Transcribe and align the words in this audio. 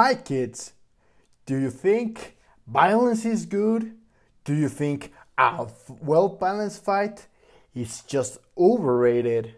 Hi, 0.00 0.14
kids. 0.14 0.74
Do 1.44 1.56
you 1.56 1.70
think 1.70 2.36
violence 2.68 3.24
is 3.24 3.46
good? 3.46 3.96
Do 4.44 4.54
you 4.54 4.68
think 4.68 5.12
a 5.36 5.66
well 6.00 6.28
balanced 6.28 6.84
fight 6.84 7.26
is 7.74 8.02
just 8.02 8.38
overrated? 8.56 9.56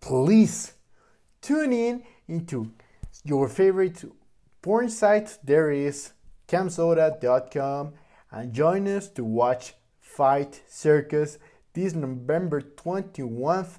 Please 0.00 0.72
tune 1.40 1.72
in 1.72 2.02
into 2.26 2.72
your 3.22 3.48
favorite 3.48 4.04
porn 4.62 4.90
site. 4.90 5.38
There 5.44 5.70
is 5.70 6.10
camsoda.com 6.48 7.92
and 8.32 8.52
join 8.52 8.88
us 8.88 9.06
to 9.10 9.22
watch 9.22 9.74
Fight 10.00 10.60
Circus 10.66 11.38
this 11.72 11.94
November 11.94 12.62
21st 12.62 13.78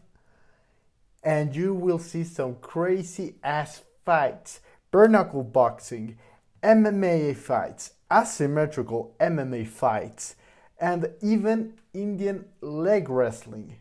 and 1.23 1.53
you 1.53 1.73
will 1.73 1.99
see 1.99 2.23
some 2.23 2.55
crazy 2.55 3.35
ass 3.43 3.81
fights, 4.05 4.61
bare 4.93 5.07
knuckle 5.07 5.43
boxing, 5.43 6.15
MMA 6.61 7.35
fights, 7.35 7.93
asymmetrical 8.11 9.15
MMA 9.19 9.67
fights, 9.67 10.35
and 10.79 11.09
even 11.19 11.73
Indian 11.95 12.45
leg 12.61 13.09
wrestling. 13.09 13.77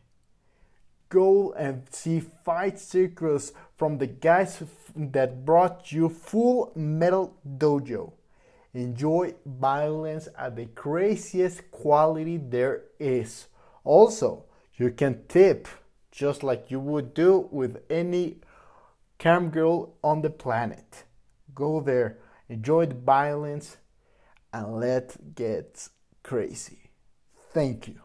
Go 1.11 1.53
and 1.53 1.83
see 1.91 2.21
Fight 2.21 2.79
Circus 2.79 3.53
from 3.77 3.99
the 3.99 4.07
guys 4.07 4.63
that 4.97 5.45
brought 5.45 5.93
you 5.93 6.09
Full 6.09 6.73
Metal 6.75 7.37
Dojo. 7.47 8.15
Enjoy 8.73 9.35
violence 9.45 10.29
at 10.39 10.57
the 10.57 10.65
craziest 10.65 11.71
quality 11.71 12.39
there 12.39 12.85
is. 12.99 13.49
Also, 13.85 14.47
you 14.77 14.91
can 14.91 15.27
tip 15.29 15.69
just 16.11 16.43
like 16.43 16.71
you 16.71 16.81
would 16.81 17.13
do 17.13 17.49
with 17.51 17.83
any 17.91 18.39
cam 19.23 19.51
girl 19.51 19.95
on 20.03 20.21
the 20.21 20.31
planet. 20.31 21.05
Go 21.55 21.81
there, 21.81 22.19
enjoy 22.49 22.87
the 22.87 22.95
violence, 22.95 23.77
and 24.53 24.75
let 24.75 25.35
get 25.35 25.89
crazy. 26.23 26.91
Thank 27.53 27.89
you. 27.89 28.01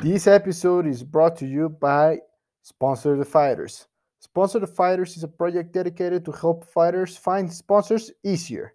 This 0.00 0.26
episode 0.28 0.86
is 0.86 1.02
brought 1.02 1.36
to 1.38 1.46
you 1.46 1.68
by 1.68 2.18
Sponsor 2.62 3.16
the 3.16 3.24
Fighters. 3.24 3.88
Sponsor 4.20 4.60
the 4.60 4.66
Fighters 4.66 5.16
is 5.16 5.24
a 5.24 5.28
project 5.28 5.72
dedicated 5.72 6.24
to 6.24 6.32
help 6.32 6.64
fighters 6.64 7.16
find 7.16 7.52
sponsors 7.52 8.12
easier. 8.22 8.74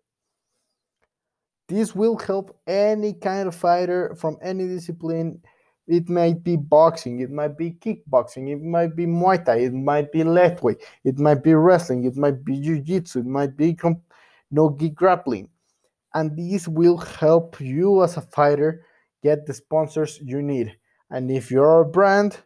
This 1.69 1.95
will 1.95 2.17
help 2.17 2.59
any 2.67 3.13
kind 3.13 3.47
of 3.47 3.55
fighter 3.55 4.15
from 4.15 4.37
any 4.41 4.67
discipline. 4.67 5.41
It 5.87 6.07
might 6.09 6.43
be 6.43 6.55
boxing, 6.55 7.19
it 7.19 7.29
might 7.29 7.57
be 7.57 7.71
kickboxing, 7.71 8.49
it 8.49 8.61
might 8.61 8.95
be 8.95 9.05
Muay 9.05 9.43
Thai, 9.43 9.57
it 9.57 9.73
might 9.73 10.11
be 10.13 10.23
lightweight, 10.23 10.81
it 11.03 11.19
might 11.19 11.43
be 11.43 11.53
wrestling, 11.53 12.05
it 12.05 12.15
might 12.15 12.45
be 12.45 12.57
jiu-jitsu, 12.59 13.19
it 13.19 13.25
might 13.25 13.57
be 13.57 13.77
no 14.51 14.75
gi 14.79 14.89
grappling. 14.89 15.49
And 16.13 16.37
this 16.37 16.67
will 16.67 16.97
help 16.97 17.59
you 17.59 18.03
as 18.03 18.15
a 18.15 18.21
fighter 18.21 18.85
get 19.23 19.45
the 19.45 19.53
sponsors 19.53 20.19
you 20.23 20.41
need. 20.41 20.73
And 21.09 21.29
if 21.29 21.51
you're 21.51 21.81
a 21.81 21.85
brand, 21.85 22.37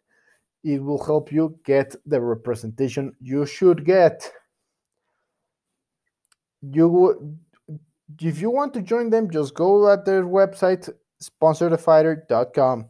it 0.64 0.84
will 0.84 1.04
help 1.04 1.32
you 1.32 1.60
get 1.64 1.96
the 2.06 2.20
representation 2.20 3.14
you 3.22 3.46
should 3.46 3.86
get. 3.86 4.32
You 6.62 7.38
if 8.22 8.42
you 8.42 8.50
want 8.50 8.74
to 8.74 8.82
join 8.82 9.10
them, 9.10 9.30
just 9.30 9.54
go 9.54 9.92
at 9.92 10.06
their 10.06 10.24
website, 10.24 10.90
sponsorthefighter.com. 11.22 12.90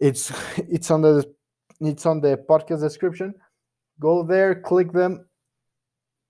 It's 0.00 0.32
it's 0.56 0.90
on 0.90 1.02
the 1.02 1.24
it's 1.80 2.06
on 2.06 2.20
the 2.20 2.36
podcast 2.48 2.80
description. 2.80 3.34
Go 4.00 4.22
there, 4.22 4.54
click 4.54 4.92
them, 4.92 5.26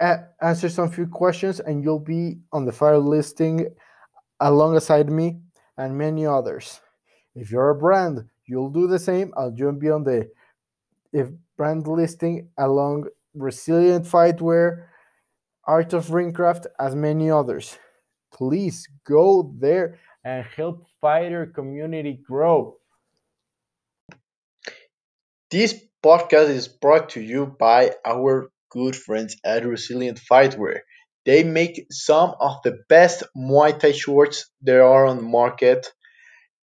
answer 0.00 0.69
some 0.69 0.91
few 0.91 1.06
questions, 1.06 1.60
and 1.60 1.83
you'll 1.83 2.00
be 2.00 2.38
on 2.52 2.64
the 2.64 2.72
fire 2.72 2.98
listing 2.98 3.69
alongside 4.41 5.10
me 5.10 5.41
and 5.77 5.97
many 5.97 6.26
others. 6.26 6.81
If 7.34 7.50
you're 7.50 7.70
a 7.70 7.75
brand, 7.75 8.25
you'll 8.47 8.70
do 8.70 8.87
the 8.87 8.98
same. 8.98 9.32
I'll 9.37 9.50
join 9.50 9.78
be 9.78 9.91
on 9.91 10.04
the 10.04 10.31
if 11.12 11.28
brand 11.56 11.87
listing 11.87 12.48
along 12.59 13.06
resilient 13.34 14.04
fightwear 14.04 14.84
Art 15.69 15.92
of 15.92 16.06
Ringcraft, 16.06 16.66
as 16.81 16.94
many 16.94 17.31
others. 17.31 17.78
Please 18.32 18.88
go 19.04 19.54
there 19.59 19.98
and 20.25 20.44
help 20.56 20.87
fighter 20.98 21.44
community 21.47 22.21
grow. 22.26 22.78
This 25.50 25.75
podcast 26.04 26.50
is 26.50 26.69
brought 26.69 27.09
to 27.10 27.22
you 27.22 27.47
by 27.47 27.92
our 28.04 28.50
good 28.70 28.94
friends 28.94 29.34
at 29.42 29.64
Resilient 29.64 30.20
Fightwear. 30.20 30.81
They 31.25 31.42
make 31.42 31.86
some 31.91 32.34
of 32.38 32.56
the 32.64 32.81
best 32.91 33.22
Muay 33.34 33.78
Thai 33.78 33.92
shorts 33.92 34.50
there 34.60 34.84
are 34.84 35.06
on 35.06 35.16
the 35.16 35.22
market. 35.22 35.91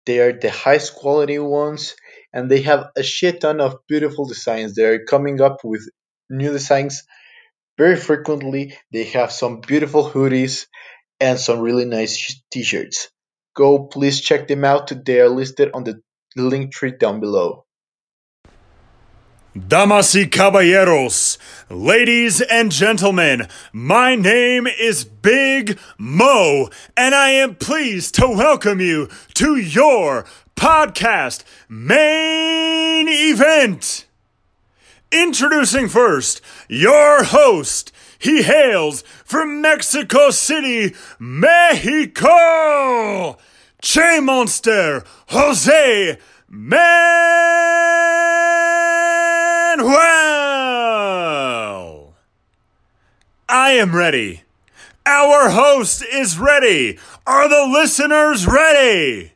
They 0.06 0.19
are 0.19 0.34
the 0.34 0.52
highest 0.52 0.94
quality 0.94 1.40
ones 1.40 1.96
and 2.31 2.50
they 2.52 2.62
have 2.62 2.91
a 2.96 3.02
shit 3.02 3.41
ton 3.41 3.59
of 3.59 3.88
beautiful 3.88 4.25
designs. 4.28 4.75
They're 4.75 5.03
coming 5.03 5.41
up 5.41 5.63
with 5.63 5.90
new 6.30 6.51
designs 6.51 7.01
very 7.75 7.96
frequently, 7.96 8.78
they 8.94 9.06
have 9.06 9.31
some 9.31 9.62
beautiful 9.62 10.07
hoodies 10.07 10.68
and 11.19 11.40
some 11.40 11.59
really 11.62 11.86
nice 11.86 12.40
t-shirts. 12.51 13.09
Go 13.56 13.88
please 13.88 14.22
check 14.22 14.47
them 14.47 14.63
out. 14.63 14.91
They 15.06 15.22
are 15.22 15.30
listed 15.30 15.72
on 15.74 15.86
the 15.86 16.01
link 16.36 16.72
tree 16.72 16.91
down 16.91 17.19
below. 17.19 17.66
Damas 19.58 20.14
y 20.14 20.30
caballeros, 20.30 21.40
ladies 21.72 22.40
and 22.40 22.72
gentlemen, 22.72 23.48
my 23.74 24.16
name 24.16 24.68
is 24.68 25.04
Big 25.04 25.80
Mo, 25.98 26.70
and 26.96 27.16
I 27.16 27.32
am 27.32 27.56
pleased 27.56 28.14
to 28.16 28.28
welcome 28.28 28.80
you 28.80 29.10
to 29.34 29.56
your 29.56 30.26
podcast 30.56 31.44
main 31.68 33.08
event. 33.10 34.06
Introducing 35.12 35.90
first, 35.90 36.42
your 36.68 37.24
host. 37.24 37.92
He 38.20 38.44
hails 38.44 39.02
from 39.26 39.62
Mexico 39.62 40.30
City, 40.30 40.94
Mexico. 41.18 42.30
Che 43.81 44.20
Monster, 44.20 45.04
Jose 45.30 46.20
Manuel. 49.79 50.00
I 53.47 53.72
am 53.72 53.95
ready. 53.95 54.44
Our 55.06 55.50
host 55.50 56.03
is 56.03 56.38
ready. 56.38 57.00
Are 57.25 57.47
the 57.47 57.66
listeners 57.72 58.45
ready? 58.45 59.31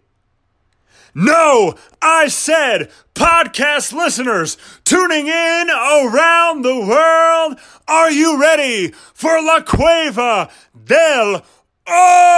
No, 1.15 1.75
I 2.01 2.27
said 2.27 2.91
podcast 3.15 3.93
listeners 3.93 4.57
tuning 4.83 5.27
in 5.27 5.69
around 5.69 6.63
the 6.63 6.79
world. 6.79 7.57
Are 7.87 8.11
you 8.11 8.41
ready 8.41 8.91
for 9.13 9.41
La 9.41 9.61
Cueva 9.61 10.49
del 10.85 11.45
Oso? 11.87 12.33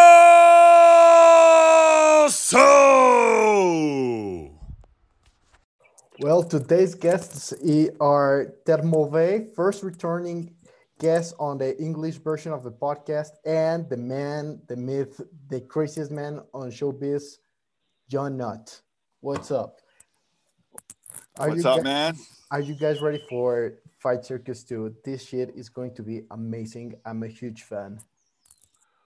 Well, 6.20 6.44
today's 6.44 6.96
guests 6.96 7.52
are 8.00 8.54
Termove, 8.66 9.54
first 9.54 9.84
returning 9.84 10.56
guest 10.98 11.36
on 11.40 11.58
the 11.58 11.78
English 11.78 12.16
version 12.16 12.54
of 12.54 12.64
the 12.64 12.72
podcast, 12.72 13.32
and 13.46 13.90
the 13.90 13.98
man, 13.98 14.62
the 14.70 14.78
myth, 14.78 15.20
the 15.50 15.60
craziest 15.60 16.12
man 16.12 16.40
on 16.54 16.72
showbiz, 16.72 17.40
Jon 18.10 18.38
Nutt. 18.38 18.80
What's 19.20 19.52
up? 19.52 19.82
Are 21.38 21.50
What's 21.50 21.66
up, 21.66 21.78
guys, 21.78 21.84
man? 21.84 22.16
Are 22.50 22.62
you 22.62 22.76
guys 22.76 23.02
ready 23.02 23.22
for 23.30 23.74
Fight 24.00 24.24
Circus 24.24 24.64
2? 24.64 24.96
This 25.04 25.28
shit 25.28 25.52
is 25.54 25.68
going 25.68 25.94
to 25.96 26.02
be 26.02 26.22
amazing. 26.32 26.96
I'm 27.06 27.24
a 27.24 27.28
huge 27.28 27.64
fan. 27.64 28.00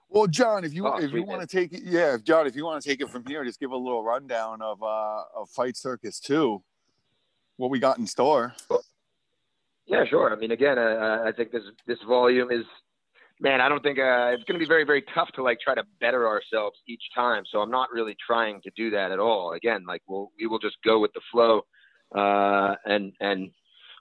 Well, 0.08 0.28
Jon, 0.28 0.64
if 0.64 0.72
you 0.72 0.86
oh, 0.86 0.98
if 0.98 1.12
you 1.12 1.24
want 1.24 1.40
to 1.40 1.46
take 1.46 1.72
it, 1.72 1.82
yeah, 1.84 2.18
Jon, 2.22 2.46
if 2.46 2.54
you 2.54 2.64
want 2.64 2.80
to 2.80 2.88
take 2.88 3.00
it 3.00 3.10
from 3.10 3.24
here, 3.26 3.44
just 3.44 3.58
give 3.58 3.72
a 3.72 3.76
little 3.76 4.04
rundown 4.04 4.62
of 4.62 4.80
uh 4.80 5.22
of 5.36 5.48
Fight 5.50 5.76
Circus 5.76 6.20
2, 6.20 6.62
what 7.60 7.70
we 7.70 7.78
got 7.78 7.98
in 7.98 8.06
store. 8.06 8.54
Yeah, 9.86 10.04
sure. 10.08 10.32
I 10.32 10.36
mean, 10.36 10.50
again, 10.50 10.78
uh, 10.78 11.24
I 11.26 11.32
think 11.32 11.52
this 11.52 11.62
this 11.86 11.98
volume 12.06 12.50
is 12.50 12.64
man, 13.40 13.60
I 13.60 13.68
don't 13.68 13.82
think 13.82 13.98
uh, 13.98 14.32
it's 14.32 14.44
going 14.44 14.58
to 14.58 14.64
be 14.64 14.68
very, 14.68 14.84
very 14.84 15.02
tough 15.14 15.28
to 15.34 15.42
like 15.42 15.58
try 15.60 15.74
to 15.74 15.82
better 16.00 16.28
ourselves 16.28 16.78
each 16.86 17.02
time. 17.14 17.42
So 17.50 17.58
I'm 17.60 17.70
not 17.70 17.88
really 17.92 18.16
trying 18.24 18.60
to 18.62 18.70
do 18.76 18.90
that 18.90 19.10
at 19.10 19.18
all. 19.18 19.52
Again, 19.52 19.84
like 19.86 20.02
we'll 20.06 20.30
we 20.38 20.46
will 20.46 20.58
just 20.58 20.76
go 20.84 21.00
with 21.00 21.12
the 21.12 21.20
flow, 21.32 21.62
uh, 22.14 22.76
and 22.84 23.12
and 23.20 23.50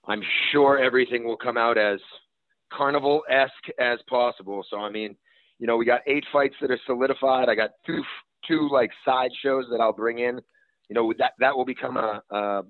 I'm 0.07 0.21
sure 0.51 0.77
everything 0.77 1.25
will 1.25 1.37
come 1.37 1.57
out 1.57 1.77
as 1.77 1.99
carnival 2.71 3.23
esque 3.29 3.69
as 3.79 3.99
possible. 4.09 4.63
So 4.69 4.79
I 4.79 4.89
mean, 4.89 5.15
you 5.57 5.67
know, 5.67 5.77
we 5.77 5.85
got 5.85 6.01
eight 6.07 6.25
fights 6.31 6.55
that 6.61 6.71
are 6.71 6.79
solidified. 6.85 7.49
I 7.49 7.55
got 7.55 7.71
two 7.85 8.03
two 8.47 8.69
like 8.71 8.91
side 9.05 9.31
shows 9.41 9.65
that 9.71 9.81
I'll 9.81 9.93
bring 9.93 10.19
in. 10.19 10.39
You 10.89 10.95
know, 10.95 11.13
that 11.17 11.33
that 11.39 11.55
will 11.55 11.65
become 11.65 11.97
a, 11.97 12.21
a 12.31 12.63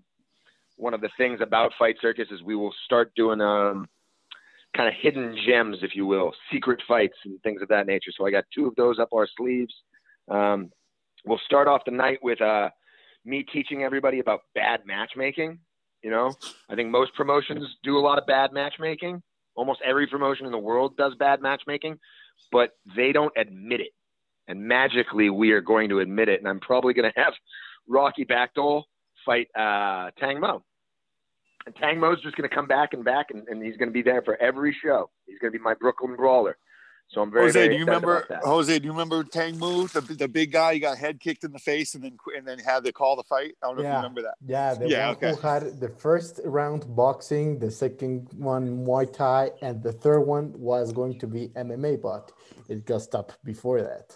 one 0.80 0.94
of 0.94 1.02
the 1.02 1.10
things 1.18 1.40
about 1.42 1.74
Fight 1.78 1.96
Circus 2.02 2.28
is 2.32 2.42
we 2.42 2.56
will 2.56 2.74
start 2.86 3.14
doing 3.16 3.42
um 3.42 3.88
kind 4.76 4.88
of 4.88 4.94
hidden 5.02 5.36
gems, 5.48 5.78
if 5.82 5.96
you 5.96 6.06
will, 6.06 6.32
secret 6.52 6.80
fights 6.88 7.18
and 7.26 7.42
things 7.42 7.62
of 7.62 7.68
that 7.70 7.88
nature. 7.88 8.12
So 8.16 8.26
I 8.26 8.32
got 8.32 8.46
two 8.54 8.68
of 8.68 8.76
those 8.76 9.00
up 9.00 9.10
our 9.14 9.28
sleeves. 9.38 9.74
Um, 10.30 10.70
we'll 11.26 11.42
start 11.46 11.68
off 11.68 11.82
the 11.86 11.92
night 11.92 12.20
with 12.22 12.40
uh, 12.42 12.70
me 13.26 13.44
teaching 13.52 13.84
everybody 13.84 14.20
about 14.20 14.42
bad 14.54 14.82
matchmaking. 14.86 15.60
You 16.04 16.12
know, 16.12 16.34
I 16.70 16.76
think 16.76 16.90
most 16.90 17.14
promotions 17.16 17.68
do 17.84 17.98
a 17.98 18.00
lot 18.00 18.20
of 18.20 18.26
bad 18.26 18.54
matchmaking. 18.54 19.22
Almost 19.56 19.82
every 19.84 20.08
promotion 20.08 20.46
in 20.46 20.52
the 20.52 20.58
world 20.58 20.96
does 20.96 21.14
bad 21.16 21.42
matchmaking, 21.42 22.00
but 22.52 22.72
they 22.96 23.12
don't 23.12 23.34
admit 23.36 23.82
it. 23.82 23.92
And 24.48 24.62
magically, 24.62 25.30
we 25.30 25.52
are 25.52 25.62
going 25.62 25.90
to 25.90 26.00
admit 26.00 26.30
it. 26.30 26.40
And 26.40 26.48
I'm 26.48 26.60
probably 26.60 26.94
going 26.94 27.12
to 27.12 27.20
have 27.20 27.34
Rocky 27.88 28.24
Backdoll 28.24 28.84
fight 29.26 29.48
uh, 29.56 30.12
Tang 30.18 30.40
Mo. 30.40 30.64
And 31.66 31.76
Tang 31.76 32.00
Mo's 32.00 32.22
just 32.22 32.36
going 32.38 32.50
to 32.50 32.56
come 32.56 32.68
back 32.68 32.94
and 32.94 33.04
back, 33.04 33.28
and, 33.32 33.48
and 33.48 33.64
he's 33.64 33.78
going 33.78 33.90
to 33.90 33.94
be 33.94 34.02
there 34.02 34.22
for 34.22 34.36
every 34.42 34.76
show. 34.84 35.10
He's 35.28 35.40
going 35.40 35.52
to 35.52 35.58
be 35.60 35.64
my 35.64 35.74
Brooklyn 35.74 36.16
Brawler. 36.16 36.58
So 37.10 37.22
I'm 37.22 37.32
very, 37.32 37.46
Jose, 37.46 37.60
very 37.60 37.70
do 37.70 37.80
you 37.80 37.86
remember 37.86 38.18
about 38.18 38.30
that. 38.30 38.44
Jose? 38.44 38.78
Do 38.78 38.86
you 38.86 38.92
remember 38.92 39.24
Tang 39.24 39.58
Mu, 39.58 39.88
the, 39.88 40.02
the 40.02 40.28
big 40.28 40.52
guy? 40.52 40.76
He 40.76 40.80
got 40.80 40.96
head 40.98 41.20
kicked 41.20 41.44
in 41.44 41.52
the 41.52 41.58
face 41.58 41.96
and 41.96 42.04
then 42.04 42.18
and 42.38 42.48
then 42.48 42.60
had 42.60 42.84
to 42.84 42.94
call 42.94 43.16
the 43.16 43.24
fight. 43.24 43.56
I 43.64 43.66
don't 43.68 43.78
know 43.78 43.82
if 43.82 43.86
you 43.88 43.90
Yeah. 43.90 43.96
remember 43.98 44.22
that. 44.22 44.36
Yeah, 44.46 44.74
the 44.76 44.88
Yeah, 44.88 45.08
one 45.08 45.16
okay. 45.16 45.32
who 45.32 45.48
had 45.48 45.80
the 45.80 45.90
first 45.90 46.40
round 46.46 46.86
boxing, 46.96 47.58
the 47.58 47.72
second 47.72 48.30
one 48.38 48.86
Muay 48.86 49.12
Thai, 49.12 49.50
and 49.64 49.82
the 49.82 49.92
third 49.92 50.20
one 50.22 50.54
was 50.56 50.94
going 50.94 51.18
to 51.18 51.26
be 51.26 51.50
MMA, 51.56 52.00
but 52.00 52.32
it 52.68 52.86
got 52.86 53.02
stopped 53.02 53.44
before 53.44 53.82
that. 53.82 54.16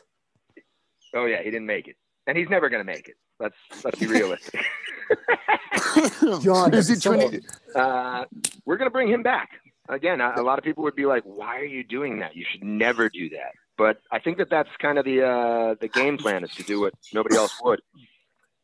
Oh 1.16 1.26
yeah, 1.26 1.42
he 1.42 1.50
didn't 1.50 1.66
make 1.68 1.88
it, 1.88 1.96
and 2.28 2.38
he's 2.38 2.50
never 2.50 2.70
going 2.70 2.86
to 2.86 2.92
make 2.92 3.08
it. 3.10 3.16
Let's 3.44 3.84
let's 3.84 4.00
be 4.00 4.08
realistic. 4.08 4.64
Jon, 6.42 6.74
is 6.74 6.88
he 6.88 6.96
so- 6.96 7.12
Trinity? 7.12 7.46
uh, 7.76 8.24
we're 8.66 8.78
going 8.78 8.90
to 8.90 8.94
bring 8.94 9.10
him 9.10 9.22
back 9.22 9.50
again. 9.90 10.22
A, 10.22 10.34
a 10.38 10.44
lot 10.44 10.58
of 10.58 10.64
people 10.64 10.84
would 10.84 10.96
be 10.96 11.06
like, 11.06 11.24
"Why 11.24 11.58
are 11.60 11.66
you 11.66 11.84
doing 11.84 12.20
that? 12.20 12.36
You 12.38 12.46
should 12.50 12.64
never 12.64 13.10
do 13.10 13.30
that." 13.32 13.52
But 13.78 13.98
I 14.12 14.20
think 14.20 14.38
that 14.38 14.50
that's 14.50 14.70
kind 14.82 14.98
of 14.98 15.04
the 15.04 15.26
uh, 15.28 15.76
the 15.82 15.90
game 15.90 16.18
plan 16.18 16.44
is 16.46 16.52
to 16.56 16.64
do 16.64 16.80
what 16.80 16.94
nobody 17.14 17.36
else 17.36 17.54
would. 17.64 17.82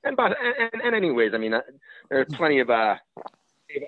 And 0.05 0.15
but 0.15 0.37
and, 0.73 0.81
and 0.81 0.95
anyways, 0.95 1.33
I 1.33 1.37
mean, 1.39 1.53
uh, 1.53 1.61
there 2.09 2.21
are 2.21 2.25
plenty 2.25 2.59
of 2.61 2.69
uh, 2.69 2.95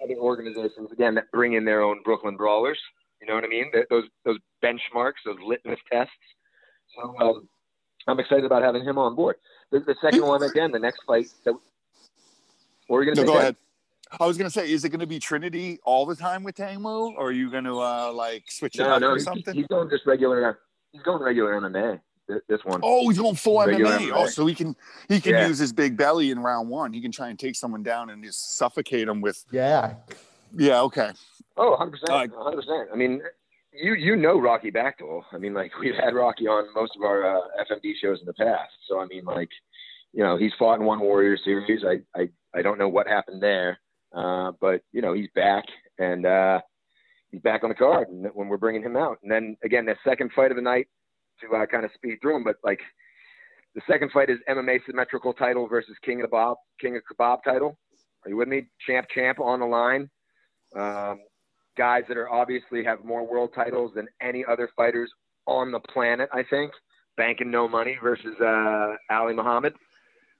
other 0.03 0.15
organizations 0.17 0.91
again 0.91 1.15
that 1.15 1.31
bring 1.31 1.53
in 1.53 1.63
their 1.63 1.81
own 1.83 2.01
Brooklyn 2.03 2.35
Brawlers. 2.35 2.79
You 3.21 3.27
know 3.27 3.35
what 3.35 3.45
I 3.45 3.47
mean? 3.47 3.71
Th- 3.71 3.85
Those 3.89 4.05
those 4.25 4.39
benchmarks, 4.61 5.23
those 5.25 5.37
litmus 5.45 5.79
tests. 5.89 6.11
So 6.97 7.15
um, 7.21 7.47
I'm 8.07 8.19
excited 8.19 8.43
about 8.43 8.63
having 8.63 8.83
him 8.83 8.97
on 8.97 9.15
board. 9.15 9.35
The, 9.71 9.79
the 9.79 9.95
second 10.01 10.21
one 10.25 10.43
again, 10.43 10.71
the 10.71 10.79
next 10.79 11.01
fight. 11.07 11.27
That, 11.45 11.53
what 11.53 11.61
were 12.97 13.03
you 13.03 13.15
going 13.15 13.15
to 13.15 13.21
No, 13.23 13.33
go 13.33 13.39
ahead. 13.39 13.55
I 14.19 14.25
was 14.25 14.37
gonna 14.37 14.49
say, 14.49 14.69
is 14.69 14.83
it 14.83 14.89
gonna 14.89 15.07
be 15.07 15.19
Trinity 15.19 15.79
all 15.85 16.05
the 16.05 16.17
time 16.17 16.43
with 16.43 16.55
Tang 16.55 16.81
Mu, 16.81 17.13
or 17.13 17.29
are 17.29 17.31
you 17.31 17.49
gonna 17.49 17.77
uh, 17.77 18.11
like 18.11 18.43
switch 18.51 18.75
it 18.75 18.79
No, 18.83 18.95
up 18.95 19.01
no, 19.01 19.11
or 19.11 19.13
he's, 19.13 19.23
something? 19.23 19.55
he's 19.55 19.67
going 19.67 19.89
just 19.89 20.05
regular. 20.05 20.59
He's 20.91 21.01
going 21.01 21.23
regular 21.23 21.53
MMA. 21.61 22.01
th- 22.27 22.41
This 22.49 22.59
one. 22.65 22.81
Oh, 22.83 23.07
he's 23.07 23.17
going 23.19 23.35
full 23.35 23.65
Regular 23.65 23.89
MMA. 23.93 24.09
MMA. 24.09 24.11
Oh, 24.13 24.25
so 24.25 24.45
he 24.47 24.53
can 24.53 24.75
he 25.07 25.21
can 25.21 25.31
Yeah. 25.31 25.47
use 25.47 25.57
his 25.59 25.71
big 25.71 25.95
belly 25.95 26.29
in 26.31 26.39
round 26.39 26.67
one. 26.67 26.91
He 26.91 26.99
can 26.99 27.13
try 27.13 27.29
and 27.29 27.39
take 27.39 27.55
someone 27.55 27.83
down 27.83 28.09
and 28.09 28.21
just 28.21 28.57
suffocate 28.57 29.07
him 29.07 29.21
with. 29.21 29.45
Yeah, 29.49 29.93
Yeah, 30.57 30.81
okay. 30.81 31.11
Oh, 31.55 31.69
100 31.69 31.91
percent, 31.91 32.33
Uh, 32.33 32.35
100 32.35 32.55
percent. 32.57 32.89
I 32.91 32.97
mean, 32.97 33.21
you 33.73 33.93
you 33.93 34.15
know 34.15 34.39
Rocky 34.39 34.71
Backdoll. 34.71 35.23
I 35.31 35.37
mean, 35.37 35.53
like 35.53 35.71
we've 35.79 35.95
had 35.95 36.13
Rocky 36.13 36.47
on 36.47 36.73
most 36.73 36.93
of 36.95 37.03
our 37.03 37.37
uh, 37.37 37.41
FMD 37.69 37.93
shows 38.01 38.19
in 38.19 38.25
the 38.25 38.33
past. 38.33 38.71
So 38.87 38.99
I 38.99 39.05
mean, 39.05 39.25
like, 39.25 39.49
you 40.13 40.23
know, 40.23 40.37
he's 40.37 40.51
fought 40.57 40.79
in 40.79 40.85
one 40.85 40.99
Warrior 40.99 41.37
Series. 41.43 41.83
I 41.85 42.19
I 42.19 42.29
I 42.53 42.61
don't 42.61 42.77
know 42.77 42.89
what 42.89 43.07
happened 43.07 43.41
there, 43.41 43.79
uh, 44.15 44.51
but 44.59 44.81
you 44.91 45.01
know, 45.01 45.13
he's 45.13 45.29
back 45.35 45.63
and 45.99 46.25
uh, 46.25 46.59
he's 47.31 47.41
back 47.41 47.63
on 47.63 47.69
the 47.69 47.75
card 47.75 48.09
and 48.09 48.27
when 48.33 48.47
we're 48.47 48.57
bringing 48.57 48.83
him 48.83 48.97
out. 48.97 49.17
And 49.23 49.31
then 49.31 49.57
again, 49.63 49.85
the 49.85 49.95
second 50.03 50.31
fight 50.35 50.51
of 50.51 50.57
the 50.57 50.63
night 50.63 50.87
to 51.41 51.55
uh, 51.55 51.65
kind 51.65 51.85
of 51.85 51.91
speed 51.95 52.17
through 52.21 52.37
him, 52.37 52.43
but 52.43 52.57
like. 52.63 52.79
The 53.73 53.81
second 53.89 54.11
fight 54.11 54.29
is 54.29 54.37
MMA 54.49 54.79
symmetrical 54.85 55.31
title 55.31 55.65
versus 55.65 55.95
King 56.03 56.19
of 56.19 56.23
the 56.23 56.27
Bob 56.27 56.57
King 56.81 56.97
of 56.97 57.03
Kebab 57.09 57.37
title. 57.41 57.77
Are 58.25 58.29
you 58.29 58.35
with 58.35 58.49
me? 58.49 58.67
Champ, 58.85 59.07
champ 59.15 59.39
on 59.39 59.61
the 59.61 59.65
line. 59.65 60.09
Um, 60.75 61.21
guys 61.81 62.03
that 62.07 62.15
are 62.15 62.29
obviously 62.29 62.83
have 62.83 63.03
more 63.03 63.25
world 63.25 63.49
titles 63.55 63.91
than 63.95 64.07
any 64.21 64.45
other 64.47 64.69
fighters 64.75 65.09
on 65.47 65.71
the 65.71 65.79
planet, 65.79 66.29
I 66.31 66.43
think. 66.47 66.71
Banking 67.17 67.49
no 67.49 67.67
money 67.67 67.97
versus 68.03 68.35
uh, 68.39 68.93
Ali 69.09 69.33
Muhammad. 69.33 69.73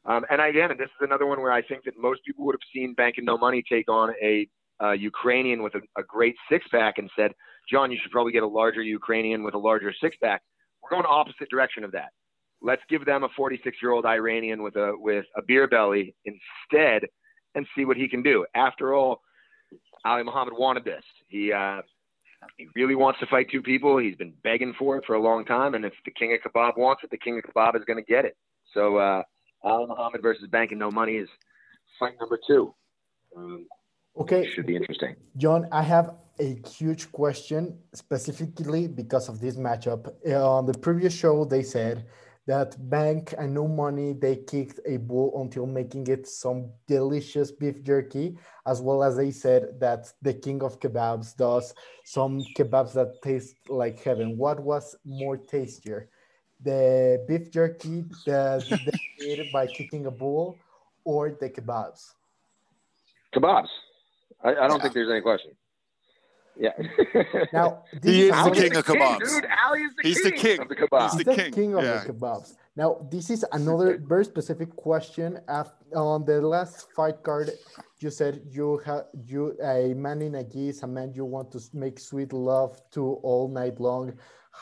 Um, 0.06 0.24
and 0.30 0.40
again, 0.40 0.70
this 0.78 0.86
is 0.86 1.02
another 1.02 1.26
one 1.26 1.42
where 1.42 1.52
I 1.52 1.64
think 1.64 1.84
that 1.86 1.96
most 1.98 2.22
people 2.28 2.46
would 2.46 2.54
have 2.54 2.68
seen 2.72 2.94
Banking 2.94 3.26
no 3.26 3.40
money 3.40 3.64
take 3.68 3.90
on 3.90 4.14
a 4.22 4.48
Ukrainian 4.96 5.64
with 5.64 5.74
a, 5.74 5.82
a 5.98 6.04
great 6.04 6.36
six 6.50 6.64
pack 6.72 7.00
and 7.00 7.10
said, 7.16 7.32
Jon, 7.72 7.92
you 7.92 7.98
should 8.02 8.12
probably 8.12 8.34
get 8.34 8.44
a 8.44 8.48
larger 8.62 8.84
Ukrainian 8.84 9.44
with 9.44 9.56
a 9.56 9.64
larger 9.70 9.92
six 10.00 10.16
pack. 10.24 10.42
We're 10.82 10.92
going 10.92 11.06
opposite 11.08 11.50
direction 11.50 11.84
of 11.84 11.92
that. 11.94 12.10
Let's 12.62 12.84
give 12.88 13.04
them 13.06 13.24
a 13.24 13.30
46 13.36 13.78
year 13.82 13.92
old 13.92 14.06
Iranian 14.06 14.62
with 14.62 14.76
a 14.76 14.94
with 14.96 15.26
a 15.36 15.42
beer 15.42 15.68
belly 15.68 16.16
instead, 16.26 17.02
and 17.56 17.66
see 17.76 17.86
what 17.86 17.98
he 17.98 18.08
can 18.08 18.22
do. 18.22 18.46
After 18.56 18.94
all, 18.94 19.22
Ali 20.06 20.24
Muhammad 20.24 20.54
wanted 20.58 20.84
this. 20.86 21.04
He 21.28 21.52
uh, 21.54 21.82
he 22.58 22.68
really 22.76 22.96
wants 22.96 23.20
to 23.20 23.28
fight 23.28 23.48
two 23.52 23.62
people. 23.62 23.98
He's 23.98 24.16
been 24.16 24.34
begging 24.44 24.74
for 24.78 24.98
it 24.98 25.06
for 25.06 25.16
a 25.16 25.22
long 25.22 25.46
time, 25.46 25.76
and 25.76 25.86
if 25.86 25.94
the 26.06 26.12
King 26.12 26.34
of 26.34 26.52
Kebab 26.52 26.78
wants 26.78 27.04
it, 27.04 27.12
the 27.12 27.18
King 27.18 27.40
of 27.40 27.44
Kebab 27.44 27.76
is 27.76 27.86
going 27.86 28.04
to 28.04 28.06
get 28.12 28.26
it. 28.26 28.36
So 28.74 28.98
uh, 28.98 29.24
Ali 29.64 29.88
Muhammad 29.88 30.22
versus 30.22 30.48
Bank 30.48 30.72
and 30.72 30.80
No 30.80 30.92
Money 30.92 31.14
is 31.14 31.30
fight 32.00 32.14
number 32.20 32.40
two. 32.48 32.74
Um, 33.36 33.68
okay. 34.18 34.50
should 34.54 34.66
be 34.66 34.76
interesting. 34.76 35.16
Jon, 35.38 35.68
I 35.72 35.84
have 35.84 36.16
a 36.40 36.60
huge 36.68 37.12
question 37.12 37.78
specifically 37.94 38.88
because 38.88 39.30
of 39.30 39.40
this 39.40 39.56
matchup. 39.58 40.12
Uh, 40.28 40.58
On 40.58 40.66
the 40.66 40.78
previous 40.78 41.16
show, 41.16 41.46
they 41.46 41.64
said 41.64 42.06
that 42.52 42.76
Bank 42.90 43.34
and 43.40 43.54
No 43.54 43.66
Money 43.66 44.12
they 44.12 44.36
kicked 44.36 44.82
a 44.86 44.98
bull 44.98 45.42
until 45.42 45.66
making 45.66 46.08
it 46.08 46.28
some 46.28 46.70
delicious 46.86 47.50
beef 47.50 47.82
jerky, 47.82 48.38
as 48.68 48.82
well 48.82 49.04
as 49.04 49.16
they 49.16 49.32
said 49.32 49.80
that 49.80 50.12
the 50.22 50.34
King 50.34 50.62
of 50.62 50.78
Kebabs 50.82 51.34
does 51.38 51.74
some 52.04 52.44
kebabs 52.58 52.92
that 52.92 53.22
taste 53.24 53.56
like 53.70 54.04
heaven. 54.04 54.38
What 54.38 54.60
was 54.60 54.98
more 55.06 55.38
tastier, 55.38 56.10
the 56.62 57.24
beef 57.26 57.50
jerky 57.52 58.04
that 58.26 58.68
they 58.70 59.00
did 59.36 59.50
by 59.54 59.68
kicking 59.68 60.06
a 60.08 60.12
bull, 60.12 60.60
or 61.06 61.30
the 61.40 61.50
kebabs? 61.50 62.02
Kebabs. 63.34 63.72
I, 64.44 64.50
I 64.50 64.68
don't 64.68 64.72
Yeah. 64.72 64.82
think 64.82 64.94
there's 64.94 65.10
any 65.10 65.22
question. 65.22 65.52
Yeah. 66.66 66.78
Now, 67.54 67.84
He 68.04 68.30
is 68.30 68.44
the 68.48 68.52
king 68.62 68.76
of 68.76 68.86
kebabs. 68.86 69.20
dude. 69.20 69.48
Ali 69.66 69.82
is 69.88 69.94
the 69.98 70.04
He's 70.08 70.22
king, 70.22 70.32
the 70.32 70.38
king. 70.46 70.60
of 70.62 70.68
the 70.70 70.76
kebabs. 70.82 71.02
He's 71.10 71.12
He's 71.14 71.26
the 71.26 71.32
the 71.32 71.36
king, 71.44 71.52
king, 71.60 71.74
of 71.76 71.84
yeah. 71.84 72.04
the 72.06 72.14
kebabs. 72.14 72.50
Now, 72.76 72.90
this 73.12 73.30
is 73.36 73.44
another 73.52 73.98
very 74.14 74.26
specific 74.34 74.70
question. 74.76 75.40
Af- 75.48 75.74
on 75.96 76.24
the 76.24 76.40
last 76.40 76.76
fight 76.96 77.18
card, 77.24 77.50
you 78.00 78.10
said 78.12 78.34
you 78.58 78.68
have 78.86 79.06
you 79.26 79.58
a 79.76 79.94
man 80.06 80.22
in 80.22 80.36
a 80.36 80.44
gi 80.44 80.70
is 80.70 80.84
a 80.84 80.88
man 80.88 81.12
you 81.16 81.26
want 81.26 81.52
to 81.54 81.60
make 81.74 81.98
sweet 82.00 82.32
love 82.32 82.80
to 82.96 83.02
all 83.30 83.48
night 83.62 83.80
long. 83.80 84.14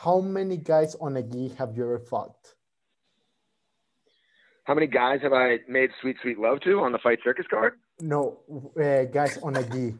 How 0.04 0.20
many 0.38 0.56
guys 0.56 0.96
on 1.06 1.18
a 1.18 1.22
gi 1.22 1.44
have 1.58 1.76
you 1.76 1.82
ever 1.84 1.98
fought? 2.12 2.36
How 4.64 4.74
many 4.74 4.86
guys 4.86 5.20
have 5.22 5.32
I 5.32 5.58
made 5.68 5.90
sweet, 6.00 6.16
sweet 6.22 6.38
love 6.38 6.60
to 6.60 6.80
on 6.80 6.92
the 6.92 6.98
Fight 6.98 7.18
Circus 7.24 7.46
card? 7.50 7.74
No, 8.00 8.22
uh, 8.80 9.04
guys 9.04 9.36
on 9.42 9.56
a 9.56 9.62
gi. 9.62 9.94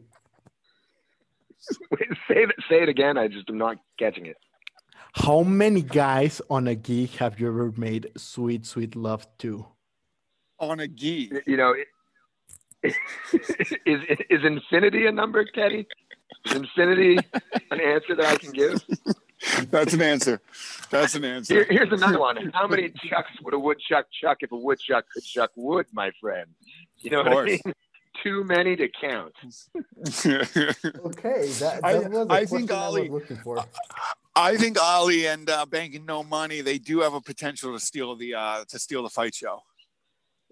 Wait, 1.91 2.09
say 2.29 2.43
it, 2.43 2.51
say 2.69 2.83
it 2.83 2.89
again. 2.89 3.19
I 3.19 3.29
just 3.29 3.49
am 3.49 3.59
not 3.59 3.79
catching 3.99 4.27
it. 4.27 4.37
How 5.15 5.43
many 5.43 5.83
guys 5.83 6.41
on 6.49 6.69
a 6.69 6.77
gi 6.77 7.07
have 7.19 7.41
you 7.41 7.49
ever 7.49 7.73
made 7.77 8.11
sweet, 8.17 8.65
sweet 8.65 8.95
love 8.95 9.27
to? 9.39 9.67
On 10.59 10.79
a 10.79 10.87
gi. 10.87 11.33
You 11.47 11.57
know, 11.57 11.75
is 12.83 12.95
is 13.85 14.45
infinity 14.45 15.07
a 15.07 15.13
number, 15.13 15.45
Teddy? 15.45 15.87
Is 16.47 16.53
infinity 16.53 17.19
an 17.71 17.81
answer 17.81 18.15
that 18.15 18.27
I 18.27 18.37
can 18.37 18.53
give? 18.53 18.83
That's 19.71 19.95
an 19.95 20.03
answer. 20.03 20.41
That's 20.91 21.15
an 21.15 21.25
answer. 21.25 21.55
Here, 21.55 21.67
here's 21.69 21.93
another 21.93 22.19
one. 22.21 22.51
How 22.53 22.67
many 22.67 22.91
chucks 22.91 23.31
would 23.43 23.55
a 23.55 23.59
woodchuck 23.59 24.07
chuck 24.21 24.39
if 24.41 24.53
a 24.53 24.57
woodchuck 24.57 25.07
could 25.13 25.25
chuck 25.25 25.51
wood, 25.57 25.87
my 25.93 26.11
friend? 26.21 26.47
You 26.99 27.11
know 27.11 27.21
Of 27.21 27.27
what 27.27 27.39
I 27.39 27.45
mean? 27.45 27.61
Too 28.23 28.45
many 28.45 28.77
to 28.77 28.89
count. 29.01 29.33
Okay, 30.25 31.47
that, 31.61 31.81
that 31.81 31.85
I- 31.85 31.99
was 32.09 32.27
I 32.29 32.45
think 32.45 32.69
question 32.69 32.71
I 32.71 32.89
was 32.89 32.97
Ali- 32.97 33.09
looking 33.09 33.37
for. 33.39 33.65
I 34.37 34.57
think 34.57 34.81
Ali 34.83 35.27
and 35.27 35.49
uh, 35.49 35.67
Banking 35.67 36.05
No 36.07 36.23
Money 36.23 36.61
they 36.61 36.79
do 36.79 37.01
have 37.01 37.15
a 37.15 37.21
potential 37.21 37.73
to 37.73 37.81
steal 37.85 38.17
the 38.17 38.35
uh, 38.35 38.65
to 38.69 38.79
steal 38.79 39.03
the 39.03 39.11
fight 39.11 39.35
show. 39.35 39.61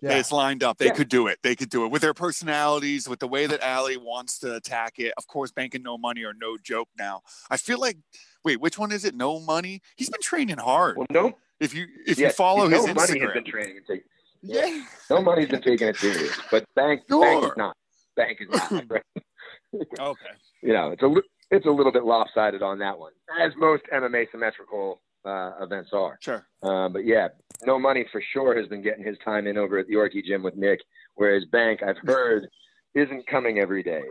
Yeah. 0.00 0.12
It's 0.18 0.30
lined 0.30 0.62
up. 0.62 0.78
They 0.78 0.86
Yeah. 0.86 0.92
could 0.94 1.08
do 1.08 1.26
it. 1.26 1.38
They 1.42 1.56
could 1.56 1.70
do 1.70 1.84
it 1.84 1.90
with 1.90 2.02
their 2.02 2.14
personalities, 2.14 3.08
with 3.08 3.18
the 3.18 3.26
way 3.26 3.46
that 3.46 3.60
Ali 3.62 3.96
wants 3.96 4.38
to 4.40 4.54
attack 4.54 4.98
it. 4.98 5.12
Of 5.16 5.26
course, 5.26 5.50
Banking 5.50 5.82
No 5.82 5.98
Money 5.98 6.22
are 6.22 6.34
no 6.34 6.56
joke 6.56 6.88
now. 6.96 7.22
I 7.50 7.56
feel 7.56 7.80
like 7.80 7.98
wait, 8.44 8.60
which 8.60 8.78
one 8.78 8.92
is 8.92 9.04
it? 9.04 9.14
No 9.14 9.40
Money. 9.40 9.80
He's 9.96 10.08
been 10.10 10.20
training 10.22 10.58
hard. 10.58 10.96
Well, 10.96 11.06
no, 11.10 11.36
If 11.60 11.74
you 11.74 11.86
if 12.06 12.18
yeah, 12.18 12.28
you 12.28 12.32
follow 12.32 12.68
his 12.68 12.82
no 12.82 12.86
his 12.86 12.94
money 12.94 13.20
has 13.20 13.32
been 13.32 13.44
training 13.44 13.76
and 13.78 13.86
taking. 13.86 14.04
Yeah. 14.42 14.84
No 15.10 15.22
money's 15.22 15.48
been 15.48 15.62
taking 15.62 15.88
it 15.88 15.96
serious, 15.96 16.38
but 16.50 16.64
bank, 16.74 17.02
bank 17.08 17.44
is 17.44 17.50
not. 17.56 17.76
Bank 18.16 18.38
is 18.40 18.48
not. 18.50 18.70
my. 18.90 19.00
Okay. 20.00 20.20
you 20.62 20.72
know, 20.72 20.90
it's 20.90 21.02
a 21.02 21.14
it's 21.50 21.66
a 21.66 21.70
little 21.70 21.92
bit 21.92 22.04
lopsided 22.04 22.62
on 22.62 22.78
that 22.78 22.98
one, 22.98 23.12
as 23.40 23.52
most 23.56 23.82
MMA 23.92 24.30
symmetrical 24.30 25.00
uh, 25.24 25.52
events 25.60 25.90
are. 25.92 26.18
Sure. 26.20 26.46
Uh, 26.62 26.88
but 26.88 27.04
yeah, 27.04 27.28
no 27.64 27.78
money 27.78 28.04
for 28.12 28.22
sure 28.32 28.56
has 28.56 28.66
been 28.68 28.82
getting 28.82 29.04
his 29.04 29.16
time 29.24 29.46
in 29.46 29.56
over 29.56 29.78
at 29.78 29.86
the 29.86 29.94
Yorkie 29.94 30.24
gym 30.24 30.42
with 30.42 30.56
Nick, 30.56 30.80
whereas 31.14 31.44
Bank, 31.50 31.82
I've 31.82 31.98
heard, 32.04 32.48
isn't 32.94 33.26
coming 33.26 33.58
every 33.58 33.82
day. 33.82 34.02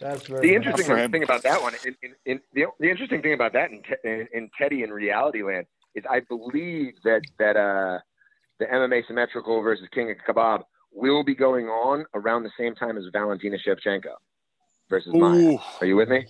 That's 0.00 0.26
very 0.26 0.48
The 0.48 0.54
interesting 0.54 1.10
thing 1.10 1.22
about 1.22 1.42
that 1.42 1.60
one, 1.60 1.74
in, 1.84 1.94
in, 2.02 2.14
in, 2.24 2.40
the, 2.54 2.64
the 2.78 2.90
interesting 2.90 3.20
thing 3.20 3.34
about 3.34 3.52
that 3.52 3.70
in, 3.70 3.82
te- 3.82 4.08
in, 4.08 4.26
in 4.32 4.50
Teddy 4.58 4.82
in 4.82 4.90
Reality 4.90 5.42
Land 5.42 5.66
is 5.94 6.04
I 6.08 6.20
believe 6.20 6.94
that 7.04 7.22
that 7.38 7.56
uh, 7.56 7.98
the 8.58 8.66
MMA 8.66 9.06
symmetrical 9.06 9.60
versus 9.62 9.86
King 9.92 10.10
of 10.10 10.16
Kebab 10.26 10.62
will 10.92 11.22
be 11.24 11.34
going 11.34 11.66
on 11.66 12.04
around 12.14 12.42
the 12.42 12.50
same 12.58 12.74
time 12.74 12.98
as 12.98 13.04
Valentina 13.12 13.56
Shevchenko 13.56 14.14
versus 14.88 15.12
Maia. 15.14 15.56
Are 15.80 15.86
you 15.86 15.96
with 15.96 16.08
me? 16.08 16.26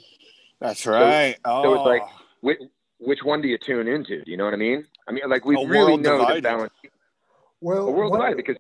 that's 0.61 0.87
right. 0.87 1.37
so 1.47 1.75
it's 1.75 1.85
like- 1.85 2.03
Oh. 2.05 2.17
Which, 2.43 2.59
which 2.99 3.19
one 3.23 3.43
do 3.43 3.49
you 3.49 3.59
tune 3.59 3.87
into? 3.87 4.23
Do 4.25 4.31
you 4.31 4.37
know 4.39 4.45
what 4.47 4.55
I 4.55 4.59
mean? 4.59 4.87
I 5.09 5.13
mean, 5.13 5.23
like 5.29 5.45
we 5.45 5.57
A 5.57 5.67
really 5.67 5.93
world 5.93 6.03
know 6.03 6.19
divided. 6.19 6.45
that 6.45 6.49
Valentina, 6.51 6.93
Well, 7.61 7.89
a 7.89 7.93
world 7.93 8.13
divided 8.13 8.37
because 8.39 8.57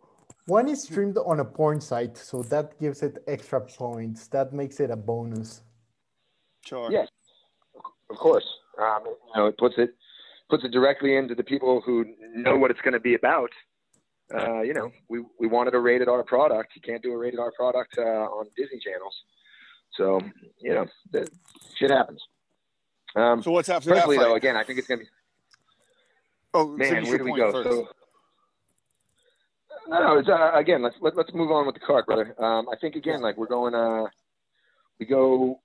one 0.47 0.69
is 0.69 0.83
streamed 0.83 1.16
on 1.16 1.40
a 1.40 1.45
porn 1.47 1.80
site, 1.80 2.16
so 2.19 2.42
that 2.45 2.78
gives 2.78 3.02
it 3.02 3.23
extra 3.26 3.61
points. 3.61 4.28
That 4.28 4.52
makes 4.52 4.80
it 4.80 4.90
a 4.90 4.97
bonus. 4.97 5.62
sure. 6.66 6.90
Yes, 6.92 7.09
of 8.11 8.16
course, 8.16 8.45
um, 8.78 9.02
you 9.07 9.16
know, 9.37 9.47
it 9.47 9.57
puts 9.59 9.76
it 9.78 9.90
puts 10.50 10.64
it 10.64 10.73
directly 10.73 11.16
into 11.16 11.35
the 11.35 11.45
people 11.45 11.80
who 11.80 12.04
know 12.35 12.57
what 12.57 12.71
it's 12.71 12.80
going 12.80 12.95
to 12.95 13.00
be 13.00 13.14
about. 13.14 13.50
Uh, 14.33 14.61
you 14.61 14.75
know, 14.75 14.90
we 15.09 15.25
we 15.38 15.49
wanted 15.49 15.75
a 15.75 15.78
rated 15.78 16.09
R 16.09 16.23
product. 16.23 16.73
You 16.76 16.83
can't 16.83 17.02
do 17.02 17.12
a 17.12 17.16
rated 17.16 17.40
R 17.40 17.52
product 17.57 17.95
uh, 17.99 18.02
on 18.02 18.47
Disney 18.57 18.78
channels. 18.78 19.14
So 19.97 20.21
you 20.61 20.75
know, 20.75 20.87
the, 21.12 21.28
shit 21.76 21.90
happens. 21.90 22.21
Um, 23.16 23.42
So 23.42 23.50
what's 23.50 23.69
after 23.69 23.95
that 23.95 24.07
fight? 24.07 24.19
though, 24.19 24.37
again, 24.37 24.57
I 24.57 24.62
think 24.62 24.78
it's 24.78 24.87
going 24.87 25.00
to 25.00 25.04
be 25.04 25.11
oh, 26.54 26.76
man. 26.76 27.04
Where 27.07 27.19
do 27.19 27.25
we 27.25 27.37
go? 27.37 27.52
first. 27.52 27.71
So, 27.71 27.88
no, 29.88 30.00
no. 30.00 30.19
It's, 30.19 30.28
uh, 30.28 30.52
again, 30.54 30.83
let's 30.83 30.97
let, 31.00 31.16
let's 31.16 31.35
move 31.35 31.50
on 31.50 31.66
with 31.66 31.75
the 31.75 31.80
card, 31.80 32.07
brother. 32.07 32.35
Um, 32.38 32.69
I 32.69 32.76
think 32.80 32.95
again, 32.95 33.21
like 33.21 33.37
we're 33.37 33.47
going. 33.47 33.75
Uh, 33.75 34.04
we 35.00 35.07
go. 35.07 35.61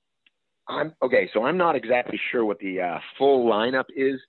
I'm 0.68 0.96
okay. 1.04 1.30
So 1.34 1.46
I'm 1.46 1.58
not 1.58 1.76
exactly 1.76 2.20
sure 2.32 2.46
what 2.46 2.58
the 2.58 2.82
uh, 2.82 3.00
full 3.20 3.46
lineup 3.46 3.86
is 3.96 4.20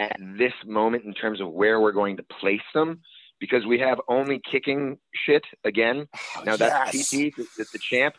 at 0.00 0.16
this 0.38 0.54
moment 0.66 1.04
in 1.04 1.12
terms 1.12 1.40
of 1.40 1.52
where 1.52 1.78
we're 1.80 1.92
going 1.92 2.16
to 2.16 2.22
place 2.40 2.60
them 2.74 3.00
because 3.38 3.66
we 3.66 3.78
have 3.78 4.00
only 4.08 4.40
kicking 4.50 4.98
shit 5.14 5.44
again. 5.64 6.08
Now 6.44 6.56
that's 6.56 6.94
Yes. 6.94 7.08
TT, 7.10 7.36
the, 7.36 7.78
champ, 7.78 8.14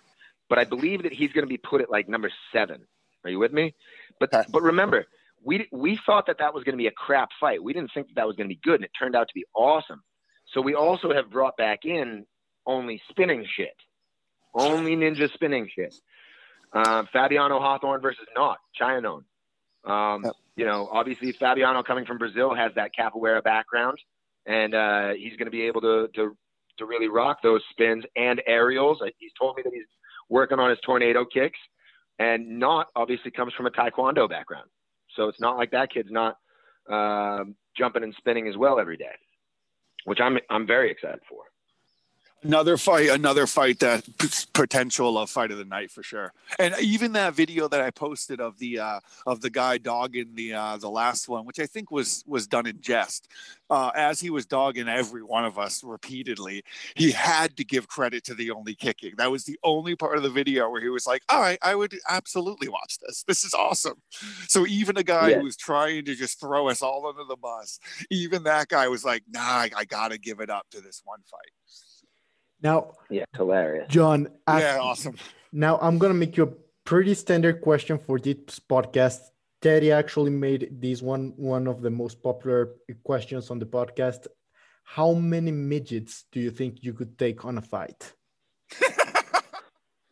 but 0.47 0.59
I 0.59 0.63
believe 0.63 1.03
that 1.03 1.11
he's 1.11 1.31
going 1.33 1.43
to 1.43 1.50
be 1.50 1.57
put 1.57 1.81
at 1.81 1.89
like 1.89 2.07
number 2.07 2.31
seven. 2.53 2.81
Are 3.23 3.29
you 3.31 3.39
with 3.39 3.51
me? 3.51 3.73
But 4.19 4.29
but 4.51 4.61
remember, 4.61 5.05
we 5.43 5.67
we 5.71 6.00
thought 6.05 6.27
that 6.27 6.38
that 6.39 6.53
was 6.53 6.63
going 6.63 6.73
to 6.73 6.77
be 6.77 6.88
a 6.88 6.91
crap 6.91 7.29
fight. 7.39 7.63
We 7.63 7.73
didn't 7.73 7.91
think 7.93 8.07
that 8.07 8.15
that 8.15 8.27
was 8.27 8.35
going 8.35 8.47
to 8.47 8.53
be 8.55 8.59
good, 8.63 8.75
and 8.75 8.83
it 8.85 8.91
turned 8.97 9.15
out 9.15 9.27
to 9.27 9.33
be 9.33 9.45
awesome. 9.55 10.01
So 10.53 10.61
we 10.61 10.75
also 10.75 11.13
have 11.13 11.29
brought 11.31 11.57
back 11.57 11.79
in 11.85 12.25
only 12.65 13.01
spinning 13.09 13.45
shit, 13.55 13.75
only 14.53 14.95
ninja 14.95 15.31
spinning 15.33 15.69
shit. 15.73 15.95
Uh, 16.73 17.03
Fabiano 17.11 17.59
Hawthorne 17.59 18.01
versus 18.01 18.25
not 18.35 18.57
Chianone. 18.79 19.23
Um, 19.85 20.23
Yep. 20.25 20.33
You 20.57 20.65
know, 20.65 20.89
obviously 20.91 21.31
Fabiano 21.39 21.81
coming 21.81 22.05
from 22.05 22.17
Brazil 22.17 22.53
has 22.53 22.71
that 22.75 22.91
capoeira 22.97 23.41
background, 23.41 23.97
and 24.45 24.75
uh, 24.75 25.09
he's 25.17 25.31
going 25.38 25.45
to 25.45 25.51
be 25.51 25.61
able 25.63 25.81
to, 25.81 26.07
to 26.15 26.35
to 26.77 26.85
really 26.85 27.07
rock 27.07 27.38
those 27.41 27.61
spins 27.71 28.03
and 28.15 28.41
aerials. 28.47 29.00
Uh, 29.01 29.07
He's 29.17 29.31
told 29.39 29.55
me 29.55 29.63
that 29.63 29.73
he's 29.73 29.85
working 30.29 30.59
on 30.59 30.69
his 30.69 30.79
tornado 30.85 31.25
kicks, 31.25 31.59
and 32.19 32.59
not 32.59 32.88
obviously 32.95 33.31
comes 33.31 33.53
from 33.53 33.65
a 33.65 33.71
taekwondo 33.71 34.29
background. 34.29 34.69
So 35.15 35.27
it's 35.27 35.39
not 35.39 35.57
like 35.57 35.71
that 35.71 35.91
kid's 35.91 36.11
not 36.11 36.38
um, 36.89 37.55
jumping 37.77 38.03
and 38.03 38.13
spinning 38.17 38.47
as 38.47 38.57
well 38.57 38.79
every 38.79 38.97
day, 38.97 39.15
which 40.05 40.19
I'm 40.21 40.38
I'm 40.50 40.67
very 40.67 40.91
excited 40.91 41.21
for. 41.29 41.43
Another 42.43 42.75
fight, 42.75 43.10
another 43.10 43.45
fight 43.45 43.77
that 43.79 44.03
potential 44.53 45.19
of 45.19 45.29
fight 45.29 45.51
of 45.51 45.60
the 45.60 45.65
night 45.65 45.91
for 45.91 46.01
sure. 46.01 46.33
And 46.57 46.74
even 46.81 47.12
that 47.13 47.36
video 47.36 47.67
that 47.67 47.81
I 47.81 47.91
posted 47.91 48.41
of 48.41 48.57
the 48.57 48.79
uh, 48.79 49.00
of 49.27 49.41
the 49.41 49.51
guy 49.51 49.77
dogging 49.77 50.33
the 50.33 50.53
uh, 50.55 50.77
the 50.77 50.89
last 50.89 51.29
one, 51.29 51.45
which 51.45 51.60
I 51.60 51.67
think 51.67 51.91
was 51.91 52.24
was 52.25 52.48
done 52.48 52.65
in 52.65 52.81
jest, 52.81 53.27
uh, 53.69 53.91
as 53.93 54.19
he 54.19 54.31
was 54.31 54.48
dogging 54.48 54.88
every 54.89 55.21
one 55.21 55.45
of 55.45 55.60
us 55.60 55.83
repeatedly, 55.83 56.63
he 56.95 57.12
had 57.12 57.55
to 57.57 57.63
give 57.63 57.88
credit 57.88 58.24
to 58.24 58.33
the 58.33 58.50
only 58.50 58.74
kicking. 58.74 59.13
That 59.17 59.29
was 59.29 59.43
the 59.43 59.60
only 59.63 59.95
part 59.95 60.17
of 60.17 60.24
the 60.24 60.31
video 60.31 60.67
where 60.67 60.81
he 60.81 60.89
was 60.89 61.05
like, 61.05 61.21
"All 61.29 61.41
right, 61.41 61.60
I 61.62 61.75
would 61.75 61.93
absolutely 62.10 62.69
watch 62.69 62.98
this. 63.05 63.24
This 63.27 63.43
is 63.43 63.53
awesome." 63.53 64.01
So 64.48 64.65
even 64.65 64.98
a 64.98 65.03
guy 65.03 65.29
Yeah. 65.29 65.38
who 65.38 65.43
was 65.43 65.57
trying 65.57 66.05
to 66.05 66.15
just 66.15 66.39
throw 66.39 66.69
us 66.69 66.81
all 66.81 67.05
under 67.05 67.24
the 67.24 67.36
bus, 67.38 67.79
even 68.10 68.43
that 68.45 68.67
guy 68.69 68.88
was 68.88 69.05
like, 69.05 69.21
"Nah, 69.29 69.41
I, 69.41 69.69
I 69.77 69.86
gotta 69.86 70.17
give 70.17 70.39
it 70.39 70.50
up 70.50 70.65
to 70.71 70.81
this 70.81 71.03
one 71.05 71.19
fight." 71.29 71.51
Now, 72.62 72.94
Yeah, 73.10 73.24
it's 73.24 73.38
hilarious. 73.38 73.88
Jon, 73.89 74.27
Yeah, 74.48 74.80
awesome. 74.82 75.15
Now 75.51 75.77
I'm 75.82 75.98
gonna 75.98 76.13
make 76.13 76.38
you 76.38 76.44
a 76.44 76.53
pretty 76.86 77.13
standard 77.13 77.62
question 77.62 77.98
for 77.98 78.20
this 78.20 78.60
podcast. 78.60 79.20
Teddy 79.62 79.91
actually 79.91 80.32
made 80.32 80.82
this 80.82 81.01
one 81.01 81.34
one 81.38 81.68
of 81.68 81.82
the 81.82 81.89
most 81.89 82.22
popular 82.24 82.75
questions 83.03 83.51
on 83.51 83.60
the 83.60 83.65
podcast. 83.65 84.27
How 84.84 85.13
many 85.13 85.51
midgets 85.51 86.25
do 86.32 86.39
you 86.39 86.51
think 86.51 86.84
you 86.84 86.94
could 86.94 87.18
take 87.18 87.46
on 87.46 87.58
a 87.58 87.62
fight? 87.62 88.13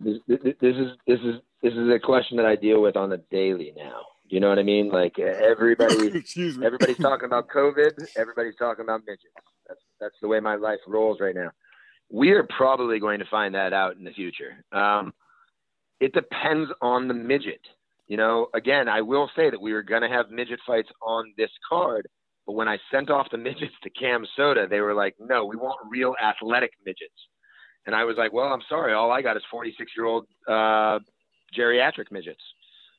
This, 0.01 0.17
this 0.27 0.39
this 0.61 0.75
is 0.77 0.87
this 1.05 1.19
is 1.19 1.35
this 1.61 1.73
is 1.73 1.89
a 1.89 1.99
question 1.99 2.37
that 2.37 2.45
I 2.45 2.55
deal 2.55 2.81
with 2.81 2.95
on 2.95 3.11
a 3.11 3.17
daily 3.17 3.73
now. 3.75 3.99
You 4.29 4.39
know 4.39 4.47
what 4.47 4.59
I 4.59 4.63
mean? 4.63 4.89
Like 4.89 5.19
everybody 5.19 6.09
me. 6.11 6.23
Everybody's 6.63 6.97
talking 6.97 7.25
about 7.25 7.49
COVID. 7.49 8.07
Everybody's 8.15 8.55
talking 8.55 8.85
about 8.85 9.01
midgets. 9.05 9.33
That's 9.67 9.81
that's 9.99 10.15
the 10.21 10.29
way 10.29 10.39
my 10.39 10.55
life 10.55 10.79
rolls 10.87 11.19
right 11.19 11.35
now. 11.35 11.51
We 12.11 12.31
are 12.31 12.43
probably 12.57 12.99
going 12.99 13.19
to 13.19 13.25
find 13.25 13.55
that 13.55 13.73
out 13.73 13.95
in 13.97 14.03
the 14.03 14.11
future. 14.11 14.63
Um, 14.71 15.13
it 15.99 16.13
depends 16.13 16.71
on 16.81 17.07
the 17.07 17.13
midget. 17.13 17.61
You 18.07 18.17
know, 18.17 18.47
again, 18.55 18.87
I 18.89 19.01
will 19.01 19.29
say 19.35 19.49
that 19.51 19.61
we 19.61 19.73
were 19.73 19.83
going 19.83 20.01
to 20.01 20.07
have 20.09 20.31
midget 20.31 20.59
fights 20.65 20.89
on 21.01 21.31
this 21.37 21.51
card, 21.67 22.07
but 22.47 22.53
when 22.53 22.67
I 22.67 22.79
sent 22.91 23.11
off 23.11 23.27
the 23.31 23.37
midgets 23.37 23.73
to 23.83 23.89
Cam 23.91 24.25
Soda, 24.35 24.67
they 24.67 24.81
were 24.81 24.95
like, 24.95 25.15
"No, 25.19 25.45
we 25.45 25.55
want 25.55 25.77
real 25.91 26.15
athletic 26.21 26.71
midgets." 26.85 27.13
And 27.85 27.95
I 27.95 28.03
was 28.05 28.17
like, 28.17 28.33
"Well, 28.33 28.47
I'm 28.51 28.63
sorry. 28.67 28.93
All 28.93 29.11
I 29.11 29.21
got 29.21 29.37
is 29.37 29.43
46 29.51 29.91
year 29.95 30.05
old 30.07 30.25
uh, 30.47 30.99
geriatric 31.55 32.11
midgets. 32.11 32.41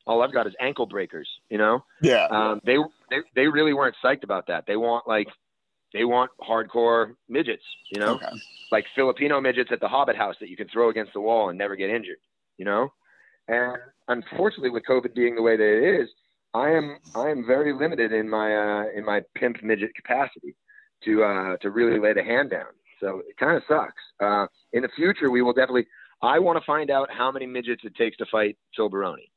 All 0.07 0.23
I've 0.23 0.33
got 0.33 0.47
is 0.47 0.55
ankle 0.61 0.87
breakers." 0.87 1.29
You 1.49 1.59
know 1.59 1.85
Yeah. 2.01 2.27
um, 2.31 2.61
they, 2.65 2.77
they 3.11 3.17
they 3.35 3.47
really 3.49 3.73
weren't 3.73 3.97
psyched 4.05 4.23
about 4.23 4.47
that. 4.47 4.65
They 4.69 4.77
want 4.77 5.09
like 5.09 5.27
they 5.93 6.05
want 6.05 6.31
hardcore 6.41 7.15
midgets, 7.29 7.65
you 7.91 8.01
know, 8.01 8.15
Okay. 8.15 8.31
like 8.71 8.87
Filipino 8.95 9.41
midgets 9.41 9.71
at 9.73 9.81
the 9.81 9.89
Hobbit 9.89 10.17
house 10.17 10.37
that 10.41 10.49
you 10.49 10.57
can 10.57 10.69
throw 10.69 10.89
against 10.91 11.13
the 11.13 11.21
wall 11.21 11.49
and 11.49 11.59
never 11.59 11.75
get 11.77 11.91
injured, 11.91 12.19
you 12.59 12.65
know. 12.65 12.93
And 13.49 13.77
unfortunately, 14.09 14.71
with 14.71 14.85
COVID 14.89 15.15
being 15.15 15.35
the 15.35 15.43
way 15.43 15.57
that 15.57 15.65
it 15.65 16.01
is, 16.03 16.09
I 16.55 16.71
am 16.71 16.99
I 17.15 17.29
am 17.31 17.45
very 17.47 17.73
limited 17.73 18.13
in 18.13 18.29
my 18.29 18.55
uh, 18.57 18.85
in 18.95 19.05
my 19.05 19.23
pimp 19.35 19.63
midget 19.63 19.95
capacity 19.95 20.55
to 21.05 21.25
uh, 21.25 21.57
to 21.59 21.71
really 21.71 21.99
lay 21.99 22.13
the 22.13 22.23
hand 22.23 22.51
down. 22.51 22.67
So 23.01 23.23
it 23.29 23.37
kind 23.39 23.57
of 23.57 23.63
sucks. 23.69 24.03
Uh, 24.21 24.47
in 24.73 24.83
the 24.83 24.89
future, 24.95 25.31
we 25.31 25.43
will 25.43 25.53
definitely. 25.53 25.87
I 26.23 26.39
want 26.39 26.59
to 26.59 26.65
find 26.67 26.91
out 26.91 27.11
how 27.11 27.33
many 27.33 27.47
midgets 27.47 27.83
it 27.85 27.95
takes 27.97 28.17
to 28.19 28.27
fight 28.27 28.59
Phil 28.77 28.89
Baroni. 28.91 29.31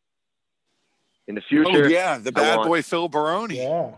In 1.27 1.35
the 1.35 1.41
future, 1.47 1.85
Oh 1.85 1.87
yeah, 1.87 2.17
the 2.17 2.31
bad 2.33 2.57
want- 2.57 2.67
boy 2.69 2.81
Phil 2.81 3.07
Baroni. 3.07 3.57
Yeah. 3.57 3.91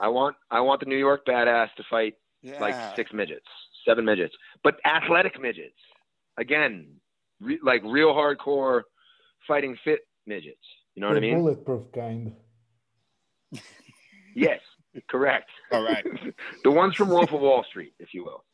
I 0.00 0.08
want 0.08 0.36
I 0.50 0.60
want 0.60 0.80
the 0.80 0.86
New 0.86 0.98
York 0.98 1.24
badass 1.26 1.68
to 1.76 1.84
fight 1.90 2.14
Yeah. 2.42 2.60
like 2.60 2.74
six 2.96 3.12
midgets, 3.12 3.46
seven 3.86 4.04
midgets, 4.04 4.34
but 4.62 4.78
athletic 4.84 5.40
midgets. 5.40 5.76
Again, 6.38 6.96
re- 7.40 7.60
like 7.62 7.82
real 7.84 8.12
hardcore 8.14 8.82
fighting 9.48 9.76
fit 9.84 10.00
midgets. 10.26 10.58
You 10.94 11.00
know 11.02 11.08
what 11.08 11.16
I 11.16 11.20
The 11.20 11.26
mean? 11.28 11.38
Bulletproof 11.38 11.92
kind. 11.92 12.34
Yes, 14.34 14.60
correct. 15.08 15.48
All 15.72 15.82
right. 15.82 16.04
the 16.64 16.70
ones 16.70 16.94
from 16.94 17.08
Wolf 17.08 17.32
of 17.32 17.40
Wall 17.40 17.64
Street, 17.64 17.94
if 17.98 18.12
you 18.12 18.22
will. 18.22 18.44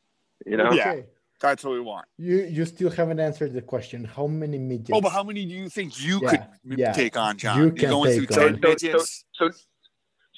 You 0.45 0.55
know? 0.55 0.71
Yeah. 0.71 0.91
Okay. 0.91 1.05
That's 1.41 1.61
what 1.65 1.73
we 1.73 1.81
want. 1.81 2.05
You 2.17 2.37
you 2.43 2.63
still 2.63 2.89
haven't 2.89 3.19
answered 3.19 3.51
the 3.51 3.61
question. 3.61 4.05
How 4.05 4.27
many 4.27 4.57
midgets? 4.57 4.91
Oh, 4.93 5.01
but 5.01 5.09
how 5.11 5.23
many 5.23 5.45
do 5.45 5.51
you 5.53 5.67
think 5.67 6.01
you 6.01 6.21
Yeah, 6.23 6.29
could 6.29 6.79
yeah. 6.79 6.93
take 6.93 7.17
on, 7.17 7.37
Jon? 7.37 7.57
You 7.57 7.63
You're 7.65 7.71
can 7.73 7.89
going 7.89 8.11
take 8.17 8.31
through 8.31 8.43
on. 8.45 8.53
ten 8.53 8.53
So- 8.53 8.61
so- 8.61 8.69
midgets. 8.69 9.25
So, 9.33 9.49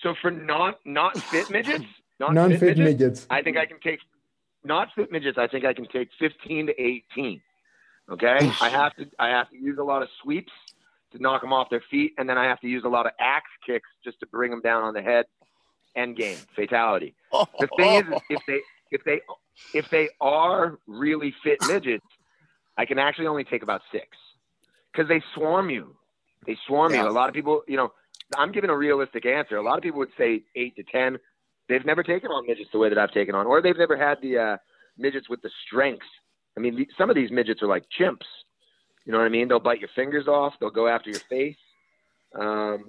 so 0.06 0.14
for 0.22 0.30
not 0.30 0.80
not 0.86 1.14
fit 1.32 1.50
midgets, 1.50 1.84
not 2.20 2.34
Non-fit 2.36 2.60
fit 2.60 2.78
midgets, 2.78 3.02
midgets. 3.02 3.28
I 3.32 3.42
think 3.42 3.58
I 3.58 3.66
can 3.66 3.80
take 3.80 4.00
not 4.64 4.90
fit 4.96 5.12
midgets. 5.12 5.38
I 5.40 5.48
think 5.48 5.66
I 5.66 5.74
can 5.74 5.88
take 5.88 6.10
15 6.20 6.68
to 6.68 6.80
18. 6.80 7.42
Okay, 8.12 8.52
I 8.62 8.70
have 8.70 8.96
to 8.98 9.06
I 9.18 9.30
have 9.30 9.50
to 9.50 9.58
use 9.58 9.80
a 9.80 9.84
lot 9.84 10.04
of 10.04 10.10
sweeps 10.22 10.52
to 11.12 11.20
knock 11.20 11.42
them 11.42 11.52
off 11.52 11.70
their 11.72 11.84
feet, 11.90 12.14
and 12.20 12.30
then 12.30 12.38
I 12.38 12.46
have 12.46 12.60
to 12.62 12.68
use 12.68 12.84
a 12.86 12.88
lot 12.90 13.08
of 13.08 13.14
axe 13.20 13.50
kicks 13.66 13.90
just 14.04 14.20
to 14.20 14.28
bring 14.28 14.52
them 14.52 14.62
down 14.62 14.84
on 14.84 14.94
the 14.94 15.02
head. 15.02 15.26
End 15.96 16.16
game, 16.16 16.38
fatality. 16.56 17.16
The 17.60 17.68
thing 17.78 17.94
is, 17.96 18.04
is 18.06 18.22
if 18.30 18.42
they 18.48 18.60
if 18.92 19.04
they 19.06 19.22
if 19.74 19.86
they 19.90 20.10
are 20.22 20.78
really 20.88 21.34
fit 21.44 21.58
midgets, 21.68 22.06
I 22.78 22.86
can 22.86 23.00
actually 23.00 23.26
only 23.28 23.44
take 23.44 23.64
about 23.64 23.82
six. 23.92 24.06
because 24.94 25.08
they 25.10 25.22
swarm 25.34 25.70
you. 25.72 25.96
They 26.46 26.58
swarm 26.68 26.94
Yeah. 26.94 27.04
you. 27.04 27.10
A 27.10 27.12
lot 27.12 27.28
of 27.28 27.34
people, 27.36 27.64
you 27.68 27.76
know, 27.76 27.92
I'm 28.36 28.52
giving 28.52 28.70
a 28.70 28.78
realistic 28.78 29.26
answer. 29.26 29.58
A 29.58 29.62
lot 29.64 29.78
of 29.78 29.84
people 29.84 30.00
would 30.00 30.12
say 30.18 30.44
eight 30.56 30.76
to 30.78 30.84
ten. 30.84 31.18
They've 31.70 31.86
never 31.86 32.04
taken 32.04 32.30
on 32.32 32.46
midgets 32.48 32.70
the 32.72 32.78
way 32.80 32.90
that 32.90 32.98
I've 32.98 33.12
taken 33.12 33.36
on, 33.36 33.46
or 33.46 33.62
they've 33.62 33.78
never 33.78 33.98
had 33.98 34.18
the 34.22 34.38
uh, 34.38 34.58
midgets 34.98 35.30
with 35.30 35.42
the 35.42 35.50
strength. 35.66 36.06
I 36.58 36.60
mean, 36.62 36.86
some 36.98 37.10
of 37.10 37.16
these 37.16 37.32
midgets 37.32 37.62
are 37.62 37.68
like 37.68 37.84
chimps. 38.00 38.26
You 39.06 39.12
know 39.12 39.20
what 39.20 39.26
I 39.26 39.30
mean? 39.30 39.48
They'll 39.48 39.60
bite 39.60 39.80
your 39.80 39.90
fingers 39.96 40.28
off. 40.28 40.54
They'll 40.60 40.70
go 40.72 40.88
after 40.88 41.10
your 41.10 41.20
face. 41.30 41.58
Um, 42.34 42.86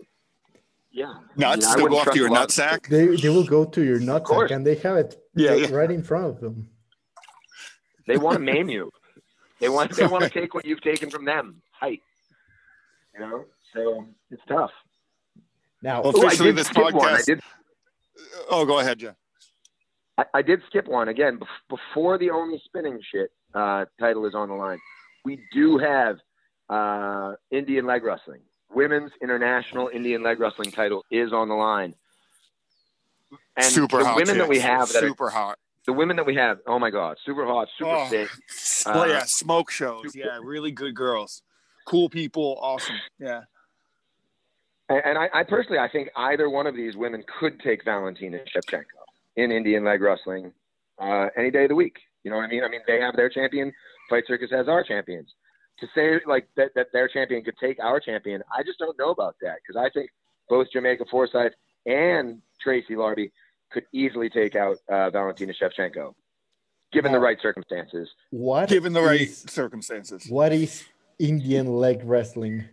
yeah. 0.90 1.12
Nuts. 1.36 1.66
I 1.66 1.76
mean, 1.76 1.76
I 1.76 1.76
They'll 1.76 1.76
go 1.76 1.82
wouldn't 1.82 2.06
after 2.08 2.18
your 2.18 2.28
a 2.28 2.32
lot- 2.32 2.48
nutsack. 2.48 2.88
They 2.88 3.16
they 3.16 3.28
will 3.28 3.44
go 3.46 3.64
to 3.66 3.82
your 3.84 3.98
nutsack 3.98 4.24
course. 4.24 4.50
and 4.50 4.66
they 4.66 4.76
have 4.76 4.96
it 4.96 5.16
Yeah, 5.34 5.50
right- 5.50 5.60
yeah. 5.70 5.76
right 5.76 5.90
in 5.90 6.02
front 6.02 6.26
of 6.26 6.40
them. 6.40 6.68
They 8.06 8.16
want 8.16 8.36
to 8.38 8.42
maim 8.42 8.68
you. 8.68 8.90
They 9.58 9.70
want 9.70 9.96
they 9.96 10.06
want 10.06 10.22
to 10.22 10.28
take 10.28 10.52
what 10.52 10.66
you've 10.66 10.82
taken 10.82 11.08
from 11.08 11.24
them. 11.24 11.62
Height. 11.72 12.02
You 13.14 13.20
know, 13.20 13.44
so 13.74 14.04
it's 14.30 14.42
tough. 14.46 14.70
Now, 15.86 16.02
Well, 16.02 16.16
Ooh, 16.16 16.26
Officially, 16.26 16.48
did 16.48 16.56
this 16.56 16.66
skip 16.66 16.92
one. 16.92 16.96
I 16.96 17.18
podcast- 17.20 17.40
Oh, 18.50 18.64
go 18.66 18.80
ahead, 18.80 18.98
Jeff. 18.98 19.14
I, 20.18 20.24
I 20.34 20.42
did 20.42 20.60
skip 20.66 20.88
one 20.88 21.08
again 21.08 21.38
bef- 21.38 21.46
before 21.68 22.18
the 22.18 22.30
only 22.30 22.60
spinning 22.64 22.98
shit 23.08 23.30
uh, 23.54 23.84
title 24.00 24.26
is 24.26 24.34
on 24.34 24.48
the 24.48 24.54
line. 24.56 24.80
We 25.24 25.40
do 25.52 25.78
have 25.78 26.16
uh, 26.68 27.34
Indian 27.52 27.86
leg 27.86 28.02
wrestling. 28.02 28.40
Women's 28.74 29.12
international 29.22 29.88
Indian 29.94 30.24
leg 30.24 30.40
wrestling 30.40 30.72
title 30.72 31.04
is 31.12 31.32
on 31.32 31.48
the 31.48 31.54
line. 31.54 31.94
And 33.56 33.64
super 33.66 33.98
the 33.98 34.06
hot. 34.06 34.16
women 34.16 34.38
that 34.38 34.48
we 34.48 34.58
have 34.58 34.88
that 34.92 35.04
are, 35.04 35.08
super 35.08 35.30
hot. 35.30 35.56
the 35.86 35.92
women 35.92 36.16
that 36.16 36.26
we 36.26 36.34
have, 36.34 36.58
oh 36.66 36.80
my 36.80 36.90
god, 36.90 37.16
super 37.24 37.46
hot, 37.46 37.68
super 37.78 37.90
Oh. 37.90 38.08
sick. 38.10 38.28
Oh, 38.86 39.02
Uh, 39.02 39.06
yeah, 39.06 39.22
smoke 39.24 39.70
shows. 39.70 40.16
Yeah, 40.16 40.38
really 40.42 40.72
good 40.72 40.94
girls. 40.96 41.42
Cool 41.86 42.08
people. 42.08 42.58
Awesome. 42.60 42.96
Yeah. 43.20 43.42
And, 44.88 45.02
and 45.04 45.18
I, 45.18 45.28
I 45.32 45.42
personally, 45.44 45.78
I 45.78 45.88
think 45.88 46.08
either 46.16 46.48
one 46.50 46.66
of 46.66 46.74
these 46.76 46.96
women 46.96 47.24
could 47.40 47.60
take 47.60 47.84
Valentina 47.84 48.38
Shevchenko 48.54 48.84
in 49.36 49.50
Indian 49.52 49.84
leg 49.84 50.00
wrestling 50.00 50.52
uh, 51.00 51.28
any 51.36 51.50
day 51.50 51.64
of 51.64 51.68
the 51.70 51.74
week. 51.74 51.98
You 52.24 52.30
know 52.30 52.36
what 52.38 52.44
I 52.44 52.48
mean? 52.48 52.64
I 52.64 52.68
mean, 52.68 52.80
they 52.86 53.00
have 53.00 53.14
their 53.16 53.28
champion. 53.28 53.72
Fight 54.10 54.24
Circus 54.26 54.50
has 54.50 54.68
our 54.68 54.82
champions. 54.82 55.32
To 55.80 55.86
say 55.94 56.20
like 56.26 56.48
that, 56.56 56.70
that 56.74 56.86
their 56.92 57.06
champion 57.06 57.44
could 57.44 57.56
take 57.58 57.78
our 57.82 58.00
champion, 58.00 58.42
I 58.56 58.62
just 58.62 58.78
don't 58.78 58.98
know 58.98 59.10
about 59.10 59.36
that 59.42 59.58
because 59.66 59.78
I 59.80 59.90
think 59.90 60.10
both 60.48 60.68
Jamaica 60.72 61.04
Forsyth 61.10 61.52
and 61.84 62.40
Tracy 62.60 62.96
Larby 62.96 63.30
could 63.70 63.84
easily 63.92 64.30
take 64.30 64.56
out 64.56 64.78
uh, 64.88 65.10
Valentina 65.10 65.52
Shevchenko, 65.52 66.14
given 66.92 67.12
the 67.12 67.18
right 67.18 67.36
circumstances. 67.42 68.08
what 68.30 68.68
Given 68.68 68.92
the 68.94 69.02
right 69.02 69.20
is- 69.20 69.40
circumstances. 69.48 70.26
what 70.30 70.52
is 70.52 70.84
Indian 71.18 71.66
leg 71.76 72.00
wrestling? 72.04 72.64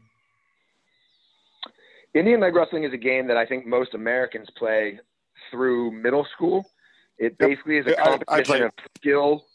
Indian 2.14 2.40
leg 2.40 2.56
wrestling 2.56 2.84
is 2.84 2.94
a 2.94 2.98
game 2.98 3.28
that 3.28 3.38
I 3.38 3.46
think 3.46 3.66
most 3.66 3.94
Americans 3.94 4.48
play 4.58 5.00
through 5.50 5.92
middle 5.92 6.26
school. 6.36 6.66
It 7.18 7.38
basically 7.38 7.78
is 7.78 7.88
a 7.88 7.92
Yeah, 7.92 7.96
I- 8.04 8.14
I 8.14 8.18
competition 8.18 8.64
of 8.64 8.72
skill. 8.98 9.46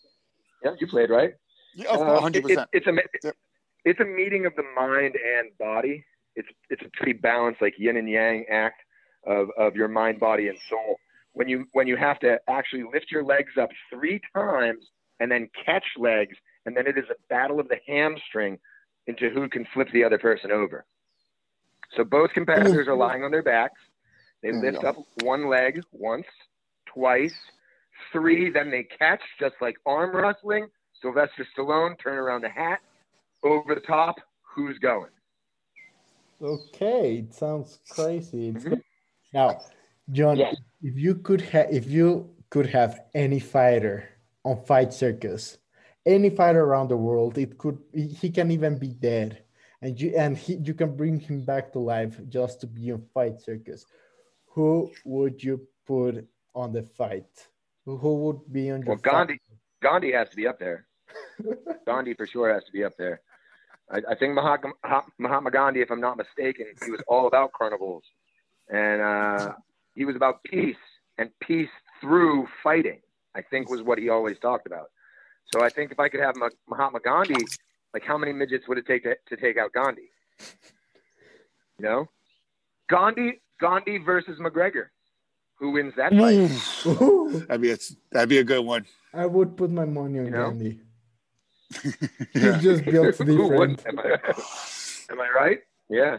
Yeah, 0.64 0.74
you 0.80 0.86
played, 0.88 1.10
right? 1.10 1.34
Yeah, 1.74 1.90
Uh, 1.90 2.20
100%. 2.20 2.68
it- 2.72 2.78
it's 2.84 2.86
a 2.86 3.26
Yep. 3.26 3.36
it's 3.84 4.00
a 4.00 4.04
meeting 4.04 4.44
of 4.46 4.54
the 4.56 4.64
mind 4.64 5.16
and 5.16 5.56
body. 5.58 6.04
It's 6.34 6.48
it's 6.70 6.82
a 6.82 6.90
pretty 6.90 7.12
balanced, 7.12 7.60
like 7.62 7.78
yin 7.78 7.96
and 7.96 8.08
yang 8.08 8.46
act 8.48 8.82
of 9.24 9.50
of 9.52 9.76
your 9.76 9.88
mind, 9.88 10.18
body, 10.18 10.48
and 10.48 10.58
soul. 10.58 10.98
When 11.32 11.48
you 11.48 11.68
when 11.72 11.86
you 11.86 11.96
have 11.96 12.18
to 12.20 12.40
actually 12.48 12.82
lift 12.82 13.12
your 13.12 13.22
legs 13.22 13.56
up 13.56 13.70
three 13.90 14.20
times 14.34 14.90
and 15.20 15.30
then 15.30 15.48
catch 15.64 15.86
legs, 15.96 16.36
and 16.66 16.76
then 16.76 16.86
it 16.88 16.98
is 16.98 17.08
a 17.08 17.16
battle 17.28 17.60
of 17.60 17.68
the 17.68 17.80
hamstring 17.86 18.58
into 19.06 19.30
who 19.30 19.48
can 19.48 19.64
flip 19.66 19.88
the 19.90 20.02
other 20.04 20.18
person 20.18 20.50
over. 20.50 20.84
So 21.96 22.04
both 22.04 22.32
competitors 22.32 22.86
are 22.88 22.96
lying 22.96 23.24
on 23.24 23.30
their 23.30 23.42
backs. 23.42 23.80
They 24.42 24.52
Mm, 24.52 24.62
lift 24.62 24.84
up 24.84 24.96
one 25.14 25.48
leg 25.48 25.82
once, 25.92 26.26
twice, 26.86 27.34
three, 28.12 28.50
then 28.50 28.70
they 28.70 28.84
catch, 28.84 29.22
just 29.40 29.56
like 29.60 29.76
arm 29.86 30.14
wrestling. 30.16 30.68
Sylvester 31.00 31.46
Stallone, 31.56 31.98
turn 32.02 32.18
around 32.18 32.42
the 32.42 32.48
hat, 32.48 32.80
over 33.42 33.74
the 33.74 33.80
top, 33.80 34.16
who's 34.42 34.78
going? 34.78 35.10
Okay, 36.40 37.18
it 37.18 37.34
sounds 37.34 37.78
crazy. 37.88 38.48
It's 38.48 38.64
Mhm. 38.64 38.82
Now, 39.32 39.66
Jon, 40.10 40.38
Yes. 40.38 40.56
if 40.82 40.96
you 40.96 41.16
could 41.16 41.40
have 41.40 41.70
if 41.72 41.86
you 41.88 42.34
could 42.50 42.66
have 42.66 43.00
any 43.14 43.40
fighter 43.40 44.08
on 44.44 44.62
Fight 44.64 44.92
Circus, 44.92 45.58
any 46.06 46.30
fighter 46.30 46.62
around 46.64 46.88
the 46.88 46.96
world, 46.96 47.36
it 47.38 47.58
could 47.58 47.78
he 47.92 48.30
can 48.30 48.50
even 48.50 48.78
be 48.78 48.88
dead, 48.88 49.44
and 49.82 50.00
you 50.00 50.14
and 50.16 50.36
he, 50.36 50.54
you 50.54 50.74
can 50.74 50.96
bring 50.96 51.20
him 51.20 51.44
back 51.44 51.72
to 51.72 51.78
life 51.78 52.20
just 52.28 52.60
to 52.60 52.66
be 52.66 52.92
on 52.92 53.02
Fight 53.14 53.40
Circus. 53.40 53.84
Who 54.54 54.90
would 55.04 55.42
you 55.42 55.66
put 55.86 56.26
on 56.54 56.72
the 56.72 56.82
fight? 56.82 57.48
Who 57.84 58.14
would 58.16 58.52
be 58.52 58.70
on 58.70 58.82
your 58.82 58.96
Well, 58.96 58.96
Gandhi, 58.96 59.40
Gandhi 59.82 60.12
has 60.12 60.28
to 60.30 60.36
be 60.36 60.46
up 60.46 60.58
there. 60.58 60.86
Gandhi 61.86 62.14
for 62.14 62.26
sure 62.26 62.52
has 62.52 62.64
to 62.64 62.72
be 62.72 62.84
up 62.84 62.96
there. 62.98 63.20
I, 63.90 64.02
I 64.10 64.14
think 64.14 64.34
Mahatma, 64.34 64.72
Mahatma 65.18 65.50
Gandhi, 65.50 65.80
if 65.80 65.90
I'm 65.90 66.00
not 66.00 66.16
mistaken, 66.16 66.66
he 66.84 66.90
was 66.90 67.00
all 67.08 67.26
about 67.26 67.52
carnivals, 67.52 68.04
and 68.68 69.00
uh, 69.00 69.52
he 69.94 70.04
was 70.04 70.16
about 70.16 70.42
peace 70.44 70.76
and 71.16 71.30
peace 71.40 71.70
through 72.00 72.46
fighting. 72.62 73.00
I 73.34 73.42
think 73.42 73.70
was 73.70 73.82
what 73.82 73.98
he 73.98 74.08
always 74.08 74.38
talked 74.38 74.66
about. 74.66 74.90
So 75.54 75.64
I 75.64 75.70
think 75.70 75.92
if 75.92 76.00
I 76.00 76.08
could 76.08 76.20
have 76.20 76.34
Mahatma 76.68 77.00
Gandhi, 77.00 77.46
like 77.94 78.04
how 78.04 78.18
many 78.18 78.32
midgets 78.32 78.68
would 78.68 78.78
it 78.78 78.86
take 78.86 79.04
to, 79.04 79.16
to 79.28 79.36
take 79.36 79.56
out 79.56 79.72
Gandhi? 79.72 80.10
You 81.78 81.84
know, 81.84 82.08
Gandhi, 82.88 83.40
Gandhi 83.60 83.98
versus 83.98 84.38
McGregor. 84.38 84.86
Who 85.58 85.72
wins 85.72 85.94
that 85.96 86.12
fight? 86.12 87.46
that'd 87.48 87.60
be 87.60 87.72
a, 87.72 87.78
that'd 88.12 88.28
be 88.28 88.38
a 88.38 88.44
good 88.44 88.64
one. 88.64 88.86
I 89.12 89.26
would 89.26 89.56
put 89.56 89.70
my 89.70 89.84
money 89.84 90.20
on 90.20 90.24
You 90.26 90.30
know? 90.30 90.50
Gandhi. 90.50 90.80
Yeah. 92.34 92.56
He 92.56 92.62
just 92.62 92.84
built 92.84 93.16
Who 93.16 93.48
different. 93.50 93.86
Am 93.86 93.98
I, 93.98 94.16
am 95.10 95.20
I 95.20 95.28
right? 95.36 95.58
Yeah. 95.90 96.18